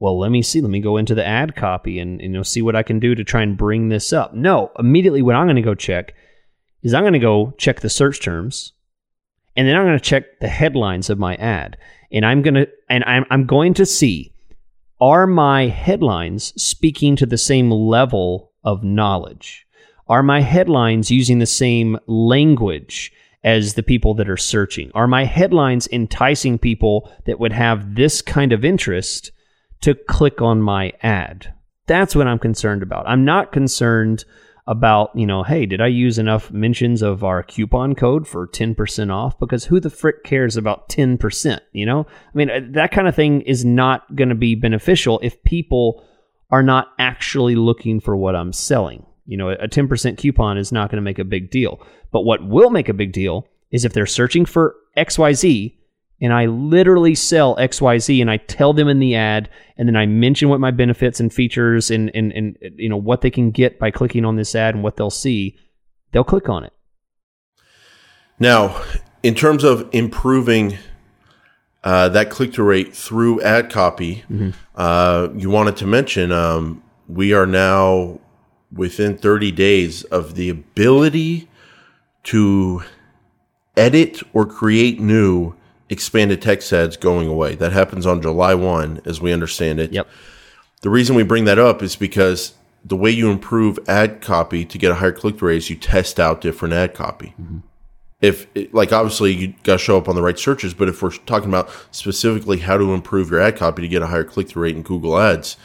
well, 0.01 0.19
let 0.19 0.31
me 0.31 0.41
see, 0.41 0.63
let 0.63 0.71
me 0.71 0.81
go 0.81 0.97
into 0.97 1.15
the 1.15 1.27
ad 1.27 1.55
copy 1.55 1.99
and 1.99 2.21
you 2.23 2.29
know 2.29 2.43
see 2.43 2.63
what 2.63 2.75
I 2.75 2.83
can 2.83 2.99
do 2.99 3.15
to 3.15 3.23
try 3.23 3.43
and 3.43 3.57
bring 3.57 3.91
this 3.91 4.13
up. 4.13 4.35
No, 4.35 4.73
immediately 4.79 5.21
what 5.21 5.37
I'm 5.37 5.47
going 5.47 5.57
to 5.57 5.63
go 5.63 5.75
check 5.75 6.15
is 6.83 6.95
I'm 6.95 7.03
going 7.03 7.13
to 7.13 7.19
go 7.19 7.53
check 7.59 7.81
the 7.81 7.91
search 7.91 8.23
terms, 8.23 8.73
and 9.57 9.69
then 9.69 9.77
I'm 9.77 9.85
going 9.85 9.99
to 9.99 10.05
check 10.05 10.41
the 10.41 10.49
headlines 10.49 11.11
of 11.11 11.19
my 11.19 11.37
ad, 11.37 11.77
and 12.11 12.25
I'm 12.25 12.41
going 12.41 12.55
to 12.55 12.69
and 12.89 13.05
I'm 13.05 13.27
I'm 13.31 13.45
going 13.45 13.75
to 13.75 13.87
see 13.87 14.33
are 15.03 15.27
my 15.27 15.67
headlines 15.67 16.53
speaking 16.63 17.15
to 17.17 17.27
the 17.27 17.39
same 17.39 17.71
level 17.71 18.53
of 18.65 18.83
knowledge? 18.83 19.67
Are 20.09 20.23
my 20.23 20.41
headlines 20.41 21.11
using 21.11 21.39
the 21.39 21.47
same 21.47 21.99
language 22.07 23.13
as 23.45 23.75
the 23.75 23.83
people 23.83 24.15
that 24.15 24.29
are 24.29 24.37
searching? 24.37 24.91
Are 24.95 25.07
my 25.07 25.25
headlines 25.25 25.89
enticing 25.93 26.59
people 26.59 27.11
that 27.27 27.39
would 27.39 27.53
have 27.53 27.95
this 27.95 28.21
kind 28.21 28.53
of 28.53 28.65
interest 28.65 29.31
to 29.83 29.95
click 29.95 30.41
on 30.41 30.63
my 30.63 30.93
ad? 31.03 31.55
That's 31.87 32.15
what 32.15 32.27
I'm 32.27 32.39
concerned 32.39 32.83
about. 32.83 33.09
I'm 33.09 33.25
not 33.25 33.53
concerned 33.53 34.25
about, 34.67 35.11
you 35.17 35.27
know, 35.27 35.43
hey, 35.43 35.67
did 35.67 35.81
I 35.81 35.89
use 35.89 36.19
enough 36.19 36.53
mentions 36.53 37.03
of 37.03 37.25
our 37.25 37.43
coupon 37.43 37.95
code 37.97 38.29
for 38.29 38.47
10% 38.47 39.13
off? 39.13 39.39
Because 39.39 39.65
who 39.65 39.81
the 39.81 39.91
frick 39.91 40.23
cares 40.23 40.57
about 40.57 40.89
10%? 40.89 41.61
You 41.73 41.87
know, 41.87 42.07
I 42.09 42.31
mean, 42.35 42.51
uh, 42.51 42.61
that 42.71 42.93
kind 42.93 43.09
of 43.09 43.17
thing 43.17 43.41
is 43.43 43.65
not 43.65 44.15
going 44.15 44.29
to 44.29 44.37
be 44.37 44.55
beneficial 44.55 45.19
if 45.23 45.43
people 45.43 46.05
are 46.51 46.63
not 46.63 46.89
actually 46.99 47.57
looking 47.57 48.01
for 48.01 48.17
what 48.17 48.37
I'm 48.37 48.53
selling. 48.53 49.05
You 49.27 49.37
know, 49.37 49.51
a 49.51 49.69
10% 49.69 50.19
coupon 50.19 50.59
is 50.59 50.73
not 50.73 50.91
going 50.91 50.99
to 50.99 51.03
make 51.03 51.19
a 51.19 51.25
big 51.25 51.51
deal. 51.51 51.85
But 52.13 52.23
what 52.23 52.47
will 52.47 52.71
make 52.71 52.89
a 52.89 52.95
big 52.95 53.13
deal 53.13 53.49
is 53.71 53.85
if 53.85 53.93
they're 53.93 54.07
searching 54.07 54.45
for 54.45 54.75
XYZ 54.97 55.77
and 56.21 56.33
I 56.33 56.47
literally 56.47 57.15
sell 57.15 57.57
XYZ 57.57 58.21
and 58.21 58.31
I 58.31 58.37
tell 58.37 58.73
them 58.73 58.89
in 58.89 58.99
the 58.99 59.15
ad 59.15 59.49
and 59.77 59.89
then 59.89 59.97
I 59.97 60.07
mention 60.07 60.49
what 60.49 60.61
my 60.61 60.71
benefits 60.71 61.21
and 61.21 61.33
features 61.33 61.91
and, 61.91 62.11
and, 62.15 62.33
and 62.33 62.59
you 62.77 62.89
know 62.89 62.97
what 62.97 63.23
they 63.23 63.31
can 63.31 63.51
get 63.51 63.79
by 63.79 63.91
clicking 63.91 64.25
on 64.25 64.37
this 64.37 64.55
ad 64.55 64.75
and 64.75 64.85
what 64.85 64.97
they'll 64.97 65.11
see, 65.11 65.57
they'll 66.13 66.25
click 66.25 66.49
on 66.49 66.65
it. 66.65 66.73
Now, 68.39 68.83
in 69.23 69.35
terms 69.35 69.65
of 69.65 69.89
improving 69.93 70.79
uh, 71.83 72.11
that 72.11 72.31
click 72.31 72.55
through 72.55 72.67
rate 72.67 72.95
through 72.95 73.41
ad 73.41 73.71
copy, 73.71 74.25
mm-hmm. 74.31 74.51
uh, 74.77 75.29
you 75.35 75.49
wanted 75.49 75.77
to 75.79 75.87
mention 75.87 76.33
um, 76.33 76.83
we 77.09 77.33
are 77.33 77.47
now 77.47 78.21
within 78.73 79.17
30 79.17 79.51
days 79.53 80.05
of 80.05 80.35
the 80.35 80.49
ability 80.49 81.49
to 82.23 82.83
edit 83.77 84.23
or 84.33 84.45
create 84.45 85.01
new 85.01 85.55
expanded 85.91 86.41
text 86.41 86.73
ads 86.73 86.97
going 86.97 87.29
away. 87.29 87.57
That 87.57 87.73
happens 87.73 88.07
on 88.07 88.23
July 88.23 88.55
1, 88.55 89.03
as 89.05 89.21
we 89.21 89.33
understand 89.33 89.81
it. 89.81 89.93
Yep. 89.93 90.09
The 90.83 90.91
reason 90.91 91.15
we 91.17 91.25
bring 91.25 91.45
that 91.45 91.59
up 91.59 91.83
is 91.83 91.97
because 91.97 92.55
the 92.85 92.97
way 92.97 93.11
you 93.11 93.31
improve 93.31 93.79
ad 93.87 94.23
copy 94.23 94.65
to 94.65 94.79
get 94.79 94.91
a 94.91 94.95
higher 94.95 95.13
click 95.13 95.39
through 95.39 95.49
rate 95.51 95.59
is 95.59 95.69
you 95.69 95.77
test 95.77 96.19
out 96.19 96.41
different 96.41 96.73
ad 96.73 96.95
copy. 96.95 97.35
Mm-hmm. 97.41 97.59
If, 98.23 98.47
like, 98.73 98.93
obviously 98.93 99.33
you 99.33 99.55
got 99.63 99.75
to 99.75 99.79
show 99.79 99.97
up 99.97 100.09
on 100.09 100.15
the 100.15 100.23
right 100.23 100.39
searches, 100.39 100.75
but 100.75 100.89
if 100.89 101.03
we're 101.03 101.11
talking 101.11 101.49
about 101.49 101.71
specifically 101.91 102.59
how 102.59 102.77
to 102.77 102.95
improve 102.95 103.31
your 103.31 103.41
ad 103.41 103.57
copy 103.57 103.83
to 103.83 103.89
get 103.89 104.03
a 104.03 104.07
higher 104.07 104.25
click 104.25 104.49
through 104.49 104.65
rate 104.65 104.77
in 104.77 104.83
Google 104.83 105.19
Ads, 105.19 105.57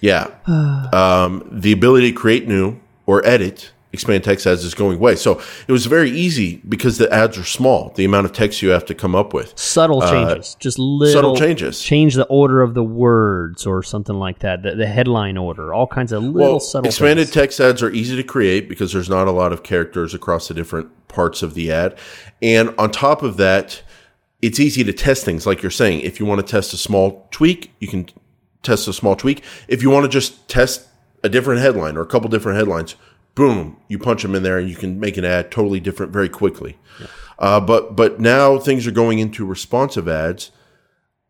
Yeah. 0.00 0.28
um, 0.92 1.48
the 1.50 1.72
ability 1.72 2.12
to 2.12 2.16
create 2.16 2.46
new 2.48 2.78
or 3.06 3.26
edit 3.26 3.71
expand 3.92 4.24
text 4.24 4.46
ads 4.46 4.64
is 4.64 4.74
going 4.74 4.96
away. 4.96 5.16
So 5.16 5.40
it 5.68 5.72
was 5.72 5.86
very 5.86 6.10
easy 6.10 6.62
because 6.68 6.98
the 6.98 7.12
ads 7.12 7.36
are 7.38 7.44
small. 7.44 7.90
The 7.90 8.04
amount 8.04 8.24
of 8.24 8.32
text 8.32 8.62
you 8.62 8.70
have 8.70 8.84
to 8.86 8.94
come 8.94 9.14
up 9.14 9.34
with 9.34 9.56
subtle 9.58 10.02
uh, 10.02 10.10
changes, 10.10 10.54
uh, 10.54 10.58
just 10.58 10.78
little 10.78 11.12
subtle 11.12 11.36
changes. 11.36 11.80
Change 11.80 12.14
the 12.14 12.26
order 12.26 12.62
of 12.62 12.74
the 12.74 12.82
words 12.82 13.66
or 13.66 13.82
something 13.82 14.16
like 14.16 14.40
that. 14.40 14.62
The, 14.62 14.74
the 14.74 14.86
headline 14.86 15.36
order, 15.36 15.74
all 15.74 15.86
kinds 15.86 16.12
of 16.12 16.22
little 16.22 16.52
well, 16.52 16.60
subtle. 16.60 16.88
Expanded 16.88 17.26
things. 17.26 17.34
text 17.34 17.60
ads 17.60 17.82
are 17.82 17.90
easy 17.90 18.16
to 18.16 18.22
create 18.22 18.68
because 18.68 18.92
there's 18.92 19.10
not 19.10 19.28
a 19.28 19.32
lot 19.32 19.52
of 19.52 19.62
characters 19.62 20.14
across 20.14 20.48
the 20.48 20.54
different 20.54 21.08
parts 21.08 21.42
of 21.42 21.54
the 21.54 21.70
ad, 21.70 21.98
and 22.40 22.74
on 22.78 22.90
top 22.90 23.22
of 23.22 23.36
that. 23.36 23.82
It's 24.40 24.58
easy 24.58 24.82
to 24.82 24.92
test 24.92 25.24
things, 25.24 25.46
like 25.46 25.62
you're 25.62 25.70
saying. 25.70 26.00
If 26.00 26.18
you 26.18 26.26
want 26.26 26.44
to 26.44 26.50
test 26.50 26.74
a 26.74 26.76
small 26.76 27.28
tweak, 27.30 27.70
you 27.78 27.86
can 27.86 28.08
test 28.64 28.88
a 28.88 28.92
small 28.92 29.14
tweak. 29.14 29.44
If 29.68 29.82
you 29.82 29.90
want 29.90 30.02
to 30.02 30.08
just 30.08 30.48
test 30.48 30.88
a 31.22 31.28
different 31.28 31.60
headline 31.60 31.96
or 31.96 32.00
a 32.00 32.06
couple 32.06 32.28
different 32.28 32.58
headlines, 32.58 32.96
boom, 33.34 33.78
you 33.88 33.98
punch 33.98 34.22
them 34.22 34.34
in 34.34 34.42
there 34.42 34.58
and 34.58 34.68
you 34.68 34.76
can 34.76 35.00
make 35.00 35.16
an 35.16 35.24
ad 35.24 35.50
totally 35.50 35.80
different 35.80 36.12
very 36.12 36.28
quickly. 36.28 36.78
Yeah. 37.00 37.06
Uh, 37.38 37.60
but 37.60 37.96
but 37.96 38.20
now 38.20 38.58
things 38.58 38.86
are 38.86 38.92
going 38.92 39.18
into 39.18 39.44
responsive 39.44 40.08
ads. 40.08 40.50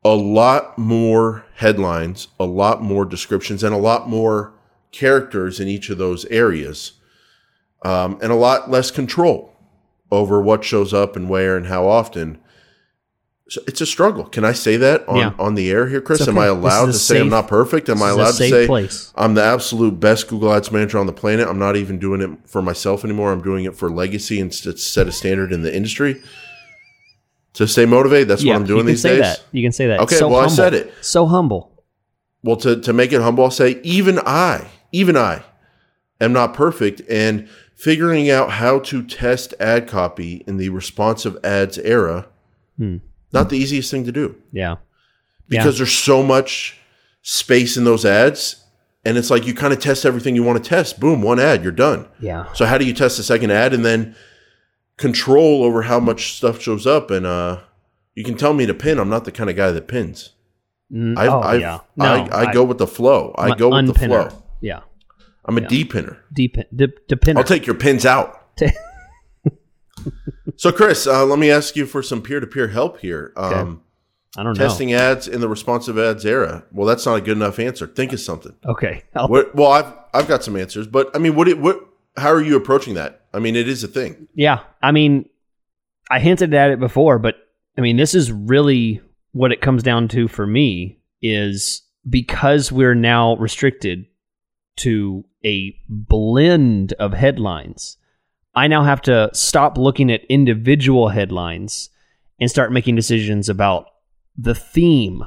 A 0.05 0.15
lot 0.15 0.77
more 0.77 1.45
headlines, 1.57 2.29
a 2.39 2.45
lot 2.45 2.83
more 2.83 3.05
descriptions, 3.05 3.63
and 3.63 3.73
a 3.75 3.79
lot 3.79 4.09
more 4.09 4.53
characters 4.91 5.61
in 5.61 5.69
each 5.69 5.91
of 5.91 5.99
those 5.99 6.25
areas, 6.27 6.93
um, 7.85 8.19
and 8.21 8.33
a 8.33 8.37
lot 8.37 8.69
less 8.69 8.91
control 8.91 9.55
over 10.11 10.41
what 10.43 10.65
shows 10.65 10.93
up 10.93 11.17
and 11.17 11.31
where 11.31 11.57
and 11.57 11.67
how 11.67 11.87
often 11.87 12.39
it's 13.67 13.81
a 13.81 13.87
struggle. 13.87 14.25
Can 14.25 14.45
I 14.45 14.53
say 14.53 14.77
that 14.77 15.09
on, 15.09 15.17
yeah. 15.17 15.35
on 15.39 15.55
the 15.55 15.71
air 15.71 15.89
here, 15.89 16.01
Chris? 16.01 16.23
Okay. 16.23 16.31
Am 16.31 16.39
I 16.39 16.47
allowed 16.47 16.87
to 16.87 16.93
say 16.93 17.21
I'm 17.21 17.29
not 17.29 17.49
perfect? 17.49 17.89
Am 17.89 18.03
I 18.03 18.11
allowed 18.11 18.33
to 18.33 18.49
say 18.49 18.67
place. 18.67 19.13
I'm 19.17 19.35
the 19.35 19.43
absolute 19.43 19.99
best 19.99 20.29
Google 20.29 20.53
Ads 20.53 20.71
manager 20.71 20.99
on 20.99 21.07
the 21.07 21.13
planet? 21.13 21.49
I'm 21.49 21.59
not 21.59 21.77
even 21.77 21.99
doing 21.99 22.21
it 22.21 22.31
for 22.49 22.63
myself 22.63 23.05
anymore. 23.05 23.33
I'm 23.33 23.43
doing 23.43 23.65
it 23.65 23.75
for 23.75 23.91
legacy 23.91 24.41
and 24.41 24.53
to 24.53 24.77
set 24.77 25.09
a 25.09 25.13
standard 25.13 25.53
in 25.53 25.63
the 25.63 25.75
industry. 25.75 26.23
To 27.55 27.69
stay 27.69 27.85
motivated, 27.85 28.29
that's 28.29 28.43
yeah, 28.43 28.55
what 28.55 28.61
I'm 28.61 28.67
doing 28.67 28.87
these 28.87 29.03
days. 29.03 29.21
That. 29.21 29.43
You 29.53 29.63
can 29.63 29.73
say 29.73 29.87
that. 29.89 30.01
Okay, 30.01 30.17
so 30.17 30.29
well, 30.29 30.41
humble. 30.41 30.53
I 30.53 30.57
said 30.57 30.75
it. 30.75 30.95
So 31.03 31.27
humble. 31.27 31.85
Well, 32.43 32.57
to, 32.57 32.81
to 32.81 32.93
make 32.93 33.13
it 33.13 33.21
humble, 33.21 33.45
I'll 33.45 33.51
say 33.51 33.81
even 33.83 34.19
I, 34.25 34.69
even 34.91 35.17
I 35.17 35.43
am 36.21 36.33
not 36.33 36.55
perfect. 36.55 37.03
And 37.11 37.49
figuring 37.75 38.31
out 38.31 38.53
how 38.53 38.79
to 38.79 39.03
test 39.03 39.53
ad 39.59 39.89
copy 39.89 40.45
in 40.47 40.57
the 40.57 40.69
responsive 40.69 41.37
ads 41.45 41.79
era 41.79 42.29
hmm 42.79 42.97
not 43.33 43.51
the 43.51 43.57
easiest 43.57 43.91
thing 43.91 44.05
to 44.05 44.13
do. 44.13 44.37
Yeah. 44.53 44.77
Because 45.49 45.75
yeah. 45.77 45.79
there's 45.79 45.93
so 45.93 46.23
much 46.23 46.79
space 47.23 47.77
in 47.77 47.85
those 47.85 48.05
ads. 48.05 48.65
And 49.05 49.19
it's 49.19 49.31
like 49.31 49.47
you 49.47 49.55
kind 49.55 49.73
of 49.73 49.81
test 49.81 50.05
everything 50.05 50.37
you 50.37 50.45
want 50.45 50.63
to 50.63 50.69
test. 50.69 51.01
Boom, 51.01 51.23
one 51.23 51.41
ad, 51.41 51.63
you're 51.63 51.73
done. 51.73 52.07
Yeah. 52.21 52.53
So 52.53 52.67
how 52.67 52.79
do 52.79 52.85
you 52.85 52.93
test 52.93 53.17
the 53.17 53.25
second 53.25 53.51
ad 53.51 53.75
and 53.75 53.85
then 53.85 54.15
control 54.97 55.65
over 55.65 55.83
how 55.83 55.99
much 55.99 56.35
stuff 56.35 56.61
shows 56.61 56.87
up? 56.87 57.11
And 57.11 57.27
uh, 57.27 57.61
you 58.15 58.23
can 58.23 58.37
tell 58.37 58.55
me 58.55 58.65
to 58.67 58.75
pin. 58.75 59.01
I'm 59.01 59.09
not 59.09 59.25
the 59.25 59.33
kind 59.33 59.51
of 59.51 59.57
guy 59.57 59.73
that 59.73 59.89
pins. 59.89 60.31
Mm, 60.93 61.19
I've, 61.19 61.31
oh, 61.31 61.41
I've, 61.41 61.61
yeah. 61.61 61.79
No, 61.97 62.05
I, 62.05 62.29
I, 62.29 62.51
I, 62.51 62.53
go 62.53 62.63
with 62.63 62.79
the 62.79 62.87
flow. 62.87 63.35
I 63.37 63.57
go 63.57 63.71
with 63.71 63.79
unpinner. 63.89 64.25
the 64.25 64.31
flow. 64.31 64.43
Yeah. 64.61 64.81
I'm 65.45 65.59
a 65.59 65.63
yeah. 65.63 65.69
D-pinner. 65.69 66.19
D-pin, 66.33 66.67
D- 66.75 67.35
I'll 67.35 67.43
take 67.43 67.67
your 67.67 67.75
pins 67.75 68.07
out. 68.07 68.41
so, 70.57 70.73
Chris, 70.73 71.07
uh, 71.07 71.25
let 71.25 71.39
me 71.39 71.51
ask 71.51 71.77
you 71.77 71.87
for 71.87 72.03
some 72.03 72.23
peer 72.23 72.41
to 72.41 72.47
peer 72.47 72.69
help 72.69 73.01
here. 73.01 73.33
Um, 73.37 73.53
okay. 73.53 73.81
I 74.39 74.43
don't 74.43 74.57
know. 74.57 74.67
Testing 74.67 74.93
ads 74.95 75.29
in 75.29 75.41
the 75.41 75.49
responsive 75.49 75.99
ads 75.99 76.25
era. 76.25 76.65
Well, 76.73 76.87
that's 76.87 77.05
not 77.05 77.17
a 77.17 77.21
good 77.21 77.37
enough 77.37 77.59
answer. 77.59 77.87
Think 77.87 78.13
of 78.13 78.21
something. 78.21 78.55
Okay. 78.65 79.05
What, 79.15 79.55
well, 79.55 79.73
I've 79.73 79.93
I've 80.15 80.29
got 80.29 80.43
some 80.43 80.57
answers, 80.57 80.87
but 80.87 81.15
I 81.15 81.19
mean, 81.19 81.35
what 81.35 81.53
what? 81.59 81.81
How 82.17 82.31
are 82.31 82.43
you 82.43 82.57
approaching 82.57 82.95
that? 82.95 83.23
I 83.33 83.39
mean, 83.39 83.57
it 83.57 83.69
is 83.69 83.83
a 83.85 83.89
thing. 83.89 84.29
Yeah, 84.35 84.61
I 84.83 84.93
mean, 84.93 85.29
I 86.11 86.19
hinted 86.19 86.53
at 86.53 86.71
it 86.71 86.81
before, 86.81 87.19
but 87.19 87.37
I 87.79 87.81
mean, 87.81 87.97
this 87.97 88.15
is 88.15 88.31
really 88.31 89.01
what 89.33 89.53
it 89.53 89.63
comes 89.63 89.83
down 89.83 90.09
to 90.09 90.29
for 90.29 90.47
me 90.47 90.99
is 91.23 91.83
because 92.09 92.71
we're 92.71 92.95
now 92.95 93.37
restricted 93.37 94.07
to 94.77 95.25
a 95.45 95.75
blend 95.89 96.93
of 96.95 97.13
headlines, 97.13 97.97
I 98.55 98.69
now 98.69 98.83
have 98.85 99.03
to 99.03 99.31
stop 99.33 99.79
looking 99.79 100.11
at 100.11 100.25
individual 100.25 101.09
headlines 101.09 101.91
and 102.39 102.51
start 102.51 102.73
making 102.73 102.97
decisions 102.97 103.49
about 103.49 103.87
the 104.37 104.55
theme 104.55 105.25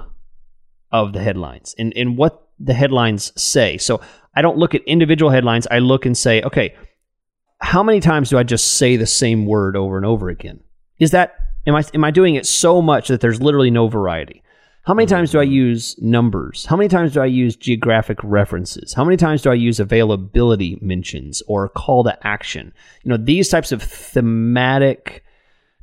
of 0.92 1.14
the 1.14 1.22
headlines 1.22 1.76
and, 1.78 1.94
and 1.96 2.18
what 2.18 2.48
the 2.60 2.74
headlines 2.74 3.32
say. 3.42 3.78
So 3.78 4.02
I 4.36 4.42
don't 4.42 4.58
look 4.58 4.76
at 4.76 4.84
individual 4.84 5.32
headlines. 5.32 5.68
I 5.70 5.80
look 5.80 6.06
and 6.06 6.18
say, 6.18 6.42
okay, 6.44 6.76
how 7.60 7.82
many 7.84 8.00
times 8.00 8.30
do 8.30 8.38
I 8.38 8.44
just 8.44 8.76
say 8.76 8.96
the 8.96 9.08
same 9.08 9.46
word 9.46 9.76
over 9.76 9.98
and 9.98 10.06
over 10.06 10.30
again? 10.30 10.62
Is 11.00 11.12
that 11.12 11.36
am 11.66 11.76
I 11.76 11.84
am 11.94 12.04
I 12.04 12.12
doing 12.12 12.36
it 12.36 12.46
so 12.46 12.82
much 12.82 13.08
that 13.08 13.22
there's 13.22 13.42
literally 13.42 13.72
no 13.72 13.88
variety? 13.88 14.44
How 14.86 14.94
many 14.94 15.08
times 15.08 15.32
do 15.32 15.40
I 15.40 15.44
use 15.44 16.00
numbers? 16.00 16.64
How 16.68 16.76
many 16.76 16.88
times 16.90 17.14
do 17.14 17.22
I 17.22 17.26
use 17.26 17.56
geographic 17.56 18.20
references? 18.22 18.94
How 18.94 19.04
many 19.04 19.18
times 19.18 19.42
do 19.42 19.50
I 19.50 19.56
use 19.56 19.80
availability 19.80 20.78
mentions 20.80 21.42
or 21.48 21.70
call 21.70 22.04
to 22.04 22.16
action? 22.28 22.72
You 23.02 23.10
know, 23.10 23.18
these 23.18 23.50
types 23.50 23.72
of 23.72 23.82
thematic 23.82 25.24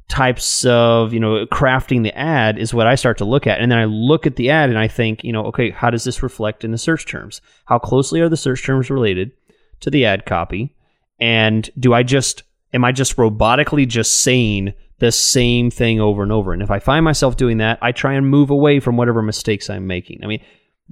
types 0.06 0.64
of, 0.66 1.12
you 1.12 1.18
know, 1.18 1.46
crafting 1.46 2.04
the 2.04 2.16
ad 2.16 2.58
is 2.58 2.72
what 2.72 2.86
I 2.86 2.94
start 2.94 3.18
to 3.18 3.24
look 3.24 3.44
at. 3.48 3.60
And 3.60 3.72
then 3.72 3.78
I 3.78 3.86
look 3.86 4.24
at 4.24 4.36
the 4.36 4.50
ad 4.50 4.68
and 4.68 4.78
I 4.78 4.86
think, 4.86 5.24
you 5.24 5.32
know, 5.32 5.46
okay, 5.46 5.70
how 5.70 5.90
does 5.90 6.04
this 6.04 6.22
reflect 6.22 6.62
in 6.62 6.70
the 6.70 6.78
search 6.78 7.04
terms? 7.04 7.40
How 7.64 7.80
closely 7.80 8.20
are 8.20 8.28
the 8.28 8.36
search 8.36 8.64
terms 8.64 8.88
related 8.88 9.32
to 9.80 9.90
the 9.90 10.04
ad 10.04 10.26
copy? 10.26 10.76
And 11.18 11.68
do 11.76 11.92
I 11.92 12.04
just 12.04 12.44
am 12.72 12.84
I 12.84 12.92
just 12.92 13.16
robotically 13.16 13.88
just 13.88 14.22
saying 14.22 14.74
the 15.02 15.10
same 15.10 15.68
thing 15.68 16.00
over 16.00 16.22
and 16.22 16.30
over. 16.30 16.52
And 16.52 16.62
if 16.62 16.70
I 16.70 16.78
find 16.78 17.04
myself 17.04 17.36
doing 17.36 17.58
that, 17.58 17.76
I 17.82 17.90
try 17.90 18.12
and 18.12 18.24
move 18.24 18.50
away 18.50 18.78
from 18.78 18.96
whatever 18.96 19.20
mistakes 19.20 19.68
I'm 19.68 19.88
making. 19.88 20.20
I 20.22 20.28
mean, 20.28 20.40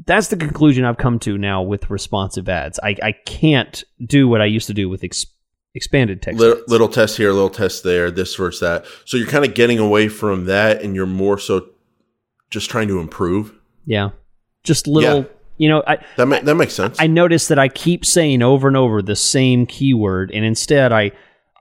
that's 0.04 0.26
the 0.26 0.36
conclusion 0.36 0.84
I've 0.84 0.96
come 0.96 1.20
to 1.20 1.38
now 1.38 1.62
with 1.62 1.88
responsive 1.88 2.48
ads. 2.48 2.80
I, 2.82 2.96
I 3.00 3.12
can't 3.12 3.84
do 4.04 4.26
what 4.26 4.40
I 4.40 4.46
used 4.46 4.66
to 4.66 4.74
do 4.74 4.88
with 4.88 5.04
ex- 5.04 5.26
expanded 5.76 6.22
text. 6.22 6.40
Little, 6.40 6.60
little, 6.66 6.88
test 6.88 7.18
here, 7.18 7.30
little 7.30 7.50
test 7.50 7.84
there, 7.84 8.10
this 8.10 8.34
versus 8.34 8.58
that. 8.58 8.84
So 9.04 9.16
you're 9.16 9.28
kind 9.28 9.44
of 9.44 9.54
getting 9.54 9.78
away 9.78 10.08
from 10.08 10.46
that 10.46 10.82
and 10.82 10.96
you're 10.96 11.06
more 11.06 11.38
so 11.38 11.68
just 12.50 12.68
trying 12.68 12.88
to 12.88 12.98
improve. 12.98 13.54
Yeah. 13.86 14.10
Just 14.64 14.88
little. 14.88 15.20
Yeah. 15.20 15.24
You 15.56 15.68
know, 15.68 15.84
I, 15.86 15.98
that 16.16 16.26
ma- 16.26 16.40
that 16.40 16.56
makes 16.56 16.74
sense. 16.74 16.98
I, 16.98 17.04
I 17.04 17.06
notice 17.06 17.46
that 17.46 17.60
I 17.60 17.68
keep 17.68 18.04
saying 18.04 18.42
over 18.42 18.66
and 18.66 18.76
over 18.76 19.02
the 19.02 19.14
same 19.14 19.66
keyword, 19.66 20.32
and 20.32 20.44
instead 20.44 20.90
I 20.90 21.12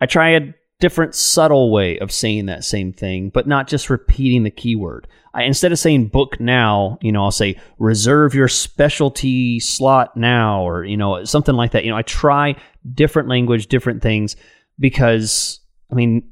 I 0.01 0.05
try 0.05 0.29
a 0.29 0.53
different 0.79 1.13
subtle 1.13 1.71
way 1.71 1.99
of 1.99 2.11
saying 2.11 2.45
that 2.45 2.63
same 2.63 2.93
thing, 2.93 3.29
but 3.29 3.47
not 3.47 3.67
just 3.67 3.89
repeating 3.89 4.43
the 4.43 4.51
keyword. 4.51 5.07
I, 5.33 5.43
instead 5.43 5.71
of 5.71 5.79
saying 5.79 6.07
book 6.07 6.39
now, 6.39 6.97
you 7.01 7.11
know, 7.11 7.23
I'll 7.23 7.31
say 7.31 7.59
reserve 7.77 8.33
your 8.33 8.47
specialty 8.47 9.59
slot 9.59 10.15
now, 10.17 10.67
or 10.67 10.85
you 10.85 10.97
know, 10.97 11.23
something 11.25 11.55
like 11.55 11.71
that. 11.71 11.83
You 11.83 11.91
know, 11.91 11.97
I 11.97 12.01
try 12.01 12.55
different 12.93 13.29
language, 13.29 13.67
different 13.67 14.01
things, 14.01 14.35
because 14.79 15.59
I 15.91 15.95
mean, 15.95 16.29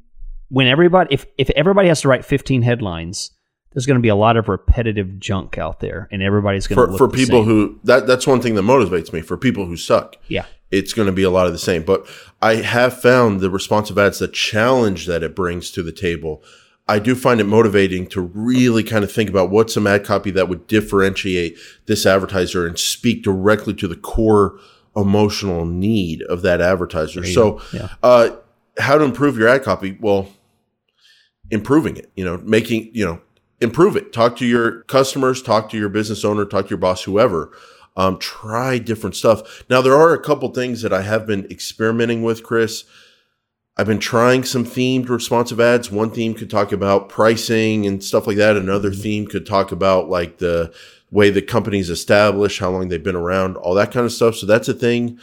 when 0.50 0.68
everybody, 0.68 1.14
if 1.14 1.26
if 1.38 1.50
everybody 1.52 1.89
has 1.89 2.02
to 2.02 2.08
write 2.08 2.26
15 2.26 2.62
headlines, 2.62 3.32
there's 3.74 3.86
going 3.86 3.98
to 3.98 4.02
be 4.02 4.10
a 4.10 4.16
lot 4.16 4.38
of 4.38 4.50
repetitive 4.50 5.20
junk 5.20 5.58
out 5.58 5.80
there, 5.80 6.08
and 6.12 6.24
everybody's 6.24 6.66
going 6.68 6.89
to 6.89 6.98
for, 6.98 7.10
for 7.10 7.14
people 7.14 7.41
same. 7.41 7.45
who 7.45 7.80
that 7.84 8.08
that's 8.08 8.26
one 8.26 8.41
thing 8.41 8.56
that 8.56 8.64
motivates 8.64 9.14
me. 9.14 9.22
For 9.22 9.38
people 9.38 9.66
who 9.66 9.78
suck, 9.78 10.16
yeah, 10.28 10.45
it's 10.72 10.93
going 10.93 11.05
to 11.05 11.11
be 11.11 11.24
a 11.24 11.30
lot 11.30 11.47
of 11.47 11.53
the 11.53 11.59
same. 11.59 11.84
But 11.84 12.07
I 12.41 12.55
have 12.55 12.99
found 12.99 13.39
the 13.39 13.49
responsive 13.49 13.97
ads, 13.97 14.20
the 14.20 14.28
challenge 14.28 15.05
that 15.07 15.24
it 15.24 15.36
brings 15.36 15.72
to 15.72 15.84
the 15.84 15.91
table. 15.91 16.43
I 16.89 16.99
do 16.99 17.15
find 17.15 17.41
it 17.41 17.45
motivating 17.45 18.07
to 18.07 18.22
really 18.22 18.84
kind 18.84 19.03
of 19.03 19.11
think 19.11 19.30
about 19.30 19.49
what's 19.49 19.74
some 19.74 19.88
ad 19.88 20.05
copy 20.05 20.32
that 20.32 20.47
would 20.47 20.68
differentiate 20.68 21.57
this 21.86 22.05
advertiser 22.05 22.65
and 22.65 22.80
speak 22.80 23.24
directly 23.24 23.74
to 23.76 23.88
the 23.88 23.95
core 23.95 24.57
emotional 24.95 25.65
need 25.65 26.22
of 26.24 26.41
that 26.43 26.61
advertiser. 26.61 27.26
So, 27.26 27.61
yeah. 27.74 27.89
uh, 28.01 28.30
how 28.80 28.97
to 28.97 29.03
improve 29.03 29.38
your 29.38 29.49
ad 29.49 29.63
copy? 29.63 29.97
Well, 29.99 30.30
improving 31.51 31.97
it, 31.97 32.09
you 32.15 32.24
know, 32.24 32.38
making, 32.38 32.89
you 32.93 33.05
know, 33.05 33.22
improve 33.59 33.95
it. 33.95 34.13
Talk 34.13 34.38
to 34.38 34.45
your 34.45 34.84
customers, 34.84 35.41
talk 35.41 35.70
to 35.70 35.78
your 35.78 35.89
business 35.89 36.24
owner, 36.24 36.45
talk 36.45 36.65
to 36.65 36.70
your 36.70 36.78
boss, 36.78 37.03
whoever 37.03 37.51
um, 37.98 38.20
try 38.20 38.78
different 38.78 39.16
stuff. 39.16 39.64
Now, 39.70 39.82
there 39.82 39.95
are 39.95 40.14
a 40.14 40.22
couple 40.22 40.50
things 40.54 40.84
that 40.84 40.93
I 40.93 41.02
have 41.02 41.26
been 41.26 41.45
experimenting 41.52 42.22
with, 42.22 42.43
Chris. 42.43 42.86
I've 43.76 43.88
been 43.88 44.00
trying 44.00 44.43
some 44.43 44.66
themed 44.66 45.10
responsive 45.10 45.60
ads. 45.60 45.91
One 45.91 46.12
theme 46.12 46.36
could 46.36 46.50
talk 46.50 46.72
about 46.72 47.10
pricing 47.10 47.86
and 47.86 48.04
stuff 48.04 48.28
like 48.28 48.38
that. 48.38 48.56
Another 48.56 48.91
mm-hmm. 48.91 49.02
theme 49.02 49.28
could 49.28 49.45
talk 49.45 49.72
about 49.72 50.10
like 50.10 50.38
the 50.38 50.74
way 51.10 51.32
the 51.32 51.41
company's 51.41 51.89
established, 51.89 52.60
how 52.60 52.70
long 52.70 52.89
they've 52.89 53.04
been 53.04 53.16
around, 53.16 53.58
all 53.58 53.74
that 53.74 53.91
kind 53.91 54.06
of 54.06 54.12
stuff. 54.12 54.36
So 54.36 54.45
that's 54.45 54.70
a 54.70 54.74
thing. 54.74 55.20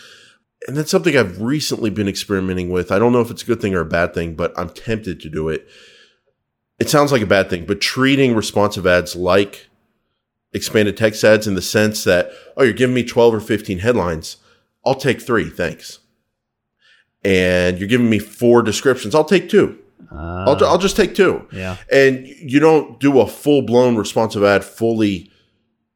And 0.67 0.77
that's 0.77 0.91
something 0.91 1.17
I've 1.17 1.41
recently 1.41 1.91
been 1.91 2.09
experimenting 2.09 2.71
with. 2.71 2.91
I 2.91 2.99
don't 2.99 3.13
know 3.13 3.21
if 3.21 3.31
it's 3.31 3.43
a 3.43 3.47
good 3.47 3.61
thing 3.61 3.75
or 3.75 3.81
a 3.81 3.85
bad 3.87 4.15
thing, 4.15 4.35
but 4.35 4.53
I'm 4.59 4.71
tempted 4.71 5.21
to 5.21 5.29
do 5.29 5.49
it. 5.49 5.69
It 6.81 6.89
sounds 6.89 7.13
like 7.13 7.23
a 7.23 7.27
bad 7.27 7.51
thing, 7.51 7.67
but 7.67 7.81
treating 7.81 8.35
responsive 8.35 8.87
ads 8.87 9.15
like 9.15 9.69
expanded 10.55 10.97
text 10.97 11.25
ads 11.25 11.47
in 11.47 11.55
the 11.55 11.63
sense 11.63 12.05
that, 12.05 12.31
oh, 12.57 12.63
you're 12.63 12.73
giving 12.73 12.95
me 12.95 13.05
12 13.05 13.35
or 13.35 13.41
15 13.41 13.81
headlines. 13.81 14.39
I'll 14.87 14.95
take 14.95 15.21
three. 15.21 15.51
Thanks. 15.51 15.99
And 17.25 17.79
you're 17.79 17.89
giving 17.89 18.11
me 18.11 18.19
four 18.19 18.63
descriptions. 18.63 19.15
I'll 19.15 19.25
take 19.25 19.49
two. 19.49 19.79
Uh, 20.13 20.45
I'll, 20.47 20.65
I'll 20.65 20.79
just 20.79 20.97
take 20.97 21.15
two. 21.15 21.47
Yeah. 21.51 21.77
And 21.91 22.27
you 22.27 22.61
don't 22.61 23.01
do 23.01 23.21
a 23.21 23.27
full 23.27 23.63
blown 23.63 23.97
responsive 23.97 24.45
ad 24.45 24.65
fully 24.65 25.31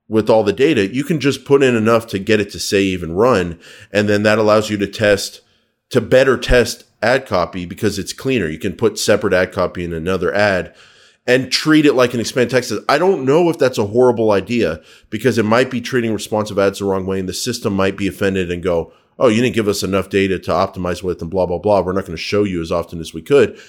with 0.09 0.31
all 0.31 0.43
the 0.43 0.53
data. 0.53 0.93
You 0.93 1.05
can 1.05 1.21
just 1.21 1.45
put 1.45 1.63
in 1.63 1.77
enough 1.77 2.07
to 2.09 2.19
get 2.19 2.41
it 2.41 2.51
to 2.53 2.59
save 2.59 3.03
and 3.03 3.19
run. 3.19 3.61
And 3.93 4.09
then 4.09 4.23
that 4.23 4.39
allows 4.39 4.71
you 4.71 4.79
to 4.79 4.87
test, 4.87 5.43
to 5.91 6.01
better 6.01 6.39
test 6.39 6.85
ad 7.03 7.27
copy 7.27 7.67
because 7.67 7.99
it's 7.99 8.13
cleaner. 8.13 8.49
You 8.49 8.59
can 8.59 8.73
put 8.73 8.99
separate 8.99 9.35
ad 9.35 9.53
copy 9.53 9.85
in 9.85 9.93
another 9.93 10.35
ad 10.35 10.75
and 11.29 11.53
treat 11.53 11.85
it 11.85 11.93
like 11.93 12.15
an 12.15 12.21
expanded 12.21 12.51
text. 12.51 12.73
I 12.89 12.97
don't 12.97 13.27
know 13.27 13.51
if 13.51 13.59
that's 13.59 13.77
a 13.77 13.85
horrible 13.85 14.33
idea 14.33 14.81
because 15.11 15.37
it 15.37 15.45
might 15.45 15.71
be 15.71 15.83
treating 15.83 16.15
responsive 16.15 16.59
ads 16.59 16.79
the 16.79 16.87
wrong 16.87 17.05
way 17.05 17.21
and 17.21 17.29
the 17.29 17.35
system 17.35 17.75
might 17.75 17.99
be 17.99 18.09
offended 18.09 18.51
and 18.51 18.63
go, 18.63 18.95
oh, 19.19 19.29
you 19.29 19.43
didn't 19.43 19.55
give 19.55 19.69
us 19.69 19.83
enough 19.83 20.09
data 20.09 20.39
to 20.39 20.51
optimize 20.51 21.03
with 21.03 21.21
and 21.21 21.31
blah, 21.31 21.45
blah, 21.45 21.59
blah. 21.59 21.83
We're 21.83 21.93
not 21.93 22.07
going 22.07 22.17
to 22.17 22.23
show 22.23 22.45
you 22.45 22.63
as 22.63 22.73
often 22.73 22.99
as 22.99 23.13
we 23.13 23.21
could. 23.21 23.61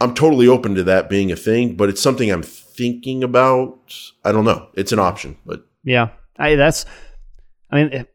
I'm 0.00 0.14
totally 0.14 0.46
open 0.46 0.76
to 0.76 0.84
that 0.84 1.10
being 1.10 1.32
a 1.32 1.36
thing, 1.36 1.76
but 1.76 1.88
it's 1.88 2.00
something 2.00 2.30
I'm 2.30 2.42
thinking 2.42 3.24
about. 3.24 3.94
I 4.24 4.30
don't 4.30 4.44
know. 4.44 4.68
It's 4.74 4.92
an 4.92 5.00
option, 5.00 5.36
but 5.44 5.66
yeah, 5.82 6.10
I, 6.38 6.54
that's, 6.54 6.86
I 7.68 7.82
mean, 7.82 8.06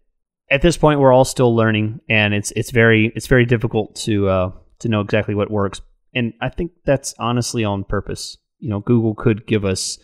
at 0.50 0.62
this 0.62 0.78
point, 0.78 1.02
we're 1.02 1.12
all 1.12 1.26
still 1.26 1.54
learning 1.54 2.00
and 2.08 2.34
it's, 2.34 2.52
it's 2.52 2.72
very, 2.72 3.12
it's 3.18 3.28
very 3.28 3.46
difficult 3.46 3.96
to, 3.96 4.30
uh, 4.30 4.52
to 4.80 4.88
know 4.88 5.02
exactly 5.02 5.36
what 5.36 5.52
works. 5.52 5.82
And 6.14 6.34
I 6.40 6.48
think 6.48 6.72
that's 6.86 7.14
honestly 7.20 7.66
on 7.66 7.84
purpose 7.84 8.38
you 8.60 8.70
know, 8.70 8.80
Google 8.80 9.16
could 9.16 9.46
give 9.46 9.66
us 9.66 10.00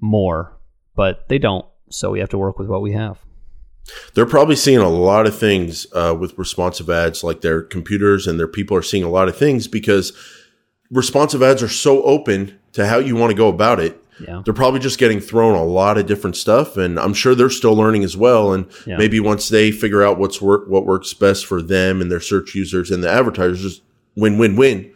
more, 0.00 0.56
but 0.94 1.28
they 1.28 1.38
don't. 1.38 1.66
So 1.90 2.10
we 2.10 2.20
have 2.20 2.30
to 2.30 2.38
work 2.38 2.58
with 2.58 2.68
what 2.68 2.82
we 2.82 2.92
have. 2.92 3.18
They're 4.14 4.26
probably 4.26 4.56
seeing 4.56 4.78
a 4.78 4.88
lot 4.88 5.26
of 5.26 5.36
things 5.36 5.86
uh, 5.92 6.16
with 6.18 6.38
responsive 6.38 6.88
ads, 6.88 7.22
like 7.22 7.42
their 7.42 7.62
computers 7.62 8.26
and 8.26 8.38
their 8.38 8.48
people 8.48 8.76
are 8.76 8.82
seeing 8.82 9.02
a 9.02 9.10
lot 9.10 9.28
of 9.28 9.36
things 9.36 9.68
because 9.68 10.12
responsive 10.90 11.42
ads 11.42 11.62
are 11.62 11.68
so 11.68 12.02
open 12.04 12.58
to 12.72 12.86
how 12.86 12.98
you 12.98 13.14
want 13.14 13.30
to 13.30 13.36
go 13.36 13.48
about 13.48 13.80
it. 13.80 14.00
Yeah. 14.20 14.42
They're 14.44 14.54
probably 14.54 14.80
just 14.80 14.98
getting 14.98 15.20
thrown 15.20 15.56
a 15.56 15.64
lot 15.64 15.98
of 15.98 16.06
different 16.06 16.36
stuff, 16.36 16.76
and 16.76 16.98
I'm 16.98 17.14
sure 17.14 17.34
they're 17.34 17.50
still 17.50 17.74
learning 17.74 18.04
as 18.04 18.16
well. 18.16 18.52
And 18.52 18.66
yeah. 18.86 18.96
maybe 18.96 19.18
once 19.18 19.48
they 19.48 19.72
figure 19.72 20.04
out 20.04 20.18
what's 20.18 20.40
work, 20.40 20.68
what 20.68 20.86
works 20.86 21.12
best 21.12 21.46
for 21.46 21.60
them 21.60 22.00
and 22.00 22.10
their 22.10 22.20
search 22.20 22.54
users 22.54 22.90
and 22.90 23.02
the 23.02 23.10
advertisers, 23.10 23.60
just 23.60 23.82
win, 24.14 24.38
win, 24.38 24.56
win. 24.56 24.94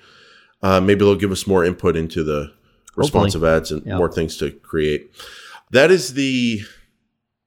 Uh, 0.63 0.81
maybe 0.81 1.01
they'll 1.01 1.17
give 1.17 1.33
us 1.33 1.47
more 1.47 1.65
input 1.65 1.97
into 1.97 2.23
the 2.23 2.53
responsive 2.99 3.45
ads 3.45 3.71
and 3.71 3.85
more 3.87 4.11
things 4.11 4.37
to 4.39 4.51
create. 4.51 5.11
That 5.71 5.91
is 5.91 6.15
the 6.15 6.61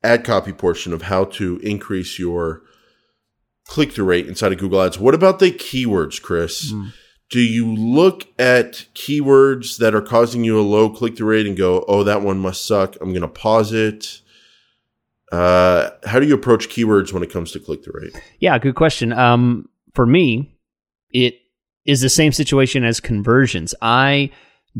ad 0.03 0.23
copy 0.23 0.53
portion 0.53 0.93
of 0.93 1.03
how 1.03 1.25
to 1.25 1.57
increase 1.59 2.17
your 2.17 2.63
click 3.67 3.91
through 3.91 4.05
rate 4.05 4.27
inside 4.27 4.51
of 4.51 4.57
Google 4.57 4.81
Ads. 4.81 4.99
What 4.99 5.13
about 5.13 5.39
the 5.39 5.51
keywords, 5.51 6.21
Chris? 6.21 6.73
Mm. 6.73 6.93
Do 7.29 7.39
you 7.39 7.73
look 7.73 8.27
at 8.37 8.85
keywords 8.93 9.77
that 9.77 9.95
are 9.95 10.01
causing 10.01 10.43
you 10.43 10.59
a 10.59 10.61
low 10.61 10.89
click 10.89 11.15
through 11.15 11.29
rate 11.29 11.47
and 11.47 11.55
go, 11.55 11.85
oh, 11.87 12.03
that 12.03 12.21
one 12.21 12.39
must 12.39 12.67
suck? 12.67 12.97
I'm 12.99 13.11
going 13.11 13.21
to 13.21 13.27
pause 13.27 13.71
it. 13.71 14.21
Uh, 15.31 15.91
how 16.05 16.19
do 16.19 16.27
you 16.27 16.33
approach 16.33 16.67
keywords 16.67 17.13
when 17.13 17.23
it 17.23 17.31
comes 17.31 17.53
to 17.53 17.59
click 17.59 17.83
through 17.83 18.01
rate? 18.01 18.21
Yeah, 18.39 18.59
good 18.59 18.75
question. 18.75 19.13
Um, 19.13 19.69
for 19.93 20.05
me, 20.05 20.53
it 21.11 21.35
is 21.85 22.01
the 22.01 22.09
same 22.09 22.33
situation 22.33 22.83
as 22.83 22.99
conversions. 22.99 23.73
I 23.81 24.31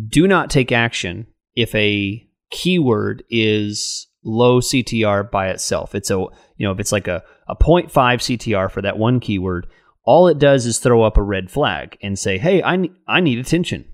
do 0.08 0.28
not 0.28 0.50
take 0.50 0.72
action 0.72 1.28
if 1.56 1.74
a 1.76 2.26
keyword 2.50 3.24
is 3.30 4.08
low 4.24 4.60
CTR 4.60 5.30
by 5.30 5.50
itself. 5.50 5.96
It's 5.96 6.12
a, 6.12 6.16
you 6.16 6.30
know, 6.60 6.72
if 6.72 6.80
it's 6.80 6.92
like 6.92 7.08
a, 7.08 7.24
a 7.48 7.56
0.5 7.56 7.90
CTR 7.90 8.70
for 8.70 8.82
that 8.82 8.98
one 8.98 9.20
keyword, 9.20 9.68
all 10.04 10.28
it 10.28 10.40
does 10.40 10.66
is 10.66 10.80
throw 10.80 11.04
up 11.04 11.18
a 11.18 11.24
red 11.24 11.50
flag 11.50 11.98
and 12.02 12.18
say, 12.18 12.38
hey, 12.38 12.62
I, 12.64 12.90
I 13.08 13.20
need 13.20 13.40
attention. 13.40 13.86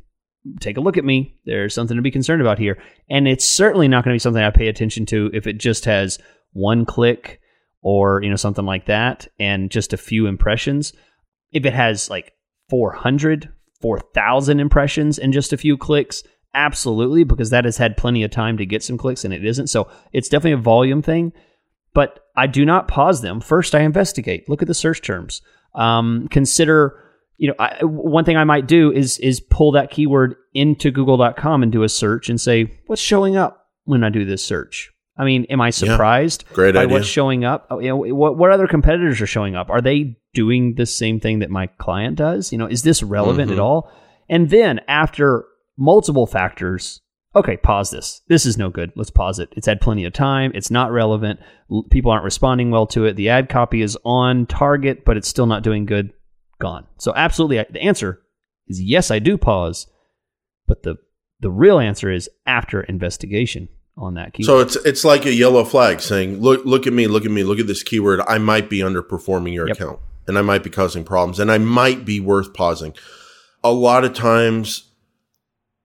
take 0.59 0.77
a 0.77 0.81
look 0.81 0.97
at 0.97 1.05
me. 1.05 1.37
There's 1.45 1.73
something 1.73 1.97
to 1.97 2.03
be 2.03 2.11
concerned 2.11 2.41
about 2.41 2.59
here. 2.59 2.81
And 3.09 3.27
it's 3.27 3.47
certainly 3.47 3.87
not 3.87 4.03
going 4.03 4.13
to 4.13 4.15
be 4.15 4.19
something 4.19 4.43
I 4.43 4.51
pay 4.51 4.67
attention 4.67 5.05
to 5.07 5.29
if 5.33 5.47
it 5.47 5.57
just 5.57 5.85
has 5.85 6.19
one 6.53 6.85
click 6.85 7.39
or, 7.81 8.21
you 8.23 8.29
know, 8.29 8.35
something 8.35 8.65
like 8.65 8.85
that 8.85 9.27
and 9.39 9.71
just 9.71 9.93
a 9.93 9.97
few 9.97 10.27
impressions. 10.27 10.93
If 11.51 11.65
it 11.65 11.73
has 11.73 12.09
like 12.09 12.33
400, 12.69 13.51
4,000 13.81 14.59
impressions 14.59 15.17
in 15.17 15.31
just 15.31 15.53
a 15.53 15.57
few 15.57 15.77
clicks, 15.77 16.23
absolutely, 16.53 17.23
because 17.23 17.49
that 17.49 17.65
has 17.65 17.77
had 17.77 17.97
plenty 17.97 18.23
of 18.23 18.31
time 18.31 18.57
to 18.57 18.65
get 18.65 18.83
some 18.83 18.97
clicks 18.97 19.23
and 19.25 19.33
it 19.33 19.45
isn't. 19.45 19.67
So 19.67 19.89
it's 20.13 20.29
definitely 20.29 20.53
a 20.53 20.57
volume 20.57 21.01
thing. 21.01 21.33
But 21.93 22.19
I 22.35 22.47
do 22.47 22.63
not 22.63 22.87
pause 22.87 23.21
them. 23.21 23.41
First, 23.41 23.73
I 23.73 23.79
investigate. 23.79 24.47
Look 24.47 24.61
at 24.61 24.67
the 24.67 24.73
search 24.73 25.01
terms. 25.01 25.41
Um, 25.73 26.27
consider 26.29 27.03
you 27.37 27.47
know, 27.47 27.55
I, 27.59 27.83
one 27.83 28.25
thing 28.25 28.35
I 28.35 28.43
might 28.43 28.67
do 28.67 28.91
is 28.91 29.19
is 29.19 29.39
pull 29.39 29.71
that 29.73 29.91
keyword 29.91 30.35
into 30.53 30.91
Google.com 30.91 31.63
and 31.63 31.71
do 31.71 31.83
a 31.83 31.89
search 31.89 32.29
and 32.29 32.41
say 32.41 32.79
what's 32.87 33.01
showing 33.01 33.37
up 33.37 33.67
when 33.85 34.03
I 34.03 34.09
do 34.09 34.25
this 34.25 34.43
search. 34.43 34.91
I 35.17 35.25
mean, 35.25 35.45
am 35.45 35.61
I 35.61 35.71
surprised 35.71 36.45
yeah, 36.49 36.55
great 36.55 36.73
by 36.75 36.83
idea. 36.83 36.93
what's 36.93 37.07
showing 37.07 37.43
up? 37.43 37.67
Oh, 37.71 37.79
you 37.79 37.89
know, 37.89 37.95
what 38.15 38.37
what 38.37 38.51
other 38.51 38.67
competitors 38.67 39.19
are 39.21 39.27
showing 39.27 39.55
up? 39.55 39.69
Are 39.69 39.81
they 39.81 40.17
doing 40.33 40.75
the 40.75 40.85
same 40.85 41.19
thing 41.19 41.39
that 41.39 41.49
my 41.49 41.67
client 41.67 42.15
does? 42.17 42.51
You 42.51 42.57
know, 42.57 42.67
is 42.67 42.83
this 42.83 43.01
relevant 43.01 43.49
Mm-hmm. 43.49 43.59
at 43.59 43.63
all? 43.63 43.91
And 44.29 44.49
then 44.49 44.79
after 44.87 45.45
multiple 45.77 46.27
factors, 46.27 47.01
okay, 47.35 47.57
pause 47.57 47.89
this. 47.91 48.21
This 48.27 48.45
is 48.45 48.57
no 48.57 48.69
good. 48.69 48.91
Let's 48.95 49.09
pause 49.09 49.39
it. 49.39 49.49
It's 49.55 49.67
had 49.67 49.81
plenty 49.81 50.05
of 50.05 50.13
time. 50.13 50.51
It's 50.53 50.69
not 50.71 50.91
relevant. 50.91 51.39
People 51.89 52.11
aren't 52.11 52.23
responding 52.25 52.69
well 52.71 52.85
to 52.87 53.05
it. 53.05 53.15
The 53.15 53.29
ad 53.29 53.49
copy 53.49 53.81
is 53.81 53.97
on 54.03 54.45
target, 54.45 55.03
but 55.05 55.17
it's 55.17 55.27
still 55.27 55.45
not 55.47 55.63
doing 55.63 55.85
good 55.85 56.11
gone. 56.59 56.85
So 56.97 57.13
absolutely, 57.15 57.59
I- 57.59 57.65
the 57.71 57.81
answer 57.81 58.21
is 58.67 58.81
yes. 58.81 59.09
I 59.11 59.19
do 59.19 59.37
pause, 59.37 59.87
but 60.67 60.83
the 60.83 60.97
the 61.39 61.51
real 61.51 61.79
answer 61.79 62.11
is 62.11 62.29
after 62.45 62.81
investigation 62.81 63.69
on 63.97 64.13
that 64.15 64.33
keyword. 64.33 64.45
So 64.45 64.59
it's 64.59 64.75
it's 64.85 65.03
like 65.03 65.25
a 65.25 65.33
yellow 65.33 65.63
flag 65.63 66.01
saying, 66.01 66.41
"Look, 66.41 66.65
look 66.65 66.87
at 66.87 66.93
me, 66.93 67.07
look 67.07 67.25
at 67.25 67.31
me, 67.31 67.43
look 67.43 67.59
at 67.59 67.67
this 67.67 67.83
keyword. 67.83 68.21
I 68.27 68.37
might 68.37 68.69
be 68.69 68.79
underperforming 68.79 69.53
your 69.53 69.67
Yep. 69.67 69.77
account, 69.77 69.99
and 70.27 70.37
I 70.37 70.41
might 70.41 70.63
be 70.63 70.69
causing 70.69 71.03
problems, 71.03 71.39
and 71.39 71.51
I 71.51 71.57
might 71.57 72.05
be 72.05 72.19
worth 72.19 72.53
pausing." 72.53 72.93
A 73.63 73.71
lot 73.71 74.05
of 74.05 74.13
times, 74.13 74.83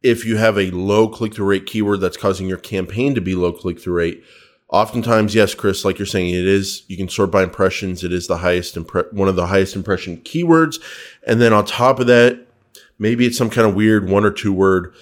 if 0.02 0.26
you 0.26 0.36
have 0.36 0.58
a 0.58 0.70
low 0.70 1.08
click 1.08 1.34
through 1.34 1.46
rate 1.46 1.66
keyword 1.66 2.00
that's 2.00 2.16
causing 2.16 2.48
your 2.48 2.58
campaign 2.58 3.14
to 3.14 3.20
be 3.20 3.34
low 3.34 3.52
click 3.52 3.80
through 3.80 3.94
rate, 3.94 4.22
oftentimes, 4.68 5.34
yes, 5.34 5.54
Chris, 5.54 5.84
like 5.84 5.98
you're 5.98 6.06
saying, 6.06 6.28
it 6.30 6.46
is. 6.46 6.82
You 6.88 6.96
can 6.96 7.08
sort 7.08 7.30
by 7.30 7.42
impressions. 7.42 8.04
It 8.04 8.12
is 8.12 8.26
the 8.26 8.38
highest 8.38 8.74
impre- 8.74 9.12
one 9.12 9.28
of 9.28 9.36
the 9.36 9.46
highest 9.46 9.74
impression 9.74 10.18
keywords, 10.18 10.80
and 11.26 11.40
then 11.40 11.52
on 11.52 11.64
top 11.64 11.98
of 11.98 12.06
that, 12.08 12.46
maybe 12.98 13.26
it's 13.26 13.38
some 13.38 13.50
kind 13.50 13.66
of 13.66 13.74
weird 13.74 14.08
one 14.08 14.24
or 14.24 14.30
two 14.30 14.52
word 14.52 14.92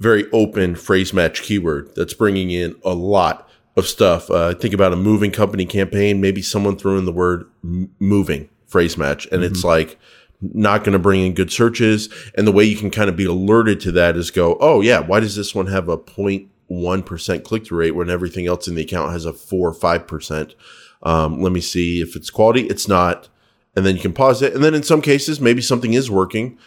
very 0.00 0.28
open 0.32 0.74
phrase 0.74 1.12
match 1.12 1.42
keyword 1.42 1.94
that's 1.94 2.14
bringing 2.14 2.50
in 2.50 2.74
a 2.84 2.94
lot 2.94 3.48
of 3.76 3.86
stuff. 3.86 4.30
Uh, 4.30 4.54
think 4.54 4.74
about 4.74 4.92
a 4.92 4.96
moving 4.96 5.30
company 5.30 5.66
campaign. 5.66 6.20
Maybe 6.20 6.42
someone 6.42 6.76
threw 6.76 6.98
in 6.98 7.04
the 7.04 7.12
word 7.12 7.48
m- 7.62 7.94
moving 8.00 8.48
phrase 8.66 8.96
match 8.96 9.26
and 9.30 9.42
it's 9.44 9.64
like 9.64 9.98
not 10.40 10.84
going 10.84 10.94
to 10.94 10.98
bring 10.98 11.26
in 11.26 11.34
good 11.34 11.52
searches. 11.52 12.08
And 12.34 12.46
the 12.46 12.52
way 12.52 12.64
you 12.64 12.76
can 12.76 12.90
kind 12.90 13.10
of 13.10 13.16
be 13.16 13.26
alerted 13.26 13.80
to 13.80 13.92
that 13.92 14.16
is 14.16 14.30
go, 14.30 14.56
Oh 14.60 14.80
yeah, 14.80 15.00
why 15.00 15.20
does 15.20 15.36
this 15.36 15.54
one 15.54 15.66
have 15.66 15.88
a 15.88 15.98
0.1% 15.98 17.44
click 17.44 17.66
through 17.66 17.78
rate 17.78 17.90
when 17.92 18.10
everything 18.10 18.46
else 18.46 18.66
in 18.66 18.74
the 18.74 18.82
account 18.82 19.12
has 19.12 19.26
a 19.26 19.32
four 19.34 19.68
or 19.68 19.74
5%? 19.74 20.54
Um, 21.02 21.42
let 21.42 21.52
me 21.52 21.60
see 21.60 22.00
if 22.00 22.16
it's 22.16 22.30
quality. 22.30 22.62
It's 22.62 22.88
not. 22.88 23.28
And 23.76 23.84
then 23.86 23.96
you 23.96 24.02
can 24.02 24.12
pause 24.12 24.42
it. 24.42 24.54
And 24.54 24.64
then 24.64 24.74
in 24.74 24.82
some 24.82 25.02
cases, 25.02 25.40
maybe 25.40 25.62
something 25.62 25.94
is 25.94 26.10
working. 26.10 26.58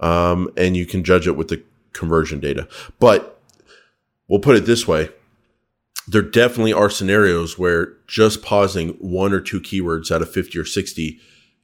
Um, 0.00 0.50
and 0.56 0.76
you 0.76 0.86
can 0.86 1.04
judge 1.04 1.26
it 1.26 1.36
with 1.36 1.48
the 1.48 1.62
conversion 1.98 2.40
data. 2.40 2.68
But 2.98 3.40
we'll 4.28 4.40
put 4.40 4.56
it 4.56 4.66
this 4.66 4.86
way. 4.86 5.10
There 6.08 6.22
definitely 6.22 6.72
are 6.72 6.88
scenarios 6.88 7.58
where 7.58 7.94
just 8.06 8.42
pausing 8.42 8.90
one 9.00 9.32
or 9.32 9.40
two 9.40 9.60
keywords 9.60 10.10
out 10.10 10.22
of 10.22 10.30
50 10.30 10.58
or 10.58 10.64
60 10.64 11.20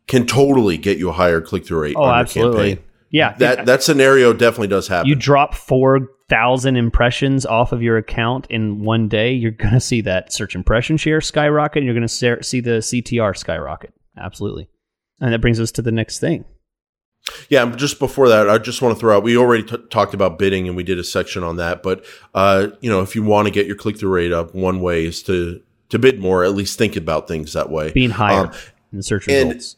can 0.08 0.26
totally 0.26 0.76
get 0.76 0.98
you 0.98 1.08
a 1.08 1.12
higher 1.12 1.40
click 1.40 1.64
through 1.66 1.82
rate 1.82 1.96
oh, 1.96 2.02
on 2.02 2.08
your 2.08 2.16
absolutely. 2.16 2.68
campaign. 2.70 2.84
Yeah, 3.10 3.34
That 3.38 3.66
that 3.66 3.82
scenario 3.82 4.32
definitely 4.32 4.68
does 4.68 4.88
happen. 4.88 5.06
you 5.06 5.14
drop 5.14 5.54
4,000 5.54 6.76
impressions 6.76 7.44
off 7.44 7.70
of 7.72 7.82
your 7.82 7.98
account 7.98 8.46
in 8.48 8.82
one 8.82 9.06
day, 9.06 9.32
you're 9.32 9.50
going 9.50 9.74
to 9.74 9.80
see 9.80 10.00
that 10.00 10.32
search 10.32 10.54
impression 10.54 10.96
share 10.96 11.20
skyrocket. 11.20 11.78
And 11.78 11.84
you're 11.84 11.94
going 11.94 12.08
to 12.08 12.42
see 12.42 12.60
the 12.60 12.78
CTR 12.78 13.36
skyrocket. 13.36 13.92
Absolutely. 14.16 14.68
And 15.20 15.32
that 15.32 15.40
brings 15.40 15.60
us 15.60 15.70
to 15.72 15.82
the 15.82 15.92
next 15.92 16.20
thing. 16.20 16.46
Yeah, 17.48 17.64
just 17.76 17.98
before 17.98 18.28
that, 18.28 18.50
I 18.50 18.58
just 18.58 18.82
want 18.82 18.96
to 18.96 19.00
throw 19.00 19.16
out. 19.16 19.22
We 19.22 19.36
already 19.36 19.62
t- 19.62 19.76
talked 19.90 20.12
about 20.12 20.38
bidding, 20.38 20.66
and 20.66 20.76
we 20.76 20.82
did 20.82 20.98
a 20.98 21.04
section 21.04 21.42
on 21.44 21.56
that. 21.56 21.82
But 21.82 22.04
uh, 22.34 22.68
you 22.80 22.90
know, 22.90 23.00
if 23.02 23.14
you 23.14 23.22
want 23.22 23.46
to 23.46 23.50
get 23.52 23.66
your 23.66 23.76
click 23.76 23.98
through 23.98 24.10
rate 24.10 24.32
up, 24.32 24.54
one 24.54 24.80
way 24.80 25.04
is 25.06 25.22
to 25.24 25.62
to 25.90 25.98
bid 25.98 26.20
more. 26.20 26.44
At 26.44 26.54
least 26.54 26.78
think 26.78 26.96
about 26.96 27.28
things 27.28 27.52
that 27.52 27.70
way. 27.70 27.92
Being 27.92 28.10
higher 28.10 28.46
Um, 28.46 28.52
in 28.92 28.98
the 28.98 29.02
search 29.02 29.28
and- 29.28 29.50
results. 29.50 29.76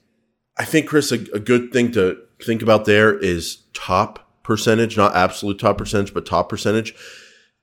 I 0.56 0.64
think, 0.64 0.86
Chris, 0.88 1.10
a, 1.10 1.16
a 1.34 1.40
good 1.40 1.72
thing 1.72 1.90
to 1.92 2.16
think 2.40 2.62
about 2.62 2.84
there 2.84 3.18
is 3.18 3.58
top 3.72 4.20
percentage, 4.44 4.96
not 4.96 5.16
absolute 5.16 5.58
top 5.58 5.78
percentage, 5.78 6.14
but 6.14 6.24
top 6.24 6.48
percentage. 6.48 6.94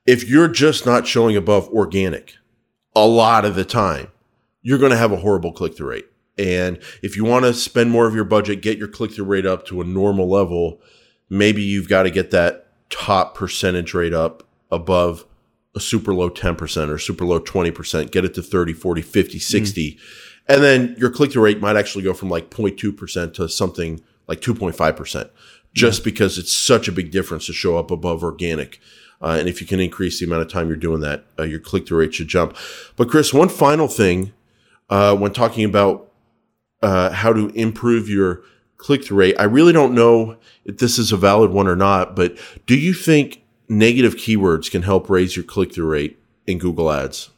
If 0.05 0.27
you're 0.27 0.49
just 0.49 0.85
not 0.85 1.07
showing 1.07 1.37
above 1.37 1.69
organic 1.69 2.33
a 2.93 3.07
lot 3.07 3.45
of 3.45 3.55
the 3.55 3.63
time, 3.63 4.09
you're 4.61 4.77
going 4.77 4.91
to 4.91 4.97
have 4.97 5.13
a 5.13 5.17
horrible 5.17 5.53
click 5.53 5.77
through 5.77 5.89
rate. 5.91 6.07
And 6.37 6.79
if 7.03 7.15
you 7.15 7.25
want 7.25 7.45
to 7.45 7.53
spend 7.53 7.91
more 7.91 8.07
of 8.07 8.15
your 8.15 8.23
budget, 8.23 8.61
get 8.61 8.77
your 8.77 8.87
click 8.87 9.13
through 9.13 9.25
rate 9.25 9.45
up 9.45 9.65
to 9.67 9.81
a 9.81 9.85
normal 9.85 10.29
level, 10.29 10.81
maybe 11.29 11.61
you've 11.61 11.89
got 11.89 12.03
to 12.03 12.11
get 12.11 12.31
that 12.31 12.67
top 12.89 13.35
percentage 13.35 13.93
rate 13.93 14.13
up 14.13 14.43
above 14.71 15.25
a 15.75 15.79
super 15.79 16.13
low 16.13 16.29
10% 16.29 16.89
or 16.89 16.97
super 16.97 17.25
low 17.25 17.39
20%, 17.39 18.11
get 18.11 18.25
it 18.25 18.33
to 18.33 18.41
30, 18.41 18.73
40, 18.73 19.01
50, 19.01 19.39
60. 19.39 19.99
And 20.47 20.63
then 20.63 20.95
your 20.97 21.09
click 21.09 21.31
through 21.31 21.43
rate 21.43 21.61
might 21.61 21.77
actually 21.77 22.03
go 22.03 22.13
from 22.13 22.29
like 22.29 22.49
0.2% 22.49 23.33
to 23.35 23.47
something 23.47 24.01
like 24.27 24.41
2.5%, 24.41 25.29
just 25.73 26.03
because 26.03 26.37
it's 26.37 26.51
such 26.51 26.87
a 26.87 26.91
big 26.91 27.11
difference 27.11 27.45
to 27.45 27.53
show 27.53 27.77
up 27.77 27.91
above 27.91 28.23
organic. 28.23 28.79
Uh, 29.21 29.37
and 29.39 29.47
if 29.47 29.61
you 29.61 29.67
can 29.67 29.79
increase 29.79 30.19
the 30.19 30.25
amount 30.25 30.41
of 30.41 30.49
time 30.49 30.67
you're 30.67 30.75
doing 30.75 31.01
that, 31.01 31.25
uh, 31.39 31.43
your 31.43 31.59
click 31.59 31.87
through 31.87 31.99
rate 31.99 32.13
should 32.13 32.27
jump. 32.27 32.57
But 32.95 33.09
Chris, 33.09 33.33
one 33.33 33.49
final 33.49 33.87
thing 33.87 34.33
uh, 34.89 35.15
when 35.15 35.31
talking 35.31 35.63
about 35.63 36.10
uh, 36.81 37.11
how 37.11 37.33
to 37.33 37.49
improve 37.49 38.09
your 38.09 38.43
click 38.77 39.05
through 39.05 39.17
rate, 39.17 39.35
I 39.39 39.43
really 39.43 39.73
don't 39.73 39.93
know 39.93 40.37
if 40.65 40.77
this 40.77 40.97
is 40.97 41.11
a 41.11 41.17
valid 41.17 41.51
one 41.51 41.67
or 41.67 41.75
not, 41.75 42.15
but 42.15 42.37
do 42.65 42.75
you 42.75 42.93
think 42.93 43.43
negative 43.69 44.15
keywords 44.15 44.69
can 44.69 44.81
help 44.81 45.09
raise 45.09 45.35
your 45.35 45.45
click 45.45 45.73
through 45.73 45.87
rate 45.87 46.19
in 46.47 46.57
Google 46.57 46.91
Ads? 46.91 47.29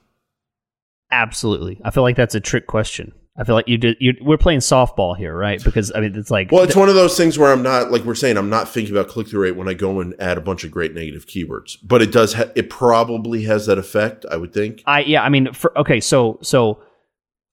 Absolutely. 1.11 1.79
I 1.83 1.91
feel 1.91 2.03
like 2.03 2.15
that's 2.15 2.35
a 2.35 2.39
trick 2.39 2.65
question. 2.65 3.13
I 3.35 3.43
feel 3.43 3.55
like 3.55 3.67
you 3.67 3.77
did. 3.77 3.97
You, 3.99 4.13
we're 4.21 4.37
playing 4.37 4.59
softball 4.59 5.17
here, 5.17 5.35
right? 5.35 5.63
Because 5.63 5.91
I 5.95 6.01
mean, 6.01 6.15
it's 6.15 6.29
like 6.29 6.51
Well, 6.51 6.63
it's 6.63 6.75
one 6.75 6.87
of 6.87 6.93
those 6.93 7.17
things 7.17 7.37
where 7.37 7.51
I'm 7.51 7.63
not 7.63 7.91
like 7.91 8.03
we're 8.03 8.13
saying 8.13 8.37
I'm 8.37 8.49
not 8.49 8.69
thinking 8.69 8.95
about 8.95 9.07
click 9.07 9.27
through 9.27 9.41
rate 9.41 9.55
when 9.55 9.67
I 9.67 9.73
go 9.73 9.99
and 10.01 10.13
add 10.19 10.37
a 10.37 10.41
bunch 10.41 10.63
of 10.63 10.69
great 10.69 10.93
negative 10.93 11.25
keywords, 11.25 11.77
but 11.83 12.03
it 12.03 12.11
does. 12.11 12.33
Ha- 12.33 12.51
it 12.55 12.69
probably 12.69 13.43
has 13.43 13.65
that 13.65 13.79
effect. 13.79 14.23
I 14.29 14.37
would 14.37 14.53
think. 14.53 14.83
I 14.85 15.01
yeah, 15.01 15.23
I 15.23 15.29
mean, 15.29 15.51
for, 15.51 15.75
okay, 15.79 15.99
so 15.99 16.37
so 16.43 16.79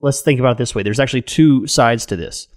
let's 0.01 0.21
think 0.21 0.41
about 0.41 0.53
it 0.53 0.59
this 0.59 0.75
way. 0.75 0.83
There's 0.83 1.01
actually 1.01 1.23
two 1.23 1.67
sides 1.67 2.07
to 2.07 2.17
this. 2.17 2.49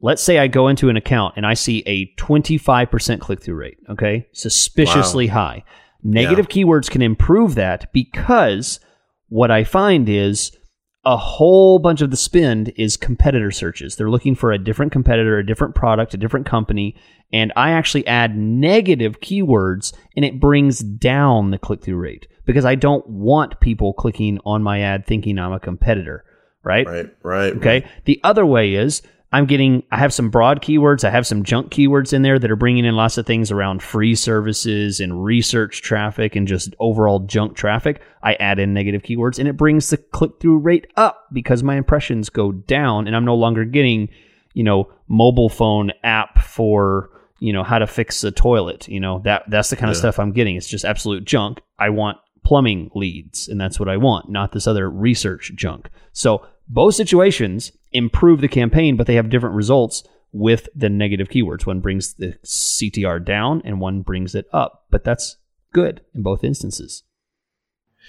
Let's 0.00 0.22
say 0.22 0.38
I 0.38 0.46
go 0.46 0.68
into 0.68 0.88
an 0.88 0.96
account 0.96 1.34
and 1.36 1.46
I 1.46 1.54
see 1.54 1.82
a 1.86 2.12
25% 2.16 3.20
click 3.20 3.42
through 3.42 3.56
rate. 3.56 3.78
Okay, 3.88 4.26
suspiciously 4.32 5.26
high. 5.26 5.64
Negative 6.02 6.48
keywords 6.48 6.90
can 6.90 7.02
improve 7.02 7.54
that 7.56 7.92
because 7.92 8.80
what 9.28 9.50
I 9.50 9.64
find 9.64 10.08
is 10.08 10.56
a 11.04 11.16
whole 11.16 11.78
bunch 11.78 12.02
of 12.02 12.10
the 12.10 12.16
spend 12.16 12.72
is 12.76 12.96
competitor 12.96 13.50
searches. 13.50 13.96
They're 13.96 14.10
looking 14.10 14.34
for 14.34 14.52
a 14.52 14.58
different 14.58 14.92
competitor, 14.92 15.38
a 15.38 15.46
different 15.46 15.74
product, 15.74 16.12
a 16.12 16.18
different 16.18 16.46
company. 16.46 16.96
And 17.32 17.52
I 17.56 17.70
actually 17.70 18.06
add 18.06 18.36
negative 18.36 19.20
keywords 19.20 19.94
and 20.16 20.24
it 20.24 20.40
brings 20.40 20.80
down 20.80 21.50
the 21.50 21.58
click 21.58 21.82
through 21.82 21.96
rate 21.96 22.26
because 22.44 22.64
I 22.64 22.74
don't 22.74 23.06
want 23.08 23.60
people 23.60 23.92
clicking 23.94 24.40
on 24.44 24.62
my 24.62 24.80
ad 24.80 25.06
thinking 25.06 25.38
I'm 25.38 25.52
a 25.52 25.60
competitor, 25.60 26.24
right? 26.62 26.86
Right. 26.86 27.10
Right. 27.22 27.56
Okay. 27.56 27.88
The 28.04 28.20
other 28.22 28.44
way 28.44 28.74
is 28.74 29.02
I'm 29.32 29.46
getting, 29.46 29.84
I 29.92 29.98
have 29.98 30.12
some 30.12 30.28
broad 30.28 30.60
keywords. 30.60 31.04
I 31.04 31.10
have 31.10 31.26
some 31.26 31.44
junk 31.44 31.70
keywords 31.70 32.12
in 32.12 32.22
there 32.22 32.38
that 32.38 32.50
are 32.50 32.56
bringing 32.56 32.84
in 32.84 32.96
lots 32.96 33.16
of 33.16 33.26
things 33.26 33.52
around 33.52 33.80
free 33.80 34.16
services 34.16 34.98
and 34.98 35.24
research 35.24 35.82
traffic 35.82 36.34
and 36.34 36.48
just 36.48 36.74
overall 36.80 37.20
junk 37.20 37.56
traffic. 37.56 38.02
I 38.24 38.34
add 38.34 38.58
in 38.58 38.74
negative 38.74 39.02
keywords 39.02 39.38
and 39.38 39.46
it 39.46 39.56
brings 39.56 39.90
the 39.90 39.98
click 39.98 40.40
through 40.40 40.58
rate 40.58 40.88
up 40.96 41.28
because 41.32 41.62
my 41.62 41.76
impressions 41.76 42.28
go 42.28 42.50
down 42.50 43.06
and 43.06 43.14
I'm 43.14 43.24
no 43.24 43.36
longer 43.36 43.64
getting, 43.64 44.08
you 44.52 44.64
know, 44.64 44.90
mobile 45.06 45.48
phone 45.48 45.92
app 46.02 46.42
for, 46.42 47.10
you 47.38 47.52
know, 47.52 47.62
how 47.62 47.78
to 47.78 47.86
fix 47.86 48.24
a 48.24 48.32
toilet. 48.32 48.88
You 48.88 48.98
know, 48.98 49.20
that 49.20 49.44
that's 49.48 49.70
the 49.70 49.76
kind 49.76 49.90
of 49.92 49.96
stuff 49.96 50.18
I'm 50.18 50.32
getting. 50.32 50.56
It's 50.56 50.68
just 50.68 50.84
absolute 50.84 51.24
junk. 51.24 51.60
I 51.78 51.90
want 51.90 52.18
plumbing 52.42 52.90
leads 52.96 53.46
and 53.46 53.60
that's 53.60 53.78
what 53.78 53.88
I 53.88 53.96
want, 53.96 54.28
not 54.28 54.50
this 54.50 54.66
other 54.66 54.90
research 54.90 55.52
junk. 55.54 55.88
So 56.12 56.44
both 56.72 56.94
situations 56.94 57.72
improve 57.92 58.40
the 58.40 58.48
campaign, 58.48 58.96
but 58.96 59.06
they 59.06 59.16
have 59.16 59.28
different 59.28 59.56
results. 59.56 60.04
with 60.32 60.68
the 60.76 60.88
negative 60.88 61.28
keywords. 61.28 61.66
One 61.66 61.80
brings 61.80 62.14
the 62.14 62.38
CTR 62.44 63.24
down 63.24 63.62
and 63.64 63.80
one 63.80 64.02
brings 64.02 64.36
it 64.36 64.46
up, 64.52 64.84
but 64.88 65.02
that's 65.02 65.38
good 65.72 66.02
in 66.14 66.22
both 66.22 66.44
instances. 66.44 67.02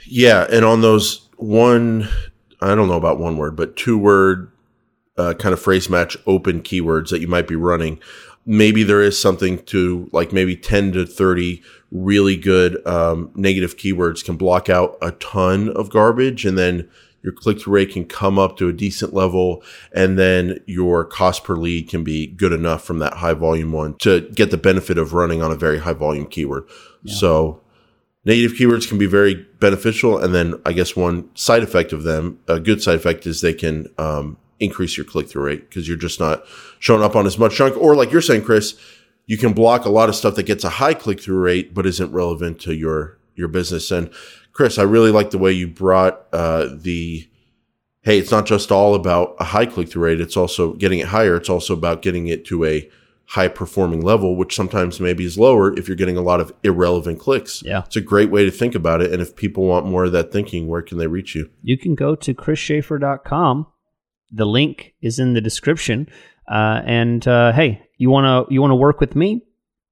Yeah, 0.06 0.46
and 0.52 0.64
on 0.64 0.82
those 0.82 1.28
one, 1.38 2.08
I 2.62 2.76
don't 2.76 2.88
know 2.88 2.98
about 2.98 3.20
one 3.20 3.38
word, 3.38 3.56
but 3.56 3.76
two 3.76 3.98
word 3.98 4.52
uh, 5.18 5.34
kind 5.34 5.52
of 5.52 5.60
phrase 5.60 5.90
match 5.90 6.16
open 6.28 6.62
keywords 6.62 7.10
that 7.10 7.22
you 7.22 7.28
might 7.28 7.48
be 7.48 7.56
running. 7.56 8.00
Maybe 8.46 8.84
there 8.84 9.02
is 9.02 9.20
something 9.20 9.58
to 9.66 10.08
like 10.12 10.32
maybe 10.32 10.56
10 10.56 10.92
to 10.92 11.08
30 11.08 11.62
really 11.92 12.38
good 12.38 12.86
um, 12.86 13.32
negative 13.36 13.78
keywords 13.78 14.24
can 14.24 14.38
block 14.38 14.70
out 14.70 14.96
a 15.02 15.12
ton 15.14 15.70
of 15.70 15.90
garbage 15.90 16.46
and 16.46 16.56
then 16.56 16.88
your 17.24 17.34
click 17.34 17.60
through 17.60 17.74
rate 17.74 17.92
can 17.92 18.06
come 18.06 18.40
up 18.40 18.58
to 18.58 18.68
a 18.68 18.74
decent 18.74 19.14
level 19.14 19.64
and 19.92 20.18
then 20.18 20.60
your 20.66 21.06
cost 21.06 21.44
per 21.44 21.56
lead 21.56 21.90
can 21.90 22.04
be 22.04 22.28
good 22.28 22.52
enough 22.52 22.84
from 22.84 23.00
that 23.00 23.16
high 23.16 23.34
volume 23.34 23.72
one 23.72 23.96
to 24.00 24.22
get 24.34 24.52
the 24.52 24.58
benefit 24.58 24.98
of 24.98 25.14
running 25.14 25.42
on 25.42 25.52
a 25.52 25.56
very 25.56 25.80
high 25.80 25.94
volume 25.94 26.26
keyword. 26.26 26.68
Yeah. 27.04 27.16
So 27.16 27.62
negative 28.26 28.58
keywords 28.58 28.88
can 28.88 28.98
be 28.98 29.06
very 29.06 29.36
beneficial. 29.60 30.18
And 30.18 30.34
then 30.34 30.60
I 30.66 30.74
guess 30.74 30.96
one 30.96 31.30
side 31.36 31.64
effect 31.64 31.94
of 31.94 32.04
them, 32.04 32.40
a 32.48 32.60
good 32.60 32.82
side 32.82 32.96
effect 32.96 33.28
is 33.28 33.42
they 33.42 33.54
can, 33.54 33.88
um, 33.98 34.38
increase 34.60 34.96
your 34.96 35.06
click 35.06 35.28
through 35.28 35.44
rate 35.44 35.68
because 35.68 35.88
you're 35.88 35.98
just 35.98 36.20
not 36.20 36.46
showing 36.80 37.02
up 37.02 37.16
on 37.16 37.26
as 37.26 37.38
much 37.38 37.56
junk. 37.56 37.76
Or 37.78 37.96
like 37.96 38.12
you're 38.12 38.22
saying, 38.22 38.44
Chris, 38.44 38.80
you 39.26 39.38
can 39.38 39.54
block 39.54 39.86
a 39.86 39.90
lot 39.90 40.08
of 40.08 40.16
stuff 40.16 40.36
that 40.36 40.44
gets 40.44 40.64
a 40.64 40.70
high 40.70 40.94
click 40.94 41.20
through 41.20 41.40
rate, 41.40 41.74
but 41.74 41.86
isn't 41.86 42.12
relevant 42.12 42.62
to 42.62 42.76
your, 42.76 43.18
your 43.36 43.48
business. 43.48 43.90
And 43.92 44.12
Chris, 44.62 44.78
I 44.78 44.84
really 44.84 45.10
like 45.10 45.32
the 45.32 45.40
way 45.40 45.52
you 45.52 45.68
brought 45.68 46.28
uh, 46.32 46.68
the 46.72 47.28
hey, 48.04 48.20
it's 48.20 48.30
not 48.30 48.46
just 48.46 48.72
all 48.72 48.94
about 48.94 49.36
a 49.40 49.44
high 49.44 49.66
click 49.66 49.90
through 49.90 50.04
rate. 50.04 50.22
It's 50.22 50.38
also 50.38 50.74
getting 50.74 51.00
it 51.00 51.08
higher. 51.08 51.36
It's 51.36 51.50
also 51.50 51.74
about 51.74 52.04
getting 52.04 52.28
it 52.28 52.46
to 52.46 52.64
a 52.66 52.88
high 53.26 53.48
performing 53.48 54.02
level, 54.02 54.36
which 54.36 54.56
sometimes 54.56 55.00
maybe 55.00 55.26
is 55.26 55.36
lower 55.36 55.76
if 55.80 55.88
you're 55.88 55.98
getting 55.98 56.16
a 56.16 56.22
lot 56.22 56.40
of 56.40 56.54
irrelevant 56.62 57.20
clicks. 57.20 57.64
Yeah. 57.64 57.82
It's 57.88 57.96
a 57.96 58.02
great 58.02 58.30
way 58.30 58.46
to 58.46 58.52
think 58.52 58.76
about 58.76 59.02
it. 59.02 59.12
And 59.12 59.20
if 59.20 59.36
people 59.36 59.64
want 59.64 59.88
more 59.88 60.04
of 60.04 60.12
that 60.12 60.32
thinking, 60.32 60.68
where 60.68 60.84
can 60.84 61.00
they 61.00 61.08
reach 61.08 61.34
you? 61.34 61.50
You 61.64 61.76
can 61.76 61.96
go 61.96 62.14
to 62.14 62.32
chrisschaeffer.com. 62.36 63.66
The 64.30 64.46
link 64.46 64.94
is 65.02 65.18
in 65.18 65.34
the 65.34 65.42
description. 65.42 66.08
Uh, 66.48 66.84
and 66.86 67.28
uh, 67.28 67.52
hey, 67.54 67.82
you 67.98 68.12
want 68.12 68.48
to 68.48 68.54
you 68.54 68.62
want 68.62 68.70
to 68.70 68.76
work 68.76 69.00
with 69.00 69.16
me? 69.16 69.42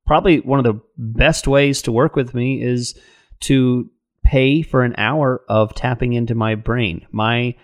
Probably 0.05 0.41
one 0.41 0.59
of 0.59 0.63
the 0.63 0.79
best 0.95 1.47
ways 1.47 1.81
to 1.81 1.91
work 1.91 2.15
with 2.15 2.35
me 2.35 2.61
is 2.61 2.95
to 3.39 3.89
pay 4.29 4.61
for 4.61 4.83
an 4.83 4.93
hour 4.95 5.41
of 5.49 5.73
tapping 5.73 6.13
into 6.13 6.35
my 6.35 6.53
brain. 6.53 7.07
My 7.11 7.55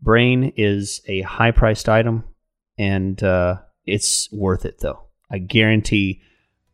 brain 0.00 0.54
is 0.56 1.02
a 1.06 1.20
high 1.20 1.50
priced 1.50 1.86
item 1.86 2.24
and 2.78 3.22
uh, 3.22 3.56
it's 3.84 4.32
worth 4.32 4.64
it 4.64 4.78
though. 4.78 5.04
I 5.30 5.36
guarantee 5.36 6.22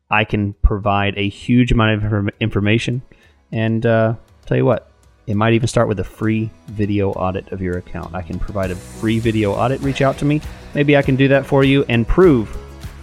I 0.09 0.25
can 0.25 0.55
provide 0.63 1.19
a 1.19 1.29
huge 1.29 1.73
amount 1.73 2.05
of 2.05 2.29
information. 2.39 3.03
And 3.51 3.85
uh, 3.85 4.15
tell 4.47 4.57
you 4.57 4.65
what, 4.65 4.89
it 5.27 5.35
might 5.35 5.55
even 5.55 5.67
start 5.67 5.89
with 5.89 5.99
a 5.99 6.05
free 6.05 6.49
video 6.67 7.11
audit 7.11 7.51
of 7.51 7.61
your 7.61 7.77
account. 7.77 8.15
I 8.15 8.23
can 8.23 8.39
provide 8.39 8.71
a 8.71 8.77
free 8.77 9.19
video 9.19 9.53
audit. 9.53 9.81
Reach 9.81 10.01
out 10.01 10.17
to 10.19 10.25
me. 10.25 10.41
Maybe 10.75 10.97
I 10.97 11.03
can 11.03 11.17
do 11.17 11.27
that 11.27 11.45
for 11.45 11.65
you 11.65 11.85
and 11.89 12.07
prove 12.07 12.57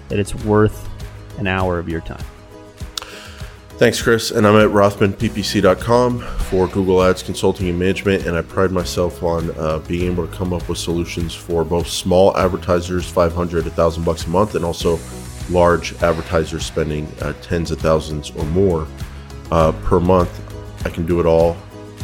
that 0.07 0.17
it's 0.17 0.33
worth 0.33 0.89
an 1.39 1.47
hour 1.47 1.77
of 1.77 1.89
your 1.89 2.01
time. 2.01 2.23
Thanks, 3.78 4.01
Chris. 4.01 4.32
And 4.32 4.47
I'm 4.47 4.55
at 4.55 4.69
rothmanppc.com 4.69 6.19
for 6.19 6.67
Google 6.67 7.03
Ads 7.03 7.21
consulting 7.21 7.69
and 7.69 7.78
management. 7.78 8.25
And 8.25 8.36
I 8.36 8.41
pride 8.41 8.71
myself 8.71 9.21
on 9.21 9.51
uh, 9.55 9.78
being 9.88 10.11
able 10.11 10.25
to 10.25 10.36
come 10.36 10.51
up 10.51 10.67
with 10.67 10.80
solutions 10.80 11.36
for 11.36 11.63
both 11.63 11.88
small 11.88 12.36
advertisers, 12.36 13.07
500, 13.07 13.65
1,000 13.65 14.03
bucks 14.03 14.25
a 14.25 14.30
month, 14.30 14.55
and 14.55 14.65
also 14.65 14.97
large 15.51 15.93
advertisers 16.01 16.65
spending 16.65 17.05
uh, 17.21 17.34
tens 17.43 17.69
of 17.69 17.80
thousands 17.80 18.32
or 18.32 18.45
more 18.45 18.88
uh, 19.51 19.71
per 19.84 19.99
month. 19.99 20.43
I 20.84 20.89
can 20.89 21.05
do 21.05 21.19
it 21.19 21.28
all, 21.28 21.55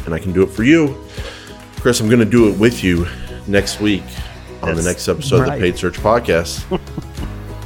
and 0.04 0.14
I 0.14 0.20
can 0.20 0.32
do 0.32 0.44
it 0.44 0.50
for 0.50 0.62
you. 0.62 0.96
Chris, 1.80 2.00
I'm 2.00 2.08
going 2.08 2.20
to 2.20 2.24
do 2.24 2.48
it 2.50 2.56
with 2.56 2.84
you 2.84 3.04
next 3.48 3.80
week 3.80 4.04
on 4.62 4.68
That's 4.68 4.84
the 4.84 4.88
next 4.88 5.08
episode 5.08 5.40
right. 5.40 5.48
of 5.48 5.54
the 5.54 5.60
Paid 5.60 5.76
Search 5.76 5.96
Podcast. 5.96 6.70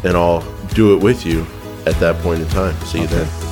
and 0.02 0.16
I'll 0.16 0.40
do 0.68 0.96
it 0.96 1.02
with 1.02 1.26
you 1.26 1.46
at 1.86 2.00
that 2.00 2.16
point 2.22 2.40
in 2.40 2.48
time. 2.48 2.74
See 2.86 3.02
okay. 3.02 3.02
you 3.02 3.24
then. 3.24 3.47